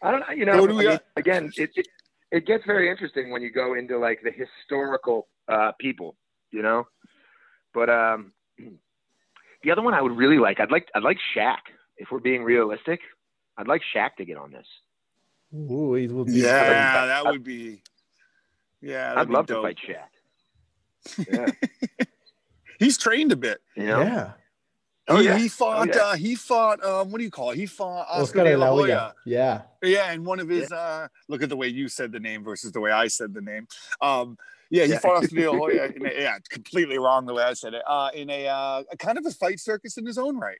I 0.00 0.10
don't 0.10 0.20
know. 0.20 0.30
You 0.34 0.44
know, 0.44 0.66
do 0.66 0.74
we 0.74 0.86
I 0.86 0.90
mean, 0.92 1.00
again, 1.16 1.52
it, 1.56 1.70
it 1.74 1.86
it 2.30 2.46
gets 2.46 2.64
very 2.64 2.90
interesting 2.90 3.30
when 3.30 3.42
you 3.42 3.50
go 3.50 3.74
into 3.74 3.98
like 3.98 4.20
the 4.22 4.30
historical 4.30 5.28
uh, 5.48 5.72
people, 5.78 6.16
you 6.50 6.62
know. 6.62 6.86
But 7.72 7.90
um, 7.90 8.32
the 9.64 9.70
other 9.72 9.82
one 9.82 9.94
I 9.94 10.02
would 10.02 10.16
really 10.16 10.38
like, 10.38 10.60
I'd 10.60 10.70
like, 10.70 10.88
I'd 10.94 11.02
like 11.02 11.18
Shaq. 11.36 11.58
If 11.96 12.08
we're 12.10 12.18
being 12.20 12.42
realistic, 12.44 13.00
I'd 13.56 13.68
like 13.68 13.82
Shaq 13.94 14.16
to 14.16 14.24
get 14.24 14.36
on 14.36 14.50
this. 14.52 14.66
Ooh, 15.54 15.94
it 15.94 16.10
would 16.10 16.26
be 16.26 16.32
Yeah, 16.34 17.06
that 17.06 17.24
would 17.26 17.44
be. 17.44 17.82
Yeah, 18.80 19.14
that'd 19.14 19.18
I'd 19.18 19.28
be 19.28 19.34
love 19.34 19.46
dope. 19.46 19.62
to 19.64 19.68
fight 19.68 19.78
Shaq. 19.88 21.26
Yeah, 21.30 22.06
He's 22.78 22.98
trained 22.98 23.30
a 23.32 23.36
bit. 23.36 23.60
you 23.76 23.86
know. 23.86 24.00
Yeah. 24.00 24.32
Oh, 25.06 25.20
yeah. 25.20 25.36
he 25.36 25.48
fought. 25.48 25.88
Oh, 25.90 25.92
yeah. 25.94 26.02
uh, 26.02 26.14
he 26.16 26.34
fought. 26.34 26.82
Um, 26.82 27.10
what 27.10 27.18
do 27.18 27.24
you 27.24 27.30
call 27.30 27.50
it? 27.50 27.56
He 27.56 27.66
fought 27.66 28.06
Oscar, 28.08 28.22
Oscar 28.22 28.44
de 28.44 28.50
de 28.52 28.56
la 28.58 28.70
la 28.70 28.72
Hoya. 28.76 28.84
Hoya. 28.98 29.14
Yeah. 29.26 29.62
Yeah, 29.82 30.10
and 30.12 30.24
one 30.24 30.40
of 30.40 30.48
his. 30.48 30.72
Uh, 30.72 31.08
look 31.28 31.42
at 31.42 31.48
the 31.50 31.56
way 31.56 31.68
you 31.68 31.88
said 31.88 32.10
the 32.12 32.20
name 32.20 32.42
versus 32.42 32.72
the 32.72 32.80
way 32.80 32.90
I 32.90 33.08
said 33.08 33.34
the 33.34 33.42
name. 33.42 33.66
Um, 34.00 34.38
yeah, 34.70 34.84
he 34.84 34.92
Yeah. 34.92 34.98
fought 35.00 35.22
Oscar 35.22 35.36
de 35.36 35.50
la 35.50 35.56
Hoya. 35.58 35.84
In 35.96 36.06
a, 36.06 36.10
yeah, 36.10 36.38
completely 36.48 36.98
wrong 36.98 37.26
the 37.26 37.34
way 37.34 37.42
I 37.42 37.52
said 37.52 37.74
it. 37.74 37.82
Uh, 37.86 38.10
in 38.14 38.30
a, 38.30 38.46
uh, 38.48 38.82
a 38.90 38.96
kind 38.96 39.18
of 39.18 39.26
a 39.26 39.30
fight 39.30 39.60
circus 39.60 39.98
in 39.98 40.06
his 40.06 40.16
own 40.16 40.38
right. 40.38 40.58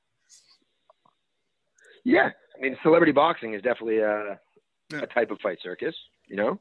Yeah, 2.04 2.30
I 2.56 2.60
mean, 2.60 2.76
celebrity 2.82 3.12
boxing 3.12 3.54
is 3.54 3.62
definitely 3.62 3.98
a, 3.98 4.38
Yeah. 4.92 5.00
a 5.02 5.06
type 5.06 5.30
of 5.30 5.40
fight 5.40 5.58
circus. 5.62 5.94
You 6.28 6.36
know, 6.36 6.60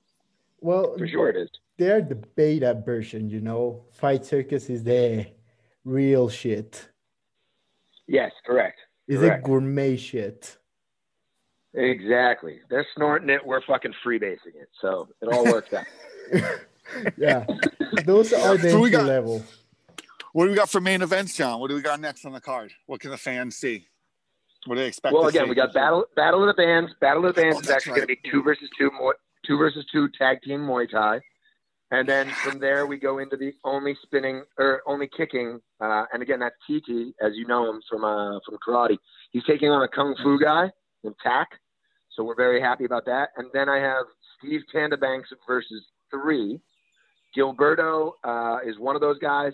Well, 0.61 0.97
for 0.97 1.07
sure 1.07 1.29
it 1.29 1.35
is. 1.37 1.49
they're 1.77 2.01
the 2.01 2.15
beta 2.15 2.81
version, 2.85 3.29
you 3.29 3.41
know. 3.41 3.85
Fight 3.91 4.25
Circus 4.25 4.69
is 4.69 4.83
the 4.83 5.27
real 5.85 6.29
shit. 6.29 6.89
Yes, 8.07 8.31
correct. 8.45 8.79
Is 9.07 9.19
Correct. 9.19 9.39
it 9.39 9.45
gourmet 9.45 9.97
shit? 9.97 10.57
Exactly. 11.73 12.59
They're 12.69 12.85
snorting 12.95 13.29
it. 13.29 13.45
We're 13.45 13.61
fucking 13.65 13.93
freebasing 14.05 14.55
it. 14.55 14.69
So 14.81 15.09
it 15.21 15.27
all 15.33 15.43
works 15.45 15.73
out. 15.73 15.85
yeah. 17.17 17.45
Those 18.05 18.31
are 18.33 18.57
the 18.57 18.69
So 18.69 18.79
we 18.79 18.87
entry 18.87 18.91
got- 18.91 19.05
level. 19.05 19.43
What 20.33 20.45
do 20.45 20.49
we 20.51 20.55
got 20.57 20.69
for 20.69 20.81
main 20.81 21.03
events, 21.03 21.35
Jon? 21.37 21.59
What 21.59 21.69
do 21.69 21.75
we 21.75 21.81
got 21.81 21.99
next 21.99 22.25
on 22.25 22.31
the 22.31 22.41
card? 22.41 22.73
What 22.87 22.99
can 22.99 23.11
the 23.11 23.17
fans 23.17 23.55
see? 23.55 23.85
What 24.65 24.75
do 24.75 24.81
they 24.81 24.87
expect? 24.87 25.13
well, 25.13 25.23
to 25.23 25.29
again, 25.29 25.43
see? 25.45 25.49
we 25.49 25.55
got 25.55 25.73
battle 25.73 26.05
battle 26.15 26.41
of 26.41 26.47
the 26.47 26.59
bands. 26.59 26.91
Battle 26.99 27.25
of 27.27 27.35
the 27.35 27.41
bands 27.41 27.57
Oh, 27.57 27.59
is 27.59 27.67
that's 27.67 27.77
actually 27.85 27.97
going 28.01 28.07
to 28.07 28.15
be 28.23 28.29
two 28.31 28.41
versus 28.41 28.67
two, 28.77 28.89
Muay- 28.99 29.13
two 29.45 29.57
versus 29.57 29.85
two 29.91 30.09
tag 30.17 30.41
team 30.41 30.61
Muay 30.61 30.89
Thai, 30.89 31.19
and 31.91 32.07
then 32.07 32.29
from 32.43 32.59
there 32.59 32.85
we 32.85 32.97
go 32.97 33.19
into 33.19 33.37
the 33.37 33.53
only 33.63 33.95
spinning 34.03 34.43
or 34.57 34.81
only 34.87 35.09
kicking. 35.15 35.59
Uh, 35.79 36.05
and 36.13 36.23
again, 36.23 36.39
that's 36.39 36.55
TT, 36.67 37.13
as 37.21 37.33
you 37.35 37.45
know 37.47 37.69
him 37.69 37.81
from 37.89 38.03
uh, 38.03 38.39
from 38.45 38.57
karate. 38.65 38.97
He's 39.31 39.43
taking 39.45 39.69
on 39.69 39.83
a 39.83 39.87
kung 39.87 40.15
fu 40.23 40.39
guy 40.39 40.71
in 41.03 41.13
TAC, 41.23 41.47
so 42.15 42.23
we're 42.23 42.35
very 42.35 42.61
happy 42.61 42.85
about 42.85 43.05
that. 43.05 43.29
And 43.37 43.47
then 43.53 43.69
I 43.69 43.77
have 43.77 44.05
Steve 44.37 44.61
Tandabanks 44.73 45.25
versus 45.47 45.83
three. 46.09 46.59
Gilberto 47.37 48.13
uh, 48.23 48.57
is 48.65 48.77
one 48.79 48.95
of 48.95 49.01
those 49.01 49.19
guys. 49.19 49.53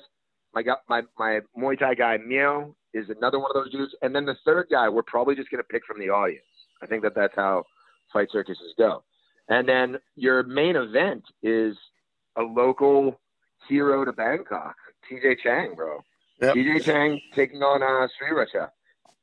My 0.53 0.63
my 0.87 1.01
my 1.17 1.39
Muay 1.57 1.77
Thai 1.77 1.93
guy 1.95 2.17
Mio 2.17 2.75
is 2.93 3.09
another 3.09 3.39
one 3.39 3.51
of 3.53 3.63
those 3.63 3.71
dudes, 3.71 3.93
and 4.01 4.15
then 4.15 4.25
the 4.25 4.35
third 4.45 4.67
guy 4.71 4.89
we're 4.89 5.03
probably 5.03 5.35
just 5.35 5.49
going 5.49 5.63
to 5.63 5.67
pick 5.67 5.83
from 5.85 5.99
the 5.99 6.09
audience. 6.09 6.43
I 6.81 6.85
think 6.85 7.03
that 7.03 7.13
that's 7.15 7.35
how 7.35 7.63
fight 8.11 8.29
circuses 8.31 8.73
go. 8.77 9.03
And 9.49 9.67
then 9.67 9.97
your 10.15 10.43
main 10.43 10.75
event 10.75 11.23
is 11.43 11.75
a 12.39 12.43
local 12.43 13.19
hero 13.67 14.05
to 14.05 14.13
Bangkok, 14.13 14.75
TJ 15.09 15.39
Chang, 15.43 15.75
bro. 15.75 15.99
Yep. 16.41 16.55
TJ 16.55 16.83
Chang 16.83 17.21
taking 17.35 17.61
on 17.61 17.83
uh, 17.83 18.07
Sriracha. 18.17 18.69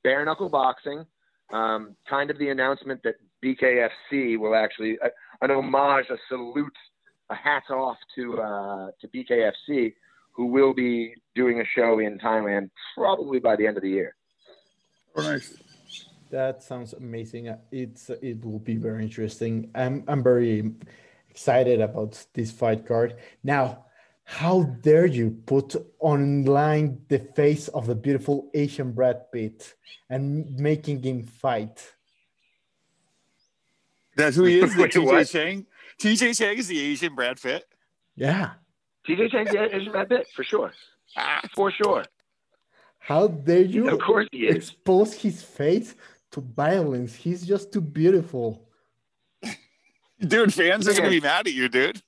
Bare 0.05 0.25
knuckle 0.25 0.49
boxing. 0.49 1.05
Um, 1.53 1.97
kind 2.09 2.31
of 2.31 2.39
the 2.39 2.51
announcement 2.51 3.03
that 3.05 3.15
BKFC 3.43 4.39
will 4.39 4.55
actually 4.55 4.99
uh, 5.01 5.09
an 5.41 5.51
homage, 5.51 6.07
a 6.11 6.19
salute, 6.29 6.77
a 7.31 7.35
hats 7.35 7.71
off 7.71 7.97
to 8.17 8.41
uh, 8.41 8.91
to 9.01 9.09
BKFC, 9.09 9.95
who 10.33 10.47
will 10.47 10.75
be 10.75 11.15
doing 11.35 11.61
a 11.61 11.65
show 11.65 11.99
in 12.01 12.19
Thailand 12.19 12.71
probably 12.97 13.39
by 13.39 13.57
the 13.57 13.67
end 13.67 13.77
of 13.77 13.83
the 13.83 13.91
year. 13.91 14.15
Nice. 15.17 15.55
That 16.31 16.63
sounds 16.63 16.93
amazing. 16.93 17.49
Uh, 17.49 17.59
It's 17.71 18.11
it 18.11 18.45
will 18.45 18.59
be 18.59 18.77
very 18.77 19.03
interesting. 19.03 19.71
I'm 19.75 20.05
I'm 20.09 20.23
very 20.23 20.73
excited 21.41 21.83
about 21.83 22.13
this 22.33 22.51
fight 22.51 22.87
card. 22.87 23.15
Now, 23.45 23.85
how 24.25 24.63
dare 24.81 25.05
you 25.05 25.31
put 25.45 25.77
online 26.01 27.03
the 27.09 27.19
face 27.19 27.69
of 27.69 27.87
the 27.87 27.95
beautiful 27.95 28.51
Asian 28.55 28.93
Brad 28.93 29.31
Pitt 29.31 29.75
and 30.09 30.49
making 30.59 31.03
him 31.03 31.25
fight? 31.25 31.93
That's 34.17 34.37
who 34.37 34.45
he 34.45 34.61
is. 34.61 34.75
The 34.75 34.83
Wait, 34.85 34.93
TJ 34.93 35.05
what? 35.05 35.29
Chang. 35.29 35.67
TJ 36.01 36.39
Chang 36.39 36.57
is 36.57 36.69
the 36.69 36.81
Asian 36.81 37.15
Brad 37.15 37.39
Pitt. 37.41 37.65
Yeah. 38.17 38.53
TJ 39.07 39.31
Chang's 39.31 39.51
the 39.53 39.77
Asian 39.77 39.93
Brad 39.93 40.09
Pitt 40.09 40.27
for 40.35 40.43
sure, 40.43 40.73
Ah, 41.17 41.43
for 41.55 41.71
sure. 41.71 42.03
How 42.99 43.29
dare 43.29 43.61
you 43.61 43.91
Of 43.91 44.01
course 44.01 44.27
he 44.33 44.47
is. 44.49 44.57
expose 44.57 45.13
his 45.13 45.43
face 45.43 45.95
to 46.33 46.41
violence? 46.41 47.15
He's 47.15 47.47
just 47.47 47.73
too 47.73 47.83
beautiful. 47.83 48.66
Dude, 50.21 50.53
fans 50.55 50.89
are 50.89 50.95
gonna 50.95 51.11
be 51.11 51.21
mad 51.21 51.47
at 51.47 51.53
you, 51.53 51.69
dude. 51.69 52.01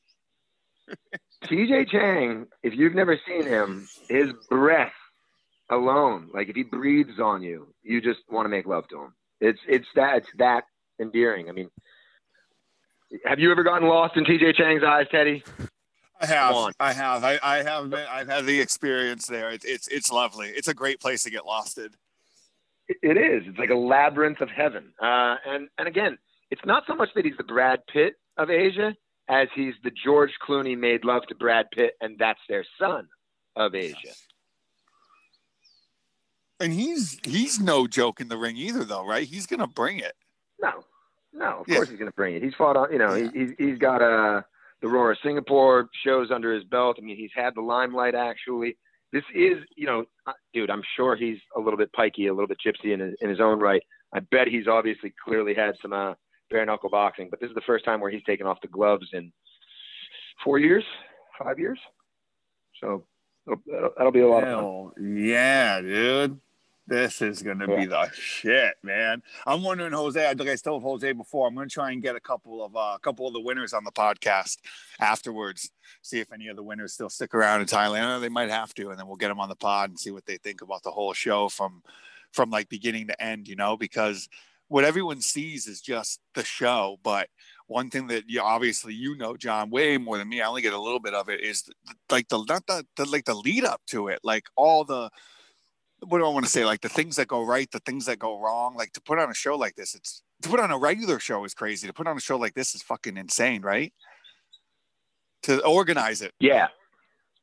TJ 1.44 1.88
Chang, 1.90 2.46
if 2.62 2.74
you've 2.74 2.94
never 2.94 3.18
seen 3.26 3.44
him, 3.44 3.88
his 4.08 4.32
breath 4.48 4.92
alone, 5.70 6.28
like 6.32 6.48
if 6.48 6.56
he 6.56 6.62
breathes 6.62 7.20
on 7.22 7.42
you, 7.42 7.72
you 7.82 8.00
just 8.00 8.20
want 8.30 8.46
to 8.46 8.48
make 8.50 8.66
love 8.66 8.88
to 8.88 9.02
him. 9.02 9.14
It's 9.40 9.60
it's 9.68 9.86
that 9.94 10.16
it's 10.18 10.28
that 10.38 10.64
endearing. 11.00 11.48
I 11.48 11.52
mean, 11.52 11.70
have 13.24 13.38
you 13.38 13.50
ever 13.52 13.62
gotten 13.62 13.88
lost 13.88 14.16
in 14.16 14.24
TJ 14.24 14.54
Chang's 14.56 14.82
eyes, 14.82 15.06
Teddy? 15.10 15.44
I 16.20 16.26
have. 16.26 16.72
I 16.80 16.92
have, 16.92 17.22
I, 17.22 17.38
I 17.44 17.62
have, 17.62 17.90
been, 17.90 18.04
I've 18.10 18.26
had 18.26 18.44
the 18.44 18.60
experience 18.60 19.26
there. 19.28 19.50
It's, 19.50 19.64
it's, 19.64 19.86
it's 19.86 20.10
lovely. 20.10 20.48
It's 20.48 20.66
a 20.66 20.74
great 20.74 21.00
place 21.00 21.22
to 21.22 21.30
get 21.30 21.46
lost 21.46 21.78
in. 21.78 21.90
It- 22.88 22.96
It 23.02 23.16
is. 23.16 23.44
It's 23.46 23.56
like 23.58 23.70
a 23.70 23.76
labyrinth 23.76 24.40
of 24.40 24.48
heaven. 24.50 24.92
Uh, 25.00 25.36
and 25.46 25.68
and 25.78 25.86
again, 25.86 26.18
it's 26.50 26.64
not 26.64 26.84
so 26.86 26.94
much 26.94 27.10
that 27.14 27.24
he's 27.24 27.36
the 27.36 27.44
Brad 27.44 27.80
Pitt 27.92 28.14
of 28.36 28.50
Asia 28.50 28.94
as 29.28 29.48
he's 29.54 29.74
the 29.84 29.90
George 30.04 30.30
Clooney 30.46 30.76
made 30.78 31.04
love 31.04 31.22
to 31.28 31.34
Brad 31.34 31.66
Pitt, 31.74 31.92
and 32.00 32.18
that's 32.18 32.40
their 32.48 32.64
son 32.80 33.06
of 33.56 33.74
Asia. 33.74 34.12
And 36.60 36.72
he's, 36.72 37.20
he's 37.24 37.60
no 37.60 37.86
joke 37.86 38.20
in 38.20 38.28
the 38.28 38.36
ring 38.36 38.56
either, 38.56 38.84
though, 38.84 39.06
right? 39.06 39.26
He's 39.26 39.46
gonna 39.46 39.66
bring 39.68 39.98
it. 39.98 40.14
No, 40.60 40.84
no, 41.32 41.60
of 41.60 41.68
Yeah. 41.68 41.76
course 41.76 41.88
he's 41.90 41.98
going 41.98 42.10
to 42.10 42.16
bring 42.16 42.34
it. 42.34 42.42
He's 42.42 42.54
fought 42.54 42.76
on, 42.76 42.92
you 42.92 42.98
know, 42.98 43.14
Yeah. 43.14 43.30
he, 43.32 43.38
he's 43.38 43.50
he's 43.58 43.78
got 43.78 44.02
uh, 44.02 44.42
the 44.80 44.88
Roar 44.88 45.12
of 45.12 45.18
Singapore 45.22 45.88
shows 46.04 46.30
under 46.30 46.52
his 46.52 46.64
belt. 46.64 46.96
I 46.98 47.02
mean, 47.04 47.16
he's 47.16 47.30
had 47.34 47.54
the 47.54 47.60
limelight 47.60 48.14
actually. 48.14 48.76
This 49.12 49.24
is, 49.34 49.58
you 49.76 49.86
know, 49.86 50.04
dude, 50.52 50.68
I'm 50.70 50.82
sure 50.96 51.16
he's 51.16 51.38
a 51.56 51.60
little 51.60 51.78
bit 51.78 51.90
pikey, 51.92 52.28
a 52.28 52.32
little 52.32 52.46
bit 52.46 52.58
gypsy 52.64 52.92
in 52.92 53.00
his, 53.00 53.14
in 53.20 53.30
his 53.30 53.40
own 53.40 53.58
right. 53.60 53.82
I 54.12 54.20
bet 54.20 54.48
he's 54.48 54.66
obviously 54.66 55.14
clearly 55.24 55.54
had 55.54 55.76
some 55.80 55.92
uh, 55.92 56.14
bare 56.50 56.66
knuckle 56.66 56.90
boxing, 56.90 57.28
but 57.30 57.40
this 57.40 57.48
is 57.48 57.54
the 57.54 57.60
first 57.62 57.84
time 57.84 58.00
where 58.00 58.10
he's 58.10 58.24
taken 58.24 58.46
off 58.46 58.60
the 58.60 58.68
gloves 58.68 59.08
in 59.12 59.32
four 60.42 60.58
years, 60.58 60.84
five 61.38 61.58
years. 61.58 61.78
So 62.80 63.04
that'll, 63.46 63.90
that'll 63.96 64.12
be 64.12 64.20
a 64.20 64.28
lot 64.28 64.44
of 64.44 64.92
fun. 64.94 65.16
Yeah, 65.16 65.80
dude. 65.80 66.40
This 66.88 67.20
is 67.20 67.42
gonna 67.42 67.66
be 67.66 67.84
the 67.84 68.08
shit, 68.14 68.76
man. 68.82 69.22
I'm 69.46 69.62
wondering, 69.62 69.92
Jose. 69.92 70.26
I 70.26 70.32
think 70.32 70.48
I 70.48 70.56
told 70.56 70.82
Jose 70.82 71.12
before. 71.12 71.46
I'm 71.46 71.54
gonna 71.54 71.68
try 71.68 71.92
and 71.92 72.02
get 72.02 72.16
a 72.16 72.20
couple 72.20 72.64
of 72.64 72.74
uh, 72.74 72.94
a 72.96 72.98
couple 73.02 73.26
of 73.26 73.34
the 73.34 73.40
winners 73.40 73.74
on 73.74 73.84
the 73.84 73.92
podcast 73.92 74.56
afterwards. 74.98 75.70
See 76.00 76.18
if 76.18 76.32
any 76.32 76.48
of 76.48 76.56
the 76.56 76.62
winners 76.62 76.94
still 76.94 77.10
stick 77.10 77.34
around 77.34 77.60
in 77.60 77.66
Thailand. 77.66 78.22
They 78.22 78.30
might 78.30 78.48
have 78.48 78.72
to, 78.72 78.88
and 78.88 78.98
then 78.98 79.06
we'll 79.06 79.16
get 79.16 79.28
them 79.28 79.38
on 79.38 79.50
the 79.50 79.54
pod 79.54 79.90
and 79.90 80.00
see 80.00 80.10
what 80.10 80.24
they 80.24 80.38
think 80.38 80.62
about 80.62 80.82
the 80.82 80.90
whole 80.90 81.12
show 81.12 81.50
from 81.50 81.82
from 82.32 82.48
like 82.48 82.70
beginning 82.70 83.08
to 83.08 83.22
end. 83.22 83.48
You 83.48 83.56
know, 83.56 83.76
because 83.76 84.26
what 84.68 84.84
everyone 84.84 85.20
sees 85.20 85.66
is 85.66 85.80
just 85.80 86.20
the 86.34 86.44
show, 86.44 86.98
but 87.02 87.28
one 87.66 87.90
thing 87.90 88.06
that 88.08 88.24
you 88.28 88.40
obviously 88.40 88.94
you 88.94 89.16
know, 89.16 89.36
Jon, 89.36 89.70
way 89.70 89.98
more 89.98 90.18
than 90.18 90.28
me. 90.28 90.40
I 90.40 90.46
only 90.46 90.62
get 90.62 90.72
a 90.72 90.80
little 90.80 91.00
bit 91.00 91.14
of 91.14 91.28
it. 91.28 91.40
Is 91.40 91.68
like 92.10 92.28
the 92.28 92.42
not 92.44 92.66
the, 92.66 92.84
the 92.96 93.04
like 93.04 93.24
the 93.24 93.34
lead 93.34 93.64
up 93.64 93.82
to 93.88 94.08
it, 94.08 94.20
like 94.22 94.44
all 94.56 94.84
the 94.84 95.10
what 96.06 96.18
do 96.18 96.24
I 96.24 96.30
want 96.30 96.44
to 96.44 96.50
say? 96.50 96.64
Like 96.64 96.80
the 96.80 96.88
things 96.88 97.16
that 97.16 97.28
go 97.28 97.42
right, 97.42 97.70
the 97.70 97.80
things 97.80 98.06
that 98.06 98.18
go 98.18 98.40
wrong. 98.40 98.76
Like 98.76 98.92
to 98.92 99.00
put 99.00 99.18
on 99.18 99.30
a 99.30 99.34
show 99.34 99.56
like 99.56 99.74
this, 99.74 99.94
it's 99.94 100.22
to 100.42 100.48
put 100.48 100.60
on 100.60 100.70
a 100.70 100.78
regular 100.78 101.18
show 101.18 101.44
is 101.44 101.54
crazy. 101.54 101.86
To 101.86 101.92
put 101.92 102.06
on 102.06 102.16
a 102.16 102.20
show 102.20 102.36
like 102.36 102.54
this 102.54 102.74
is 102.74 102.82
fucking 102.82 103.16
insane, 103.16 103.62
right? 103.62 103.92
To 105.44 105.64
organize 105.64 106.22
it. 106.22 106.32
Yeah. 106.40 106.68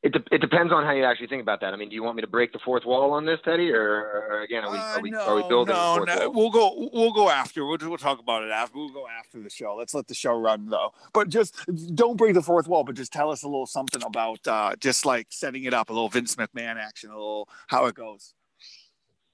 It, 0.06 0.12
de- 0.12 0.34
it 0.36 0.40
depends 0.40 0.72
on 0.72 0.84
how 0.84 0.92
you 0.92 1.04
actually 1.04 1.26
think 1.26 1.42
about 1.42 1.60
that. 1.62 1.74
I 1.74 1.76
mean, 1.76 1.88
do 1.88 1.96
you 1.96 2.02
want 2.04 2.14
me 2.14 2.20
to 2.22 2.28
break 2.28 2.52
the 2.52 2.60
fourth 2.64 2.84
wall 2.84 3.10
on 3.10 3.26
this, 3.26 3.40
Teddy, 3.44 3.72
or, 3.72 3.82
or 3.82 4.42
again, 4.42 4.62
are 4.62 4.70
we, 4.70 4.78
Uh, 4.78 4.80
are 4.80 5.00
we, 5.00 5.10
no, 5.10 5.18
are 5.18 5.34
we 5.34 5.48
building 5.48 5.74
no, 5.74 6.04
no. 6.04 6.30
wall? 6.30 6.32
We'll 6.32 6.50
go. 6.50 6.90
We'll 6.92 7.12
go 7.12 7.28
after. 7.28 7.66
We'll, 7.66 7.78
we'll 7.80 7.98
talk 7.98 8.20
about 8.20 8.44
it 8.44 8.52
after. 8.52 8.78
We'll 8.78 8.90
go 8.90 9.08
after 9.08 9.40
the 9.42 9.50
show. 9.50 9.74
Let's 9.74 9.94
let 9.94 10.06
the 10.06 10.14
show 10.14 10.38
run 10.38 10.68
though. 10.68 10.92
But 11.12 11.28
just 11.28 11.56
don't 11.96 12.16
break 12.16 12.34
the 12.34 12.42
fourth 12.42 12.68
wall. 12.68 12.84
But 12.84 12.94
just 12.94 13.12
tell 13.12 13.32
us 13.32 13.42
a 13.42 13.48
little 13.48 13.66
something 13.66 14.04
about 14.04 14.46
uh, 14.46 14.76
just 14.78 15.04
like 15.04 15.26
setting 15.30 15.64
it 15.64 15.74
up, 15.74 15.90
a 15.90 15.92
little 15.92 16.08
Vince 16.08 16.36
McMahon 16.36 16.76
action, 16.76 17.10
a 17.10 17.14
little 17.14 17.48
how 17.66 17.86
it 17.86 17.96
goes. 17.96 18.32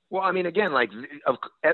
Well, 0.09 0.23
I 0.23 0.33
mean, 0.33 0.47
again, 0.47 0.73
like, 0.73 0.91
of, 1.27 1.37
eh, 1.65 1.73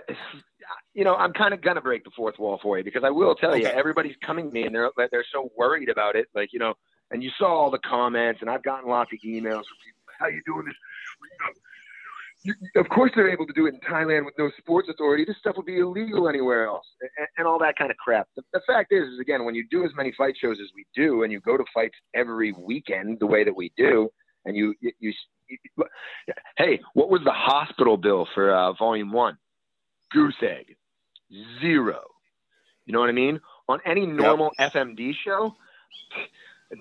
you 0.94 1.04
know, 1.04 1.14
I'm 1.14 1.32
kind 1.32 1.54
of 1.54 1.60
gonna 1.60 1.80
break 1.80 2.02
the 2.02 2.10
fourth 2.16 2.36
wall 2.40 2.58
for 2.60 2.78
you 2.78 2.82
because 2.82 3.04
I 3.04 3.10
will 3.10 3.36
tell 3.36 3.56
you, 3.56 3.66
everybody's 3.66 4.16
coming 4.26 4.48
to 4.48 4.52
me 4.52 4.64
and 4.64 4.74
they're 4.74 4.90
they're 5.12 5.24
so 5.32 5.52
worried 5.56 5.88
about 5.88 6.16
it, 6.16 6.26
like 6.34 6.52
you 6.52 6.58
know, 6.58 6.74
and 7.10 7.22
you 7.22 7.30
saw 7.38 7.46
all 7.46 7.70
the 7.70 7.78
comments, 7.78 8.40
and 8.40 8.50
I've 8.50 8.62
gotten 8.62 8.88
lots 8.88 9.10
of 9.12 9.18
emails 9.24 9.64
from 9.64 9.78
people. 9.84 9.98
How 10.18 10.26
you 10.26 10.42
doing 10.46 10.66
this? 10.66 10.74
You, 12.42 12.54
of 12.76 12.88
course, 12.88 13.10
they're 13.16 13.30
able 13.30 13.46
to 13.46 13.52
do 13.52 13.66
it 13.66 13.74
in 13.74 13.80
Thailand 13.80 14.24
with 14.24 14.34
no 14.38 14.50
sports 14.58 14.88
authority. 14.88 15.24
This 15.24 15.36
stuff 15.38 15.56
would 15.56 15.66
be 15.66 15.78
illegal 15.78 16.28
anywhere 16.28 16.66
else, 16.66 16.86
and, 17.00 17.26
and 17.36 17.46
all 17.46 17.58
that 17.58 17.76
kind 17.76 17.90
of 17.90 17.96
crap. 17.96 18.28
The, 18.36 18.42
the 18.52 18.60
fact 18.66 18.92
is, 18.92 19.08
is 19.08 19.20
again, 19.20 19.44
when 19.44 19.54
you 19.54 19.66
do 19.70 19.84
as 19.84 19.90
many 19.96 20.12
fight 20.16 20.34
shows 20.40 20.58
as 20.60 20.68
we 20.74 20.86
do, 20.94 21.24
and 21.24 21.32
you 21.32 21.40
go 21.40 21.56
to 21.56 21.64
fights 21.74 21.96
every 22.14 22.52
weekend 22.52 23.18
the 23.18 23.26
way 23.26 23.42
that 23.44 23.54
we 23.54 23.72
do, 23.76 24.08
and 24.44 24.56
you 24.56 24.74
you, 24.80 24.92
you, 25.00 25.12
you 25.48 25.84
hey, 26.56 26.80
what 26.94 27.10
was 27.10 27.22
the 27.24 27.32
hospital 27.32 27.96
bill 27.96 28.28
for 28.34 28.54
uh, 28.54 28.72
Volume 28.74 29.12
One? 29.12 29.36
Goose 30.12 30.36
egg, 30.42 30.76
zero. 31.60 32.02
You 32.86 32.92
know 32.92 33.00
what 33.00 33.10
I 33.10 33.12
mean? 33.12 33.40
On 33.68 33.80
any 33.84 34.06
normal 34.06 34.52
FMD 34.58 35.12
show, 35.22 35.54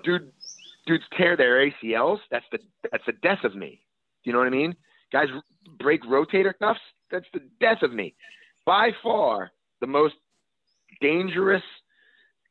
dude, 0.04 0.32
dudes 0.86 1.04
tear 1.16 1.36
their 1.36 1.70
ACLs. 1.70 2.18
That's 2.30 2.44
the 2.52 2.58
that's 2.90 3.04
the 3.06 3.12
death 3.12 3.44
of 3.44 3.54
me. 3.54 3.80
Do 4.24 4.30
you 4.30 4.32
know 4.32 4.38
what 4.38 4.48
I 4.48 4.50
mean? 4.50 4.76
Guys 5.12 5.28
break 5.78 6.02
rotator 6.04 6.52
cuffs. 6.58 6.80
That's 7.10 7.26
the 7.32 7.40
death 7.60 7.82
of 7.82 7.92
me. 7.92 8.14
By 8.66 8.90
far, 9.02 9.50
the 9.80 9.86
most 9.86 10.14
dangerous 11.00 11.62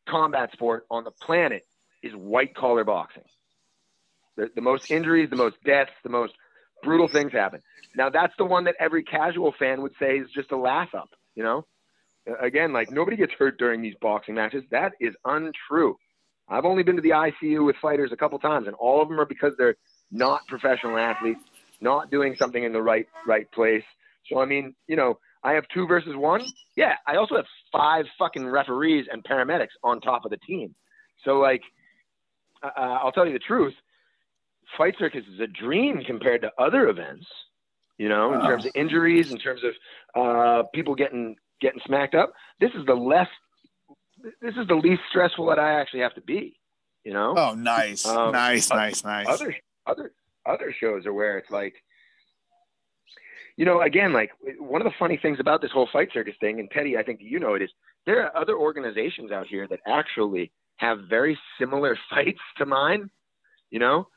combat 0.10 0.52
sport 0.54 0.86
on 0.90 1.04
the 1.04 1.12
planet 1.12 1.64
is 2.02 2.14
white 2.14 2.56
collar 2.56 2.84
boxing. 2.84 3.24
The, 4.38 4.50
the 4.56 4.62
most 4.62 4.90
injuries, 4.90 5.30
the 5.30 5.36
most 5.36 5.58
deaths, 5.64 5.92
the 6.04 6.10
most 6.10 6.34
brutal 6.84 7.08
things 7.08 7.32
happen. 7.32 7.62
Now 7.96 8.10
that's 8.10 8.34
the 8.38 8.46
one 8.46 8.66
that 8.66 8.76
every 8.80 9.04
casual 9.04 9.54
fan 9.58 9.82
would 9.82 9.94
say 10.00 10.18
is 10.18 10.28
just 10.34 10.52
a 10.52 10.58
laugh 10.58 10.90
up. 10.96 11.10
You 11.36 11.44
know, 11.44 11.66
again, 12.42 12.74
like 12.74 12.92
nobody 12.92 13.18
gets 13.18 13.34
hurt 13.34 13.58
during 13.58 13.82
these 13.82 13.96
boxing 14.02 14.36
matches. 14.36 14.64
That 14.72 14.94
is 15.00 15.14
untrue. 15.26 15.98
I've 16.50 16.66
only 16.66 16.84
been 16.84 16.96
to 16.96 17.02
the 17.02 17.10
ICU 17.10 17.66
with 17.66 17.76
fighters 17.82 18.12
a 18.12 18.18
couple 18.18 18.40
times, 18.40 18.68
and 18.68 18.76
all 18.76 19.02
of 19.02 19.10
them 19.10 19.20
are 19.20 19.26
because 19.26 19.54
they're 19.58 19.76
not 20.12 20.42
professional 20.48 20.98
athletes, 20.98 21.42
not 21.82 22.10
doing 22.10 22.36
something 22.38 22.64
in 22.64 22.72
the 22.72 22.82
right 22.82 23.08
right 23.26 23.52
place. 23.52 23.84
So 24.30 24.40
I 24.40 24.46
mean, 24.46 24.74
you 24.88 24.96
know, 24.96 25.20
I 25.44 25.54
have 25.54 25.66
two 25.74 25.88
versus 25.88 26.16
one. 26.16 26.46
Yeah, 26.76 26.94
I 27.06 27.18
also 27.18 27.36
have 27.36 27.46
five 27.72 28.06
fucking 28.18 28.48
referees 28.48 29.06
and 29.12 29.24
paramedics 29.24 29.76
on 29.84 30.02
top 30.02 30.26
of 30.26 30.32
the 30.32 30.38
team. 30.38 30.74
So 31.24 31.40
like, 31.40 31.62
uh, 32.64 32.70
I'll 32.76 33.12
tell 33.12 33.26
you 33.26 33.34
the 33.34 33.40
truth. 33.40 33.74
Fight 34.78 34.96
Circus 35.00 35.24
is 35.34 35.40
a 35.40 35.48
dream 35.48 36.02
compared 36.06 36.42
to 36.42 36.52
other 36.58 36.90
events. 36.90 37.26
You 37.98 38.10
know, 38.10 38.34
in 38.34 38.42
terms 38.42 38.66
of 38.66 38.72
injuries, 38.76 39.32
in 39.32 39.40
terms 39.40 39.62
of 39.64 39.74
uh, 40.22 40.64
people 40.74 40.94
getting 40.94 41.36
getting 41.62 41.80
smacked 41.86 42.16
up. 42.16 42.34
This 42.60 42.72
is 42.76 42.86
the 42.86 42.94
less. 42.94 43.28
This 44.42 44.56
is 44.56 44.68
the 44.68 44.76
least 44.76 45.02
stressful 45.10 45.46
that 45.48 45.60
I 45.60 45.80
actually 45.80 46.02
have 46.02 46.16
to 46.16 46.22
be. 46.22 46.60
You 47.04 47.14
know 47.14 47.36
Oh, 47.38 47.54
nice, 47.54 48.06
Um, 48.06 48.34
nice, 48.34 48.70
uh, 48.70 48.76
nice, 48.76 49.04
nice. 49.04 49.28
other 49.28 49.56
other 49.86 50.12
other 50.46 50.74
shows 50.78 51.06
are 51.06 51.14
where 51.14 51.38
it's 51.38 51.52
like 51.52 51.76
you 53.58 53.66
know, 53.66 53.82
again, 53.82 54.14
like 54.14 54.32
one 54.60 54.82
of 54.82 54.86
the 54.86 54.94
funny 55.00 55.18
things 55.18 55.40
about 55.40 55.62
this 55.62 55.72
whole 55.72 55.90
fight 55.92 56.10
circus 56.14 56.36
thing, 56.40 56.60
and 56.60 56.70
Teddy, 56.70 56.96
I 56.96 57.04
think 57.04 57.20
you 57.22 57.40
know 57.40 57.56
it 57.56 57.64
is 57.64 57.72
there 58.06 58.24
are 58.24 58.38
other 58.38 58.56
organizations 58.56 59.32
out 59.32 59.48
here 59.48 59.68
that 59.68 59.80
actually 59.88 60.52
have 60.78 61.00
very 61.10 61.38
similar 61.60 61.98
fights 62.10 62.40
to 62.58 62.66
mine, 62.66 63.10
you 63.72 63.80
know, 63.80 64.08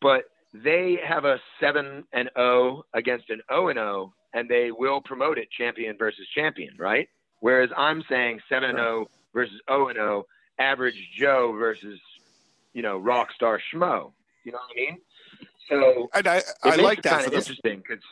but 0.00 0.24
they 0.52 0.98
have 1.06 1.24
a 1.24 1.38
seven 1.60 2.04
and 2.12 2.28
O 2.36 2.82
against 2.92 3.30
an 3.30 3.40
O 3.50 3.68
and 3.68 3.78
O, 3.78 4.12
and 4.34 4.48
they 4.48 4.72
will 4.72 5.00
promote 5.00 5.38
it 5.38 5.48
champion 5.56 5.96
versus 5.96 6.26
champion, 6.34 6.74
right? 6.76 7.08
Whereas 7.40 7.70
I'm 7.76 8.02
saying 8.08 8.40
seven 8.48 8.70
and 8.70 8.80
O 8.80 9.06
versus 9.38 9.60
O 9.68 9.86
and 9.88 9.98
O, 9.98 10.26
average 10.58 11.10
Joe 11.16 11.52
versus, 11.52 12.00
you 12.72 12.82
know, 12.82 12.98
rock 12.98 13.32
star 13.32 13.60
schmo. 13.72 14.12
You 14.44 14.52
know 14.52 14.58
what 14.58 14.70
I 14.72 14.80
mean? 14.80 14.98
So 15.68 16.08
And 16.14 16.26
I, 16.26 16.42
I 16.64 16.70
makes 16.70 16.82
like 16.82 16.98
it 16.98 17.02
that 17.04 17.10
kind 17.10 17.22
for 17.22 17.26
of 17.26 17.32
the 17.32 17.38
interesting 17.38 17.82
because 17.86 18.04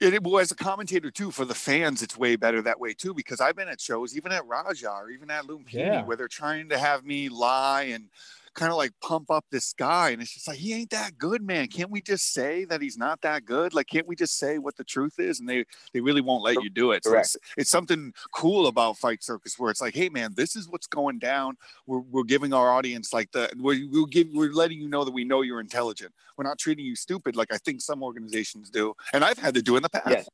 it, 0.00 0.22
well, 0.22 0.38
as 0.38 0.50
a 0.50 0.56
commentator 0.56 1.10
too, 1.10 1.30
for 1.30 1.46
the 1.46 1.54
fans, 1.54 2.02
it's 2.02 2.18
way 2.18 2.36
better 2.36 2.60
that 2.62 2.78
way 2.78 2.92
too. 2.92 3.14
Because 3.14 3.40
I've 3.40 3.56
been 3.56 3.68
at 3.68 3.80
shows, 3.80 4.14
even 4.16 4.32
at 4.32 4.46
Raja 4.46 4.90
or 4.90 5.08
even 5.08 5.30
at 5.30 5.44
Lumpini, 5.44 5.72
Yeah. 5.72 6.04
where 6.04 6.16
they're 6.16 6.28
trying 6.28 6.68
to 6.70 6.78
have 6.78 7.04
me 7.06 7.30
lie 7.30 7.84
and 7.84 8.08
kind 8.54 8.70
of 8.70 8.78
like 8.78 8.92
pump 9.02 9.30
up 9.30 9.44
this 9.50 9.72
guy, 9.72 10.10
and 10.10 10.22
it's 10.22 10.32
just 10.32 10.48
like 10.48 10.58
he 10.58 10.72
ain't 10.72 10.90
that 10.90 11.18
good, 11.18 11.42
man. 11.42 11.66
Can't 11.66 11.90
we 11.90 12.00
just 12.00 12.32
say 12.32 12.64
that 12.66 12.80
he's 12.80 12.96
not 12.96 13.20
that 13.22 13.44
good? 13.44 13.74
Like, 13.74 13.86
can't 13.86 14.06
we 14.06 14.16
just 14.16 14.38
say 14.38 14.58
what 14.58 14.76
the 14.76 14.84
truth 14.84 15.18
is? 15.18 15.40
And 15.40 15.48
they 15.48 15.64
they 15.92 16.00
really 16.00 16.20
won't 16.20 16.42
let 16.42 16.62
you 16.62 16.70
do 16.70 16.92
it. 16.92 17.04
So 17.04 17.16
it's, 17.16 17.36
it's 17.56 17.70
something 17.70 18.12
cool 18.32 18.66
about 18.66 18.96
Fight 18.96 19.22
Circus 19.22 19.58
where 19.58 19.70
it's 19.70 19.80
like, 19.80 19.94
hey, 19.94 20.08
man, 20.08 20.32
this 20.36 20.56
is 20.56 20.68
what's 20.68 20.86
going 20.86 21.18
down. 21.18 21.56
We're, 21.86 21.98
we're 21.98 22.24
giving 22.24 22.52
our 22.52 22.70
audience 22.70 23.12
like 23.12 23.30
the 23.32 23.50
we're 23.58 23.86
we'll 23.90 24.06
give 24.06 24.28
we're 24.32 24.52
letting 24.52 24.78
you 24.78 24.88
know 24.88 25.04
that 25.04 25.12
we 25.12 25.24
know 25.24 25.42
you're 25.42 25.60
intelligent. 25.60 26.12
We're 26.36 26.44
not 26.44 26.58
treating 26.58 26.84
you 26.84 26.96
stupid 26.96 27.36
like 27.36 27.52
I 27.52 27.58
think 27.58 27.80
some 27.80 28.02
organizations 28.02 28.70
do, 28.70 28.94
and 29.12 29.24
I've 29.24 29.38
had 29.38 29.54
to 29.54 29.62
do 29.62 29.76
in 29.76 29.82
the 29.82 29.90
past. 29.90 30.08
Yes. 30.08 30.28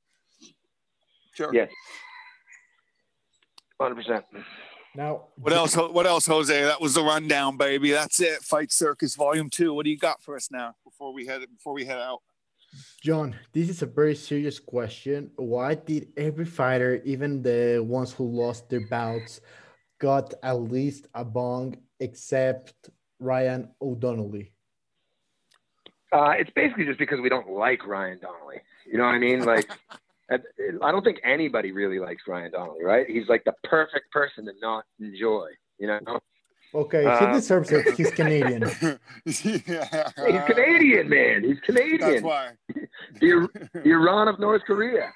Sure. 1.33 1.50
yes, 1.54 1.70
hundred 3.80 3.94
percent. 3.94 4.24
Now, 4.94 5.26
What 5.37 5.53
else? 5.53 5.76
What 5.76 6.07
else, 6.07 6.26
Jose? 6.26 6.62
That 6.64 6.81
was 6.81 6.94
the 6.94 7.03
rundown, 7.03 7.57
baby. 7.57 7.92
That's 7.92 8.20
it. 8.20 8.42
Fight 8.42 8.72
Circus 8.72 9.14
Volume 9.14 9.48
Two. 9.48 9.72
What 9.72 9.85
do 9.85 9.90
you 9.90 9.98
got 9.98 10.22
for 10.22 10.35
us 10.35 10.50
now 10.50 10.74
before 10.85 11.12
we 11.12 11.26
head 11.26 11.42
before 11.57 11.72
we 11.72 11.85
head 11.85 11.98
out? 11.98 12.20
Jon, 13.03 13.37
this 13.53 13.68
is 13.68 13.83
a 13.83 13.87
very 13.87 14.14
serious 14.14 14.59
question. 14.59 15.31
Why 15.37 15.74
did 15.74 16.09
every 16.16 16.44
fighter, 16.44 17.00
even 17.05 17.42
the 17.42 17.83
ones 17.85 18.12
who 18.12 18.24
lost 18.24 18.68
their 18.68 18.87
bouts, 18.88 19.40
got 19.98 20.35
at 20.42 20.55
least 20.55 21.09
a 21.14 21.24
bong 21.24 21.76
except 21.98 22.90
Ryan 23.18 23.70
O'Donnelly? 23.81 24.53
Uh, 26.12 26.35
it's 26.38 26.50
basically 26.50 26.85
just 26.85 26.98
because 26.98 27.20
we 27.20 27.29
don't 27.29 27.50
like 27.50 27.87
Ryan 27.87 28.18
Donnelly. 28.20 28.61
You 28.87 28.98
know 28.98 29.05
what 29.05 29.14
I 29.14 29.18
mean? 29.18 29.44
Like, 29.44 29.70
I 30.31 30.38
I 30.83 30.90
don't 30.93 31.05
think 31.05 31.21
anybody 31.25 31.73
really 31.73 31.99
likes 31.99 32.23
Ryan 32.29 32.53
Donnelly, 32.53 32.85
right? 32.85 33.07
He's 33.09 33.29
like 33.29 33.45
the 33.45 33.55
perfect 33.64 34.11
person 34.12 34.45
to 34.47 34.53
not 34.61 34.85
enjoy. 35.01 35.49
You 35.79 35.87
know, 35.88 36.21
Okay, 36.73 37.05
Uh, 37.05 37.19
he 37.27 37.33
deserves 37.33 37.73
it. 37.73 37.95
He's 37.97 38.11
Canadian. 38.12 38.62
yeah. 39.25 40.11
he's 40.27 40.45
Canadian, 40.47 41.09
man. 41.09 41.43
He's 41.43 41.59
Canadian. 41.61 41.99
That's 42.01 42.21
Canadian. 42.21 42.25
why. 42.25 42.51
The, 43.21 43.49
the 43.75 43.90
Iran 43.90 44.29
of 44.29 44.38
North 44.38 44.62
Korea, 44.66 45.11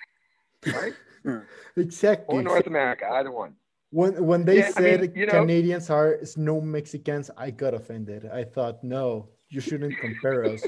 right? 0.67 0.95
Exactly. 1.77 2.37
Or 2.39 2.43
North 2.43 2.67
America, 2.67 3.07
either 3.13 3.31
one. 3.33 3.55
When 3.91 4.13
when 4.27 4.45
they 4.45 4.59
Yeah, 4.59 4.73
I 4.77 4.81
mean, 4.81 4.99
said 4.99 5.13
you 5.17 5.27
know- 5.27 5.33
Canadians 5.41 5.89
are 5.91 6.19
no 6.37 6.61
Mexicans, 6.61 7.31
I 7.37 7.51
got 7.51 7.73
offended. 7.75 8.27
I 8.27 8.45
thought, 8.45 8.83
no, 8.85 9.29
you 9.49 9.61
shouldn't 9.61 9.97
compare 9.99 10.45
us. 10.45 10.63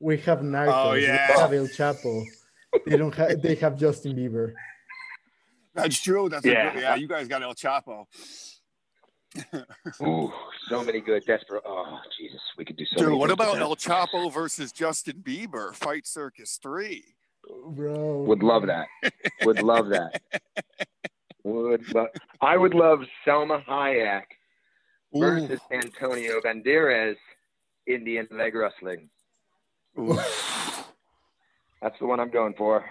We 0.00 0.18
have 0.18 0.40
Narcos. 0.40 0.72
Oh, 0.90 0.94
yeah. 0.94 1.28
We 1.28 1.40
have 1.40 1.52
El 1.52 1.68
Chapo. 1.68 2.24
They 2.86 2.96
don't 2.96 3.14
have. 3.14 3.42
They 3.42 3.54
have 3.56 3.78
Justin 3.78 4.14
Bieber. 4.16 4.52
That's 5.74 6.00
true. 6.00 6.28
That's 6.28 6.44
Yeah. 6.44 6.74
yeah. 6.74 6.80
yeah. 6.80 6.94
You 6.96 7.08
guys 7.08 7.28
got 7.28 7.42
El 7.42 7.54
Chapo, 7.54 8.06
Ooh, 10.02 10.30
so 10.68 10.84
many 10.84 11.00
good 11.00 11.24
desperate. 11.26 11.62
Oh, 11.66 11.98
Jesus, 12.18 12.40
we 12.58 12.64
could 12.66 12.76
do 12.76 12.84
so. 12.84 12.96
dude. 12.98 13.06
many 13.08 13.18
What 13.18 13.30
about. 13.30 13.58
El 13.58 13.74
Chapo 13.76 14.30
versus 14.32 14.72
Justin 14.72 15.22
Bieber? 15.22 15.74
Fight 15.74 16.06
Circus 16.06 16.58
Three. 16.62 17.04
Bro. 17.68 18.22
Would 18.24 18.42
love 18.42 18.66
that. 18.66 18.86
Would 19.44 19.62
love 19.62 19.88
that. 19.88 20.20
Would 21.44 21.92
lo- 21.92 22.06
I 22.40 22.56
would 22.56 22.72
love 22.74 23.00
Salma 23.26 23.64
Hayek 23.64 24.22
Ooh. 25.16 25.20
versus 25.20 25.60
Antonio 25.72 26.40
Banderas, 26.40 27.16
Indian 27.86 28.28
leg 28.30 28.54
wrestling. 28.54 29.08
Ooh. 31.82 31.88
That's 31.88 31.98
the 31.98 32.06
one 32.06 32.20
I'm 32.20 32.30
going 32.30 32.54
for. 32.54 32.84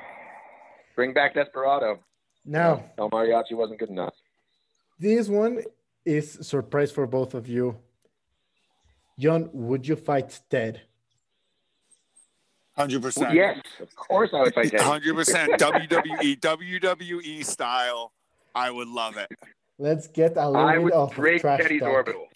Bring 0.96 1.14
back 1.14 1.34
Desperado. 1.34 2.00
No. 2.46 2.84
El 2.98 3.10
Mariachi 3.10 3.54
wasn't 3.54 3.80
good 3.80 3.90
enough. 3.90 4.14
this 5.00 5.28
one 5.28 5.64
is 6.06 6.38
surprise 6.42 6.92
for 6.92 7.06
both 7.08 7.34
of 7.34 7.48
you. 7.48 7.78
Jon, 9.20 9.50
would 9.54 9.88
you 9.88 9.96
fight 9.96 10.40
Ted? 10.50 10.82
Hundred 12.76 13.02
percent. 13.02 13.34
Yes, 13.36 13.60
of 13.80 13.94
course 13.96 14.32
I 14.34 14.42
would 14.42 14.54
fight 14.56 14.72
Teddy. 14.72 14.84
Hundred 14.84 15.14
percent. 15.16 15.52
WWE 15.60 16.40
WWE 16.40 17.46
style. 17.46 18.14
I 18.56 18.72
would 18.72 18.88
love 18.88 19.18
it. 19.18 19.30
Let's 19.78 20.08
get 20.08 20.38
a 20.38 20.50
little 20.50 20.66
I 20.68 20.74
bit 20.76 20.84
would 20.84 20.94
of 20.94 21.16
break 21.16 21.42
trash 21.42 21.62
Teddy's 21.62 21.82
talk. 21.82 21.90
orbital. 21.90 22.28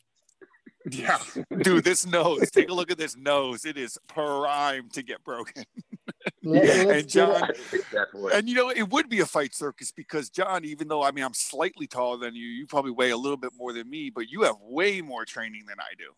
Yeah, 0.89 1.19
dude, 1.61 1.83
this 1.83 2.05
nose. 2.05 2.51
Take 2.51 2.69
a 2.69 2.73
look 2.73 2.91
at 2.91 2.97
this 2.97 3.15
nose. 3.17 3.65
It 3.65 3.77
is 3.77 3.97
prime 4.07 4.89
to 4.93 5.01
get 5.03 5.23
broken. 5.23 5.63
Let, 6.43 6.87
And 6.89 7.09
Jon- 7.09 7.43
I 7.43 7.51
think 7.53 7.89
that 7.91 8.07
would. 8.13 8.33
And 8.33 8.47
you 8.47 8.55
know, 8.55 8.69
it 8.69 8.89
would 8.89 9.09
be 9.09 9.19
a 9.19 9.25
fight 9.25 9.55
circus 9.55 9.91
because 9.91 10.29
Jon, 10.29 10.63
even 10.65 10.87
though 10.87 11.03
I 11.03 11.11
mean 11.11 11.23
I'm 11.23 11.33
slightly 11.33 11.87
taller 11.87 12.17
than 12.17 12.35
you, 12.35 12.45
you 12.47 12.67
probably 12.67 12.91
weigh 12.91 13.09
a 13.09 13.17
little 13.17 13.37
bit 13.37 13.51
more 13.57 13.73
than 13.73 13.89
me, 13.89 14.11
but 14.13 14.29
you 14.29 14.43
have 14.43 14.55
way 14.61 15.01
more 15.01 15.25
training 15.25 15.65
than 15.67 15.79
I 15.79 15.93
do. 15.97 16.11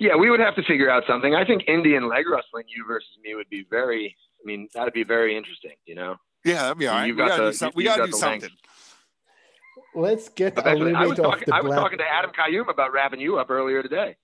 Yeah, 0.00 0.14
we 0.16 0.30
would 0.30 0.40
have 0.40 0.54
to 0.56 0.62
figure 0.62 0.88
out 0.90 1.04
something. 1.08 1.34
I 1.34 1.44
think 1.44 1.64
Indian 1.66 2.08
leg 2.08 2.28
wrestling, 2.28 2.64
you 2.68 2.84
versus 2.86 3.10
me, 3.22 3.34
would 3.34 3.48
be 3.50 3.66
very. 3.68 4.16
I 4.40 4.46
mean, 4.46 4.68
that'd 4.72 4.94
be 4.94 5.02
very 5.04 5.36
interesting. 5.36 5.72
You 5.86 5.96
know. 5.96 6.16
Yeah, 6.44 6.62
that'd 6.62 6.78
be 6.78 6.86
all 6.86 6.94
right. 6.96 7.06
You've 7.06 7.16
We 7.16 7.22
got 7.22 7.28
gotta 7.30 7.42
the- 7.44 7.50
do, 7.50 7.56
some, 7.56 7.72
we 7.74 7.84
gotta 7.84 8.00
got 8.02 8.06
do 8.06 8.10
the 8.12 8.26
length. 8.26 8.48
Something. 9.98 10.10
let's 10.10 10.28
get 10.30 10.56
a 10.56 10.60
Eventually, 10.60 10.92
little 10.92 10.96
I 11.02 11.06
was 11.06 11.16
bit 11.16 11.24
of 11.24 11.30
talking. 11.32 11.44
the 11.46 11.54
I 11.54 11.60
was 11.60 11.70
black. 11.70 11.80
talking 11.80 11.98
to 11.98 12.04
Adam 12.08 12.30
Kayoom 12.32 12.68
about 12.68 12.92
wrapping 12.92 13.20
you 13.20 13.38
up 13.38 13.50
earlier 13.50 13.82
today. 13.82 14.16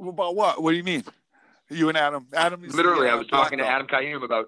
About 0.00 0.34
what? 0.34 0.62
What 0.62 0.70
do 0.72 0.76
you 0.76 0.84
mean? 0.84 1.04
You 1.70 1.88
and 1.88 1.98
Adam? 1.98 2.26
Adam 2.34 2.62
Literally, 2.68 3.08
uh, 3.08 3.12
I 3.12 3.16
was 3.16 3.26
talking 3.28 3.58
to 3.58 3.64
belt. 3.64 3.74
Adam 3.74 3.86
Kayoom 3.86 4.22
about. 4.24 4.46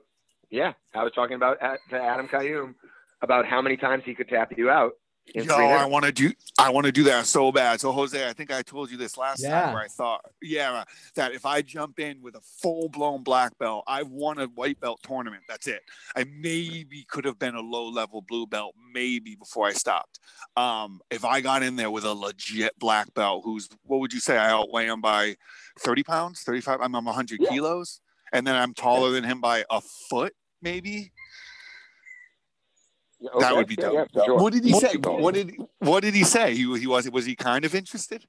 Yeah, 0.50 0.72
I 0.94 1.02
was 1.04 1.12
talking 1.12 1.37
about 1.37 1.59
to 1.90 1.96
Adam 2.00 2.28
Kayoom 2.28 2.74
about 3.22 3.44
how 3.46 3.61
many 3.61 3.76
times 3.76 4.04
he 4.07 4.14
could 4.14 4.28
tap 4.28 4.52
you 4.57 4.70
out 4.70 4.92
in 4.92 5.08
Yo, 5.35 5.55
I 5.55 5.85
want 5.85 6.05
to 6.05 6.12
do. 6.12 6.33
I 6.59 6.71
want 6.71 6.87
to 6.87 6.93
do 6.93 7.05
that 7.05 7.27
so 7.27 7.53
bad. 7.53 7.81
So 7.81 7.93
Jose, 7.93 8.29
I 8.29 8.33
think 8.33 8.51
I 8.53 8.62
told 8.62 8.91
you 8.91 8.97
this 8.97 9.17
last 9.17 9.43
Yeah. 9.43 9.61
time 9.61 9.73
where 9.73 9.83
I 9.83 9.87
thought, 9.88 10.23
yeah, 10.43 10.85
that 11.14 11.33
if 11.33 11.45
I 11.45 11.62
jump 11.62 12.01
in 12.01 12.23
with 12.23 12.35
a 12.35 12.41
full 12.41 12.88
blown 12.88 13.23
black 13.23 13.57
belt, 13.59 13.85
I've 13.87 14.09
won 14.09 14.38
a 14.38 14.47
white 14.47 14.81
belt 14.81 15.01
tournament. 15.03 15.43
That's 15.49 15.67
it. 15.67 15.83
I 16.17 16.25
maybe 16.25 17.05
could 17.09 17.25
have 17.25 17.38
been 17.38 17.55
a 17.55 17.61
low 17.61 17.88
level 17.88 18.23
blue 18.23 18.47
belt, 18.47 18.75
maybe 18.93 19.35
before 19.35 19.67
I 19.67 19.73
stopped. 19.73 20.19
Um, 20.57 21.01
if 21.11 21.25
I 21.25 21.41
got 21.41 21.62
in 21.62 21.77
there 21.77 21.91
with 21.91 22.05
a 22.05 22.14
legit 22.14 22.79
black 22.79 23.12
belt, 23.14 23.43
who's 23.45 23.69
what 23.85 24.01
would 24.01 24.12
you 24.12 24.21
say? 24.21 24.37
I 24.38 24.51
outweigh 24.51 24.87
him 24.87 25.01
by 25.01 25.37
thirty 25.79 26.03
pounds, 26.03 26.43
thirty 26.43 26.61
five. 26.61 26.81
I'm, 26.81 26.95
I'm 26.95 27.07
hundred 27.07 27.41
Yeah. 27.43 27.51
kilos, 27.51 28.01
and 28.33 28.47
then 28.47 28.55
I'm 28.57 28.75
taller 28.75 29.11
than 29.11 29.25
him 29.25 29.41
by 29.41 29.64
a 29.71 29.81
foot, 30.11 30.35
maybe. 30.62 31.12
Yeah, 33.20 33.31
That 33.40 33.57
would 33.57 33.66
be 33.66 33.76
dope. 33.76 33.94
yeah, 33.94 34.04
for 34.12 34.24
sure. 34.24 34.37
What 34.38 34.52
did 34.52 34.64
he 34.64 34.72
say? 34.72 34.96
What 34.96 35.35
did 35.35 35.54
what 35.78 36.02
did 36.02 36.14
he 36.14 36.24
say? 36.24 36.54
He, 36.54 36.78
he 36.78 36.87
was 36.87 37.11
was 37.11 37.26
he 37.26 37.35
kind 37.35 37.64
of 37.64 37.74
interested? 37.74 38.24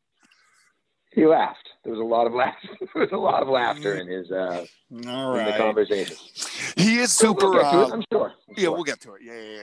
He 1.12 1.26
laughed. 1.26 1.70
There 1.84 1.92
was 1.94 2.00
a 2.00 2.04
lot 2.04 2.28
of 2.28 2.34
laughter. 2.34 2.68
there 2.94 3.02
was 3.04 3.12
a 3.12 3.18
lot 3.18 3.42
of 3.42 3.50
laughter 3.50 3.96
in 3.96 4.08
his 4.08 4.32
uh, 4.32 4.66
All 5.08 5.36
in 5.36 5.46
the 5.46 5.54
conversation. 5.54 6.16
He 6.76 6.98
is 6.98 7.12
super. 7.12 7.50
We'll 7.50 7.62
get 7.62 7.72
to 7.72 7.80
it, 7.80 7.90
uh, 7.90 7.94
I'm 7.94 8.04
sure. 8.12 8.28
I'm 8.28 8.56
yeah, 8.58 8.64
sure. 8.64 8.72
we'll 8.74 8.84
get 8.84 9.02
to 9.02 9.14
it. 9.14 9.22
Yeah, 9.24 9.34
yeah, 9.40 9.58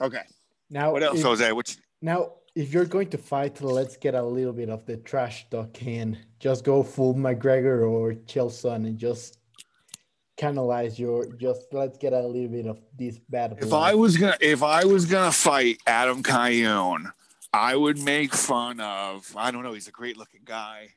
yeah. 0.00 0.06
Okay. 0.06 0.22
Now, 0.68 0.92
What 0.92 1.02
else, 1.02 1.18
if, 1.18 1.24
Jose? 1.24 1.52
Which 1.52 1.78
now, 2.02 2.32
if 2.54 2.72
you're 2.72 2.84
going 2.84 3.08
to 3.10 3.18
fight, 3.18 3.60
let's 3.60 3.96
get 3.96 4.14
a 4.14 4.22
little 4.22 4.52
bit 4.52 4.68
of 4.70 4.86
the 4.86 4.98
trash 4.98 5.46
talk 5.50 5.82
in. 5.82 6.18
Just 6.38 6.64
go 6.64 6.82
full 6.82 7.14
McGregor 7.14 7.88
or 7.90 8.12
Chael 8.12 8.50
Sonnen 8.50 8.86
and 8.86 8.98
just 8.98 9.38
canalize 10.40 10.98
your. 10.98 11.26
Just 11.34 11.66
let's 11.72 11.98
get 11.98 12.12
a 12.12 12.20
little 12.20 12.48
bit 12.48 12.66
of 12.66 12.80
this 12.98 13.18
bad. 13.18 13.52
if 13.52 13.68
blood. 13.68 13.92
I 13.92 13.94
was 13.94 14.16
gonna 14.16 14.38
if 14.40 14.62
I 14.62 14.84
was 14.84 15.04
gonna 15.06 15.32
fight 15.32 15.78
Adam 15.86 16.22
Kayoom, 16.22 17.12
I 17.52 17.76
would 17.76 17.98
make 17.98 18.34
fun 18.34 18.80
of. 18.80 19.32
I 19.36 19.50
don't 19.50 19.62
know. 19.62 19.74
He's 19.74 19.88
a 19.88 19.92
great 19.92 20.16
looking 20.16 20.42
guy. 20.44 20.88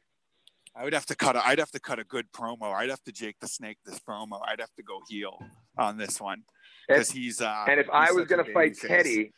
I 0.76 0.84
would 0.84 0.94
have 0.94 1.06
to 1.08 1.16
cut. 1.16 1.36
A, 1.36 1.46
I'd 1.46 1.60
have 1.60 1.72
to 1.72 1.80
cut 1.80 2.00
a 2.00 2.04
good 2.04 2.32
promo. 2.32 2.74
I'd 2.74 2.90
have 2.90 3.04
to 3.04 3.12
Jake 3.12 3.36
the 3.40 3.48
Snake 3.48 3.78
this 3.86 4.00
promo. 4.00 4.40
I'd 4.48 4.60
have 4.60 4.74
to 4.76 4.84
go 4.84 5.02
heel 5.08 5.38
on 5.78 5.98
this 5.98 6.20
one 6.20 6.44
because 6.88 7.12
he's. 7.12 7.42
Uh, 7.42 7.66
And 7.68 7.80
if 7.80 7.90
I 7.92 8.12
was 8.12 8.26
going 8.26 8.44
to 8.44 8.54
fight 8.54 8.74
babyface. 8.74 8.88
Teddy, 8.88 9.34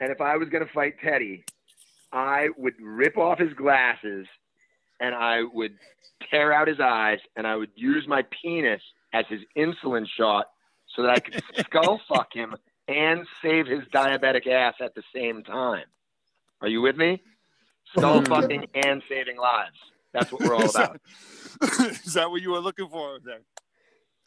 and 0.00 0.12
if 0.12 0.20
I 0.20 0.36
was 0.36 0.48
going 0.48 0.64
to 0.64 0.72
fight 0.72 0.94
Teddy, 1.02 1.44
I 2.12 2.50
would 2.56 2.74
rip 2.80 3.18
off 3.18 3.38
his 3.40 3.52
glasses 3.54 4.26
and 5.00 5.14
I 5.14 5.42
would 5.42 5.76
tear 6.30 6.52
out 6.52 6.68
his 6.68 6.80
eyes 6.80 7.18
and 7.36 7.46
I 7.46 7.56
would 7.56 7.70
use 7.74 8.06
my 8.06 8.24
penis 8.42 8.82
as 9.12 9.24
his 9.28 9.40
insulin 9.56 10.06
shot 10.06 10.46
so 10.86 11.02
that 11.02 11.10
I 11.10 11.18
could 11.18 11.42
skull 11.58 12.00
fuck 12.08 12.32
him 12.32 12.56
and 12.86 13.26
save 13.42 13.66
his 13.66 13.84
diabetic 13.92 14.46
ass 14.46 14.74
at 14.80 14.94
the 14.94 15.02
same 15.14 15.42
time. 15.42 15.84
Are 16.60 16.68
you 16.68 16.80
with 16.80 16.96
me? 16.96 17.22
Skull 17.96 18.22
fucking 18.24 18.66
and 18.74 19.02
saving 19.08 19.36
lives. 19.36 19.78
That's 20.12 20.32
what 20.32 20.42
we're 20.42 20.54
all 20.54 20.68
about. 20.68 21.00
Is 21.62 22.14
that 22.14 22.30
what 22.30 22.40
you 22.40 22.50
were 22.50 22.60
looking 22.60 22.88
for 22.88 23.18
there? 23.24 23.40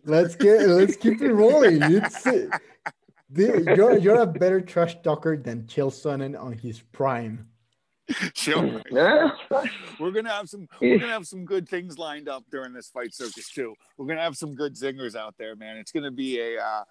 Let's 0.04 0.36
get 0.36 0.68
let's 0.68 0.96
keep 0.96 1.22
it 1.22 1.32
rolling. 1.32 1.82
It's 1.82 2.24
the, 2.24 2.60
you're 3.76 3.98
you're 3.98 4.22
a 4.22 4.26
better 4.26 4.62
trash 4.62 5.02
talker 5.04 5.38
than 5.38 5.64
Chael 5.64 5.92
Sonnen 5.92 6.40
on 6.40 6.54
his 6.54 6.82
prime. 6.82 7.48
Sure. 8.34 8.82
Yeah. 8.92 9.32
We're 10.00 10.12
gonna 10.12 10.30
have 10.32 10.50
some 10.50 10.68
we're 10.82 10.98
gonna 11.00 11.12
have 11.12 11.28
some 11.28 11.46
good 11.46 11.68
things 11.70 11.98
lined 11.98 12.28
up 12.30 12.44
during 12.52 12.74
this 12.74 12.90
fight 12.90 13.14
circus 13.14 13.50
too. 13.50 13.76
We're 13.98 14.08
gonna 14.08 14.22
have 14.22 14.36
some 14.38 14.56
good 14.56 14.76
zingers 14.76 15.16
out 15.16 15.36
there, 15.38 15.56
man. 15.56 15.78
It's 15.78 15.92
gonna 15.92 16.12
be 16.12 16.40
a 16.40 16.62
uh, 16.62 16.84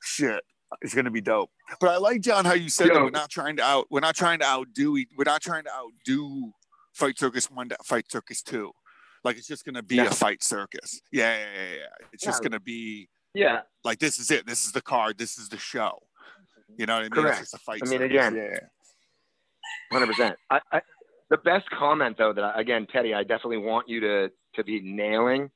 shit. 0.00 0.42
It's 0.80 0.94
gonna 0.94 1.10
be 1.10 1.20
dope. 1.20 1.50
But 1.80 1.90
I 1.90 1.96
like 1.98 2.20
Jon 2.20 2.44
how 2.44 2.54
you 2.54 2.68
said 2.68 2.88
that 2.88 3.02
we're 3.02 3.10
not 3.10 3.30
trying 3.30 3.56
to 3.56 3.62
out 3.62 3.86
we're 3.90 4.00
not 4.00 4.14
trying 4.16 4.38
to 4.40 4.46
outdo 4.46 4.96
e- 4.96 5.08
we're 5.16 5.24
not 5.24 5.40
trying 5.42 5.64
to 5.64 5.70
outdo 5.72 6.52
Fight 6.94 7.18
Circus 7.18 7.50
one 7.50 7.68
to 7.70 7.76
Fight 7.84 8.10
Circus 8.10 8.42
two. 8.42 8.72
Like 9.24 9.36
it's 9.38 9.46
just 9.46 9.64
gonna 9.64 9.82
be 9.82 9.96
No. 9.96 10.06
a 10.06 10.10
fight 10.10 10.42
circus. 10.42 11.00
Yeah, 11.12 11.36
yeah, 11.38 11.44
yeah, 11.54 11.74
yeah. 11.76 12.06
It's 12.12 12.24
just 12.24 12.42
gonna 12.42 12.58
be 12.60 13.08
Yeah. 13.34 13.60
like 13.84 13.98
this 13.98 14.18
is 14.18 14.30
it. 14.30 14.46
This 14.46 14.64
is 14.66 14.72
the 14.72 14.82
card. 14.82 15.16
This 15.18 15.38
is 15.38 15.48
the 15.48 15.58
show. 15.58 16.02
You 16.76 16.86
know 16.86 16.94
what 16.94 17.00
I 17.00 17.02
mean? 17.04 17.10
Correct. 17.10 17.40
It's 17.40 17.50
just 17.52 17.62
a 17.62 17.64
fight. 17.64 17.82
I 17.84 17.88
mean, 17.88 17.98
circus. 18.00 18.10
again, 18.16 18.34
yeah. 18.36 18.58
Hundred 19.90 20.06
percent. 20.06 20.36
The 21.30 21.38
best 21.38 21.68
comment 21.70 22.16
though 22.18 22.32
that 22.34 22.44
I, 22.44 22.60
again, 22.60 22.86
Teddy, 22.92 23.14
I 23.14 23.22
definitely 23.22 23.58
want 23.58 23.88
you 23.88 24.00
to 24.00 24.30
to 24.56 24.64
be 24.64 24.80
nailing. 24.80 25.50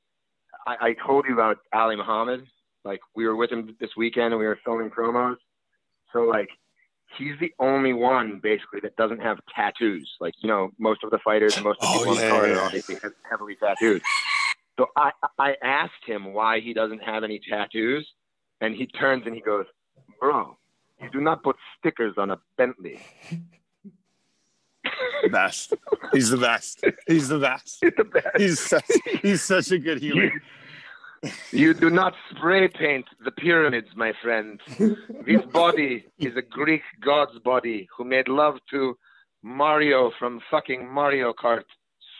I, 0.65 0.75
I 0.81 0.95
told 1.05 1.25
you 1.27 1.33
about 1.33 1.57
Ali 1.73 1.95
Muhammad. 1.95 2.45
Like 2.83 2.99
we 3.15 3.25
were 3.27 3.35
with 3.35 3.51
him 3.51 3.75
this 3.79 3.91
weekend 3.97 4.33
and 4.33 4.39
we 4.39 4.45
were 4.47 4.59
filming 4.65 4.89
promos. 4.89 5.35
So 6.13 6.21
like 6.21 6.49
he's 7.17 7.33
the 7.39 7.53
only 7.59 7.93
one 7.93 8.39
basically 8.41 8.79
that 8.81 8.95
doesn't 8.95 9.19
have 9.21 9.37
tattoos. 9.53 10.09
Like 10.19 10.33
you 10.41 10.47
know, 10.47 10.71
most 10.79 11.03
of 11.03 11.11
the 11.11 11.19
fighters 11.23 11.55
and 11.55 11.63
most 11.63 11.79
of 11.81 11.89
the 11.89 11.93
Oh, 11.95 11.97
people 11.99 12.13
on 12.13 12.15
yeah, 12.17 12.23
the 12.23 12.29
card 12.31 12.49
yeah. 12.49 12.55
are 12.55 12.61
obviously 12.61 12.95
heavily 13.29 13.55
tattooed. 13.55 14.01
So 14.79 14.87
I 14.95 15.11
I 15.37 15.55
asked 15.63 16.03
him 16.05 16.33
why 16.33 16.59
he 16.59 16.73
doesn't 16.73 16.99
have 17.03 17.23
any 17.23 17.39
tattoos, 17.47 18.07
and 18.61 18.73
he 18.75 18.87
turns 18.87 19.23
and 19.25 19.35
he 19.35 19.41
goes, 19.41 19.65
"Bro, 20.19 20.57
you 21.01 21.09
do 21.11 21.19
not 21.21 21.43
put 21.43 21.55
stickers 21.77 22.13
on 22.17 22.31
a 22.31 22.39
Bentley." 22.57 22.99
The 25.23 25.29
best. 25.29 25.73
He's 26.13 26.29
the 26.29 26.37
best. 26.37 26.83
He's 27.07 27.27
the 27.29 27.39
best. 27.39 27.79
It's 27.81 27.97
the 27.97 28.03
best. 28.03 28.37
He's 28.37 28.59
such, 28.59 28.85
he's 29.21 29.41
such 29.41 29.71
a 29.71 29.79
good 29.79 29.99
human. 30.01 30.31
You 31.51 31.73
do 31.73 31.89
not 31.89 32.13
spray 32.31 32.67
paint 32.67 33.05
the 33.25 33.31
pyramids, 33.31 33.87
my 33.95 34.13
friend. 34.21 34.59
This 35.25 35.43
body 35.51 36.05
is 36.19 36.35
a 36.37 36.41
Greek 36.43 36.83
god's 37.03 37.37
body 37.39 37.87
who 37.95 38.03
made 38.05 38.27
love 38.27 38.57
to 38.71 38.97
Mario 39.43 40.11
from 40.19 40.39
fucking 40.51 40.87
Mario 40.87 41.33
Kart, 41.33 41.63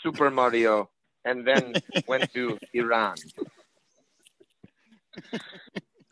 Super 0.02 0.32
Mario, 0.32 0.90
and 1.26 1.46
then 1.48 1.74
went 2.08 2.34
to 2.34 2.58
Iran. 2.74 3.16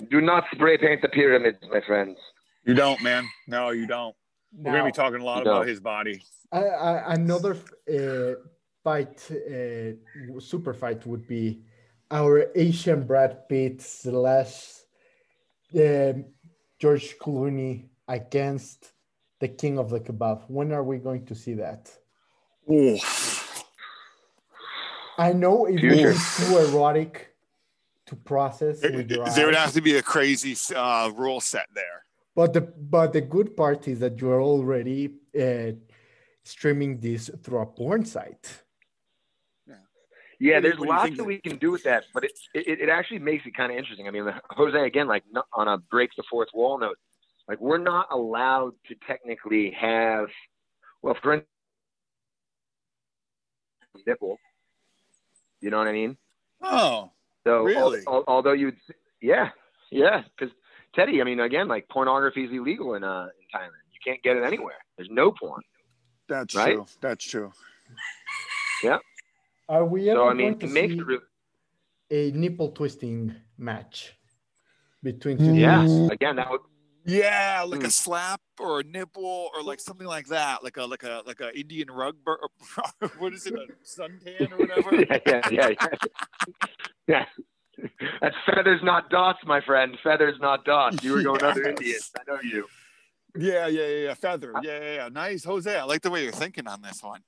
Do 0.09 0.21
not 0.21 0.43
spray 0.53 0.77
paint 0.77 1.01
the 1.01 1.09
pyramids, 1.09 1.59
my 1.71 1.81
friends. 1.81 2.17
You 2.65 2.73
don't, 2.73 3.01
man. 3.01 3.27
No, 3.47 3.69
you 3.69 3.87
don't. 3.87 4.15
We're 4.57 4.71
gonna 4.71 4.85
be 4.85 4.91
talking 4.91 5.21
a 5.21 5.23
lot 5.23 5.43
No. 5.45 5.51
about 5.55 5.67
his 5.67 5.79
body. 5.79 6.21
I, 6.55 6.61
I, 6.89 7.13
another 7.13 7.53
uh, 7.97 8.33
fight, 8.83 9.17
uh, 9.31 10.39
super 10.39 10.73
fight 10.73 11.05
would 11.05 11.27
be 11.27 11.61
our 12.09 12.33
Asian 12.55 13.05
Brad 13.05 13.49
Pitt 13.49 13.81
slash 13.81 14.53
um 15.75 16.25
George 16.79 17.15
Clooney 17.21 17.75
against 18.07 18.91
the 19.41 19.47
King 19.47 19.77
of 19.79 19.89
the 19.89 19.99
Kebab. 19.99 20.43
When 20.47 20.71
are 20.71 20.83
we 20.91 20.97
going 20.97 21.25
to 21.25 21.35
see 21.35 21.55
that? 21.55 21.91
Ooh. 22.71 22.97
I 25.17 25.33
know 25.33 25.65
it 25.65 25.79
Future. 25.79 26.07
would 26.07 26.13
be 26.13 26.45
too 26.45 26.57
erotic 26.65 27.35
to 28.07 28.15
process 28.15 28.81
your 28.83 29.03
There 29.03 29.45
would 29.47 29.55
have 29.55 29.73
to 29.73 29.81
be 29.81 29.95
a 29.97 30.01
crazy 30.03 30.55
uh, 30.75 31.11
rule 31.15 31.41
set 31.41 31.67
there. 31.73 31.99
but 32.35 32.53
the 32.53 32.61
but 32.61 33.13
the 33.13 33.21
good 33.21 33.55
part 33.61 33.87
is 33.87 33.97
that 33.99 34.13
you're 34.21 34.41
already 34.41 35.01
uh, 35.45 35.71
streaming 36.45 36.99
this 36.99 37.29
through 37.43 37.59
a 37.59 37.65
porn 37.65 38.05
site. 38.05 38.63
Yeah, 39.67 39.75
What 39.75 39.79
do 40.39 40.45
you- 40.45 40.61
there's 40.61 40.79
what 40.79 40.85
do 40.85 40.85
you 40.85 40.97
lots 40.97 41.09
that 41.11 41.17
that- 41.17 41.23
we 41.25 41.39
can 41.39 41.57
do 41.57 41.71
with 41.71 41.83
that, 41.83 42.05
but 42.13 42.23
it 42.25 42.31
it, 42.53 42.81
it 42.81 42.89
actually 42.89 43.19
makes 43.19 43.45
it 43.45 43.55
kind 43.55 43.71
of 43.71 43.77
interesting. 43.77 44.07
I 44.07 44.11
mean, 44.11 44.31
Jose, 44.51 44.77
again, 44.85 45.07
like 45.07 45.23
on 45.53 45.67
a 45.67 45.77
break 45.77 46.11
the 46.17 46.23
fourth 46.29 46.49
wall 46.53 46.77
note, 46.77 46.97
like 47.47 47.59
we're 47.61 47.77
not 47.77 48.07
allowed 48.11 48.73
to 48.87 48.95
technically 49.07 49.71
have, 49.71 50.27
well, 51.01 51.15
for 51.21 51.33
instance, 51.33 51.49
nipple. 54.05 54.37
You 55.61 55.69
know 55.71 55.77
what 55.77 55.87
I 55.87 55.93
mean? 55.93 56.17
Oh, 56.61 57.11
So, 57.45 57.63
Really? 57.63 58.01
al- 58.07 58.23
although 58.27 58.53
you'd, 58.53 58.77
yeah, 59.21 59.51
yeah, 59.91 60.23
because 60.37 60.53
Teddy, 60.95 61.21
I 61.21 61.23
mean, 61.23 61.39
again, 61.39 61.67
like 61.67 61.87
pornography 61.89 62.43
is 62.45 62.51
illegal 62.51 62.95
in 62.95 63.03
uh 63.03 63.29
in 63.39 63.45
Thailand. 63.59 63.83
You 63.93 63.99
can't 64.03 64.21
get 64.23 64.35
it 64.37 64.43
anywhere. 64.43 64.77
There's 64.97 65.09
no 65.09 65.31
porn. 65.31 65.61
That's 66.27 66.55
Right? 66.55 66.73
true. 66.73 66.85
That's 67.01 67.25
true. 67.25 67.51
Yeah. 68.83 68.97
Are 69.67 69.85
we 69.85 70.09
ever 70.09 70.19
So 70.19 70.27
I 70.27 70.33
mean, 70.33 70.53
going 70.53 70.59
to 70.59 70.67
makes 70.67 71.07
see 71.07 71.13
it 72.09 72.31
a 72.33 72.37
nipple 72.37 72.71
twisting 72.71 73.35
match 73.57 74.13
between 75.01 75.37
two 75.37 75.53
Yeah, 75.53 75.83
dudes? 75.83 76.09
again, 76.11 76.35
that 76.37 76.49
would 76.51 76.61
Yeah, 77.05 77.63
like 77.67 77.83
a 77.83 77.87
Mm. 77.87 77.91
slap 77.91 78.41
or 78.59 78.79
a 78.79 78.83
nipple 78.83 79.49
or 79.55 79.61
like 79.63 79.79
something 79.79 80.07
like 80.07 80.27
that, 80.27 80.63
like 80.63 80.77
a 80.77 80.85
like 80.85 81.03
a 81.03 81.21
like 81.25 81.39
a 81.39 81.57
Indian 81.57 81.89
rug. 81.91 82.15
Bur- 82.23 82.39
what 83.19 83.33
is 83.33 83.45
it, 83.45 83.53
a 83.53 83.67
suntan 83.83 84.51
or 84.51 84.59
whatever? 84.59 84.91
yeah, 85.09 85.17
yeah, 85.25 85.43
yeah, 85.49 85.69
yeah. 85.71 86.09
yeah. 87.07 87.25
That's 88.21 88.35
feathers, 88.45 88.79
not 88.83 89.09
dots, 89.09 89.39
my 89.45 89.61
friend. 89.61 89.97
Feathers, 90.03 90.35
not 90.39 90.63
dots. 90.65 91.03
You 91.03 91.11
were 91.13 91.21
going 91.21 91.43
other 91.43 91.63
Yes. 91.63 91.71
Indians. 91.71 92.11
I 92.17 92.31
know 92.31 92.39
you. 92.41 92.67
Yeah, 93.37 93.67
yeah, 93.67 93.87
yeah, 93.87 94.05
yeah. 94.07 94.13
Feather. 94.13 94.53
Yeah, 94.61 94.79
yeah, 94.79 94.93
yeah. 94.95 95.09
Nice, 95.09 95.43
Jose. 95.43 95.75
I 95.77 95.83
like 95.83 96.01
the 96.01 96.09
way 96.09 96.23
you're 96.23 96.31
thinking 96.31 96.67
on 96.67 96.81
this 96.81 97.03
one. 97.03 97.21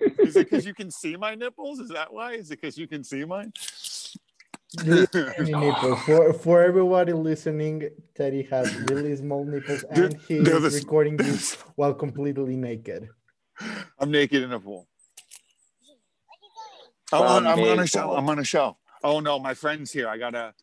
Is 0.18 0.36
it 0.36 0.48
because 0.50 0.64
you 0.64 0.74
can 0.74 0.90
see 0.90 1.16
my 1.16 1.34
nipples? 1.34 1.78
Is 1.80 1.90
that 1.90 2.12
why? 2.12 2.32
Is 2.32 2.50
it 2.50 2.60
because 2.60 2.78
you 2.78 2.88
can 2.88 3.04
see 3.04 3.24
mine? 3.24 3.52
Tiny 4.78 5.52
nipples. 5.52 6.00
For 6.06 6.32
for 6.32 6.62
everybody 6.62 7.12
listening, 7.12 7.88
Teddy 8.14 8.42
has 8.50 8.74
really 8.90 9.14
small 9.16 9.44
nipples 9.44 9.82
and 9.90 10.14
he 10.28 10.38
they're 10.38 10.56
is 10.64 10.72
the- 10.72 10.78
recording 10.80 11.16
this 11.16 11.54
while 11.76 11.94
completely 11.94 12.56
naked. 12.56 13.08
I'm 13.98 14.10
naked 14.10 14.42
in 14.42 14.52
a 14.52 14.60
pool. 14.60 14.86
Oh, 17.12 17.22
I'm 17.24 17.42
From 17.44 17.46
on, 17.46 17.58
I'm 17.58 17.64
on 17.64 17.80
a 17.80 17.86
show. 17.86 18.12
I'm 18.14 18.28
on 18.28 18.38
a 18.38 18.44
show. 18.44 18.76
Oh 19.02 19.20
no, 19.20 19.38
my 19.38 19.54
friend's 19.54 19.90
here. 19.92 20.08
I 20.08 20.16
gotta. 20.18 20.54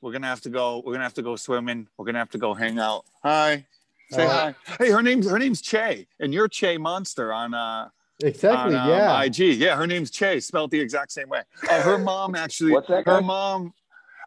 We're 0.00 0.12
gonna 0.12 0.26
have 0.26 0.40
to 0.42 0.50
go. 0.50 0.82
We're 0.84 0.92
gonna 0.92 1.04
have 1.04 1.14
to 1.14 1.22
go 1.22 1.36
swimming. 1.36 1.88
We're 1.96 2.04
gonna 2.06 2.18
have 2.18 2.30
to 2.30 2.38
go 2.38 2.54
hang 2.54 2.78
out. 2.78 3.04
Hi. 3.22 3.66
Say 4.10 4.24
Uh, 4.24 4.28
hi. 4.28 4.54
Hey, 4.78 4.90
her 4.90 5.02
name's 5.02 5.28
her 5.28 5.38
name's 5.38 5.60
Che, 5.60 6.06
and 6.20 6.32
you're 6.32 6.48
Che 6.48 6.78
Monster 6.78 7.32
on 7.32 7.54
uh 7.54 7.88
Exactly, 8.22 8.74
on 8.74 8.82
um, 8.82 8.88
yeah. 8.88 9.22
IG. 9.22 9.38
Yeah, 9.58 9.76
her 9.76 9.86
name's 9.86 10.10
Che, 10.10 10.40
spelled 10.40 10.70
the 10.70 10.80
exact 10.80 11.12
same 11.12 11.28
way. 11.28 11.42
Uh, 11.68 11.82
her 11.82 11.98
mom 12.12 12.34
actually. 12.34 12.72
What's 12.72 12.88
that 12.88 13.04
Her 13.06 13.20
guy? 13.20 13.26
mom. 13.26 13.72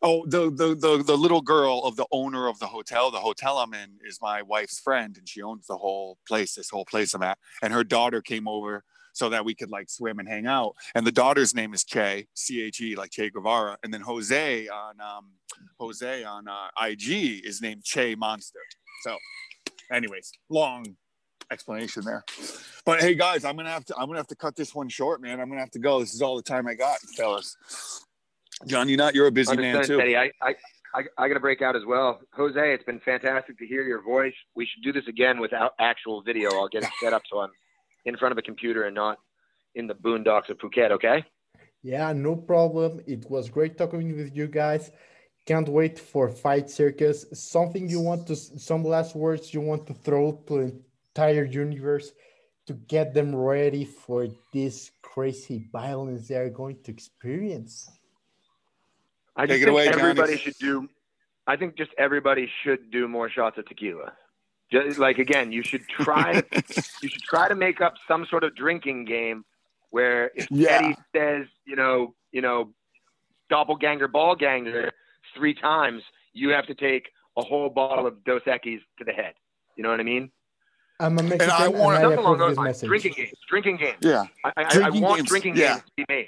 Oh, 0.01 0.25
the, 0.27 0.49
the 0.49 0.75
the 0.75 1.03
the 1.03 1.17
little 1.17 1.41
girl 1.41 1.81
of 1.83 1.95
the 1.97 2.05
owner 2.11 2.47
of 2.47 2.57
the 2.59 2.67
hotel. 2.67 3.11
The 3.11 3.19
hotel 3.19 3.57
I'm 3.57 3.73
in 3.73 3.99
is 4.05 4.19
my 4.21 4.41
wife's 4.41 4.79
friend, 4.79 5.15
and 5.17 5.27
she 5.27 5.41
owns 5.41 5.67
the 5.67 5.77
whole 5.77 6.17
place. 6.27 6.55
This 6.55 6.69
whole 6.69 6.85
place 6.85 7.13
I'm 7.13 7.23
at. 7.23 7.37
And 7.61 7.73
her 7.73 7.83
daughter 7.83 8.21
came 8.21 8.47
over 8.47 8.83
so 9.19 9.27
that 9.27 9.43
we 9.43 9.53
could 9.53 9.69
like 9.69 9.89
swim 9.89 10.17
and 10.19 10.27
hang 10.27 10.47
out. 10.47 10.75
And 10.95 11.05
the 11.05 11.11
daughter's 11.11 11.53
name 11.53 11.73
is 11.73 11.83
Che, 11.83 12.25
C 12.33 12.63
H 12.63 12.79
E, 12.79 12.95
like 12.95 13.11
Che 13.11 13.29
Guevara. 13.29 13.77
And 13.83 13.93
then 13.93 13.99
Jose 14.01 14.67
on 14.69 14.95
um, 15.01 15.25
Jose 15.77 16.23
on 16.23 16.47
uh, 16.47 16.67
IG 16.81 17.45
is 17.45 17.61
named 17.61 17.83
Che 17.83 18.15
Monster. 18.15 18.61
So, 19.03 19.17
anyways, 19.91 20.31
long 20.49 20.95
explanation 21.51 22.05
there. 22.05 22.23
But 22.85 23.01
hey, 23.01 23.13
guys, 23.13 23.43
I'm 23.43 23.57
gonna 23.57 23.69
have 23.69 23.85
to 23.85 23.95
I'm 23.97 24.07
gonna 24.07 24.19
have 24.19 24.27
to 24.27 24.35
cut 24.35 24.55
this 24.55 24.73
one 24.73 24.87
short, 24.87 25.21
man. 25.21 25.41
I'm 25.41 25.49
gonna 25.49 25.59
have 25.59 25.71
to 25.71 25.79
go. 25.79 25.99
This 25.99 26.13
is 26.13 26.21
all 26.21 26.37
the 26.37 26.43
time 26.43 26.65
I 26.65 26.75
got, 26.75 26.99
fellas. 27.17 27.57
Jon, 28.65 28.87
you're 28.87 28.97
not 28.97 29.15
you're 29.15 29.27
a 29.27 29.31
busy 29.31 29.55
man 29.57 29.83
too. 29.83 29.97
Teddy. 29.97 30.15
I, 30.15 30.31
I, 30.41 30.55
I, 30.95 31.03
I 31.17 31.27
got 31.27 31.35
to 31.35 31.39
break 31.39 31.61
out 31.61 31.75
as 31.75 31.83
well. 31.85 32.19
Jose, 32.33 32.73
it's 32.73 32.83
been 32.83 32.99
fantastic 33.01 33.57
to 33.59 33.67
hear 33.67 33.83
your 33.83 34.01
voice. 34.01 34.33
We 34.55 34.65
should 34.65 34.83
do 34.83 34.91
this 34.91 35.07
again 35.07 35.39
without 35.39 35.73
actual 35.79 36.23
video. 36.23 36.49
I'll 36.53 36.67
get 36.67 36.83
it 36.83 36.89
set 37.01 37.13
up 37.13 37.21
so 37.31 37.39
I'm 37.39 37.51
in 38.05 38.17
front 38.17 38.31
of 38.31 38.37
a 38.37 38.41
computer 38.41 38.83
and 38.83 38.95
not 38.95 39.19
in 39.75 39.87
the 39.87 39.95
boondocks 39.95 40.49
of 40.49 40.57
Phuket. 40.57 40.91
Okay. 40.91 41.23
Yeah, 41.81 42.11
no 42.13 42.35
problem. 42.35 42.99
It 43.07 43.29
was 43.29 43.49
great 43.49 43.77
talking 43.77 44.15
with 44.15 44.35
you 44.35 44.47
guys. 44.47 44.91
Can't 45.45 45.67
wait 45.69 45.97
for 45.97 46.29
Fight 46.29 46.69
Circus. 46.69 47.25
Something 47.33 47.89
you 47.89 48.01
want 48.01 48.27
to, 48.27 48.35
some 48.35 48.83
last 48.83 49.15
words 49.15 49.53
you 49.53 49.61
want 49.61 49.87
to 49.87 49.93
throw 49.93 50.33
to 50.47 50.53
the 50.53 50.81
entire 51.15 51.45
universe 51.45 52.11
to 52.67 52.73
get 52.73 53.13
them 53.13 53.35
ready 53.35 53.83
for 53.85 54.27
this 54.53 54.91
crazy 55.01 55.67
violence 55.71 56.27
they 56.27 56.35
are 56.35 56.49
going 56.49 56.77
to 56.83 56.91
experience. 56.91 57.89
I 59.35 59.45
just 59.47 59.53
Take 59.59 59.61
it 59.61 59.65
think 59.65 59.71
away, 59.71 60.13
Johnny. 60.15 60.37
should 60.37 60.57
do. 60.59 60.89
I 61.47 61.55
think 61.55 61.77
just 61.77 61.91
everybody 61.97 62.47
should 62.63 62.91
do 62.91 63.07
more 63.07 63.29
shots 63.29 63.57
of 63.57 63.65
tequila. 63.67 64.13
Just 64.71 64.99
like 64.99 65.17
again, 65.17 65.51
you 65.51 65.63
should 65.63 65.87
try. 65.87 66.43
you 67.01 67.09
should 67.09 67.21
try 67.23 67.47
to 67.47 67.55
make 67.55 67.81
up 67.81 67.95
some 68.07 68.25
sort 68.29 68.43
of 68.43 68.55
drinking 68.55 69.05
game 69.05 69.43
where 69.89 70.31
if 70.35 70.47
Yeah. 70.51 70.69
Eddie 70.83 70.95
says, 71.15 71.47
you 71.65 71.75
know, 71.75 72.13
you 72.31 72.41
know, 72.41 72.71
doppelganger, 73.49 74.07
ballganger 74.07 74.91
three 75.35 75.53
times, 75.55 76.03
you 76.33 76.49
have 76.49 76.67
to 76.67 76.75
take 76.75 77.09
a 77.37 77.41
whole 77.41 77.69
bottle 77.69 78.05
of 78.05 78.23
Dos 78.23 78.41
Equis 78.43 78.79
to 78.99 79.03
the 79.05 79.11
head. 79.11 79.33
You 79.75 79.83
know 79.83 79.89
what 79.89 79.99
I 79.99 80.03
mean? 80.03 80.29
I'm 80.99 81.17
a 81.17 81.23
Mexican 81.23 81.49
I 81.49 81.65
and 81.65 81.73
want- 81.79 81.97
I, 81.97 82.01
Something 82.01 82.19
along 82.19 82.37
those 82.37 82.49
this 82.51 82.57
lines. 82.57 82.81
Drinking 82.81 83.13
games. 83.13 83.31
Drinking 83.49 83.77
games. 83.77 83.97
Yeah, 84.01 84.25
I, 84.43 84.49
I, 84.57 84.63
I 84.65 84.69
Drinking 84.69 85.01
want 85.01 85.17
games, 85.19 85.29
drinking 85.29 85.55
yeah. 85.55 85.67
games 85.75 85.81
to 85.85 85.91
be 85.95 86.05
made. 86.09 86.27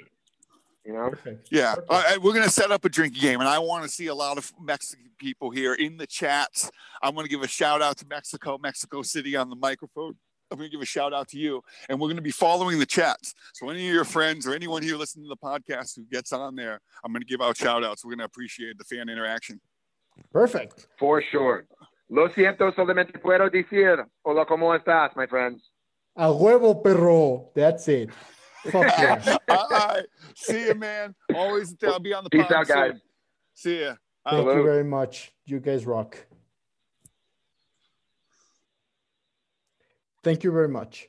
You 0.84 0.92
know? 0.94 1.10
Perfect. 1.10 1.48
yeah. 1.50 1.74
Perfect. 1.74 1.90
All 1.90 2.02
right, 2.02 2.20
we're 2.20 2.34
gonna 2.34 2.48
set 2.48 2.70
up 2.70 2.84
a 2.84 2.88
drinking 2.88 3.20
game, 3.20 3.40
and 3.40 3.48
I 3.48 3.58
want 3.58 3.84
to 3.84 3.88
see 3.88 4.08
a 4.08 4.14
lot 4.14 4.38
of 4.38 4.52
Mexican 4.60 5.10
people 5.18 5.50
here 5.50 5.74
in 5.74 5.96
the 5.96 6.06
chats. 6.06 6.70
I'm 7.02 7.14
gonna 7.14 7.28
give 7.28 7.42
a 7.42 7.48
shout 7.48 7.82
out 7.82 7.98
to 7.98 8.06
Mexico, 8.08 8.58
Mexico 8.58 9.02
City 9.02 9.36
on 9.36 9.48
the 9.48 9.56
microphone. 9.56 10.16
I'm 10.50 10.58
gonna 10.58 10.68
give 10.68 10.82
a 10.82 10.86
shout 10.86 11.12
out 11.14 11.28
to 11.28 11.38
you, 11.38 11.62
and 11.88 12.00
we're 12.00 12.08
gonna 12.08 12.20
be 12.20 12.32
following 12.32 12.78
the 12.78 12.86
chats. 12.86 13.32
So 13.54 13.70
any 13.70 13.88
of 13.88 13.94
your 13.94 14.04
friends 14.04 14.46
or 14.46 14.54
anyone 14.54 14.82
here 14.82 14.96
listening 14.96 15.26
to 15.26 15.30
the 15.30 15.36
podcast 15.36 15.96
who 15.96 16.04
gets 16.10 16.32
on 16.32 16.56
there, 16.56 16.80
I'm 17.04 17.12
gonna 17.12 17.24
give 17.24 17.40
out 17.40 17.56
shout 17.56 17.84
outs. 17.84 18.04
We're 18.04 18.12
gonna 18.12 18.24
appreciate 18.24 18.76
the 18.76 18.84
fan 18.84 19.08
interaction. 19.08 19.60
Perfect. 20.32 20.88
For 20.98 21.22
sure. 21.22 21.66
Lo 22.10 22.28
siento, 22.28 22.70
solamente 22.74 23.18
puedo 23.18 23.48
decir, 23.48 24.04
hola, 24.22 24.44
¿cómo 24.44 24.74
estás, 24.74 25.16
my 25.16 25.26
friends? 25.26 25.62
A 26.14 26.30
huevo, 26.30 26.82
perro. 26.82 27.50
That's 27.54 27.88
it. 27.88 28.10
Fuck 28.70 28.84
yeah. 28.98 29.36
All 29.48 29.68
right, 29.70 30.04
see 30.36 30.66
you, 30.66 30.74
man. 30.74 31.14
Always 31.34 31.74
I'll 31.82 31.98
be 31.98 32.14
on 32.14 32.24
the 32.24 32.30
Peace 32.30 32.50
out, 32.50 32.66
guys. 32.66 32.92
soon. 32.92 33.00
See 33.54 33.80
ya. 33.80 33.94
Thank 34.28 34.44
Hello. 34.46 34.56
you 34.56 34.62
very 34.62 34.84
much. 34.84 35.32
You 35.46 35.58
guys 35.58 35.84
rock. 35.84 36.16
Thank 40.22 40.44
you 40.44 40.52
very 40.52 40.68
much. 40.68 41.08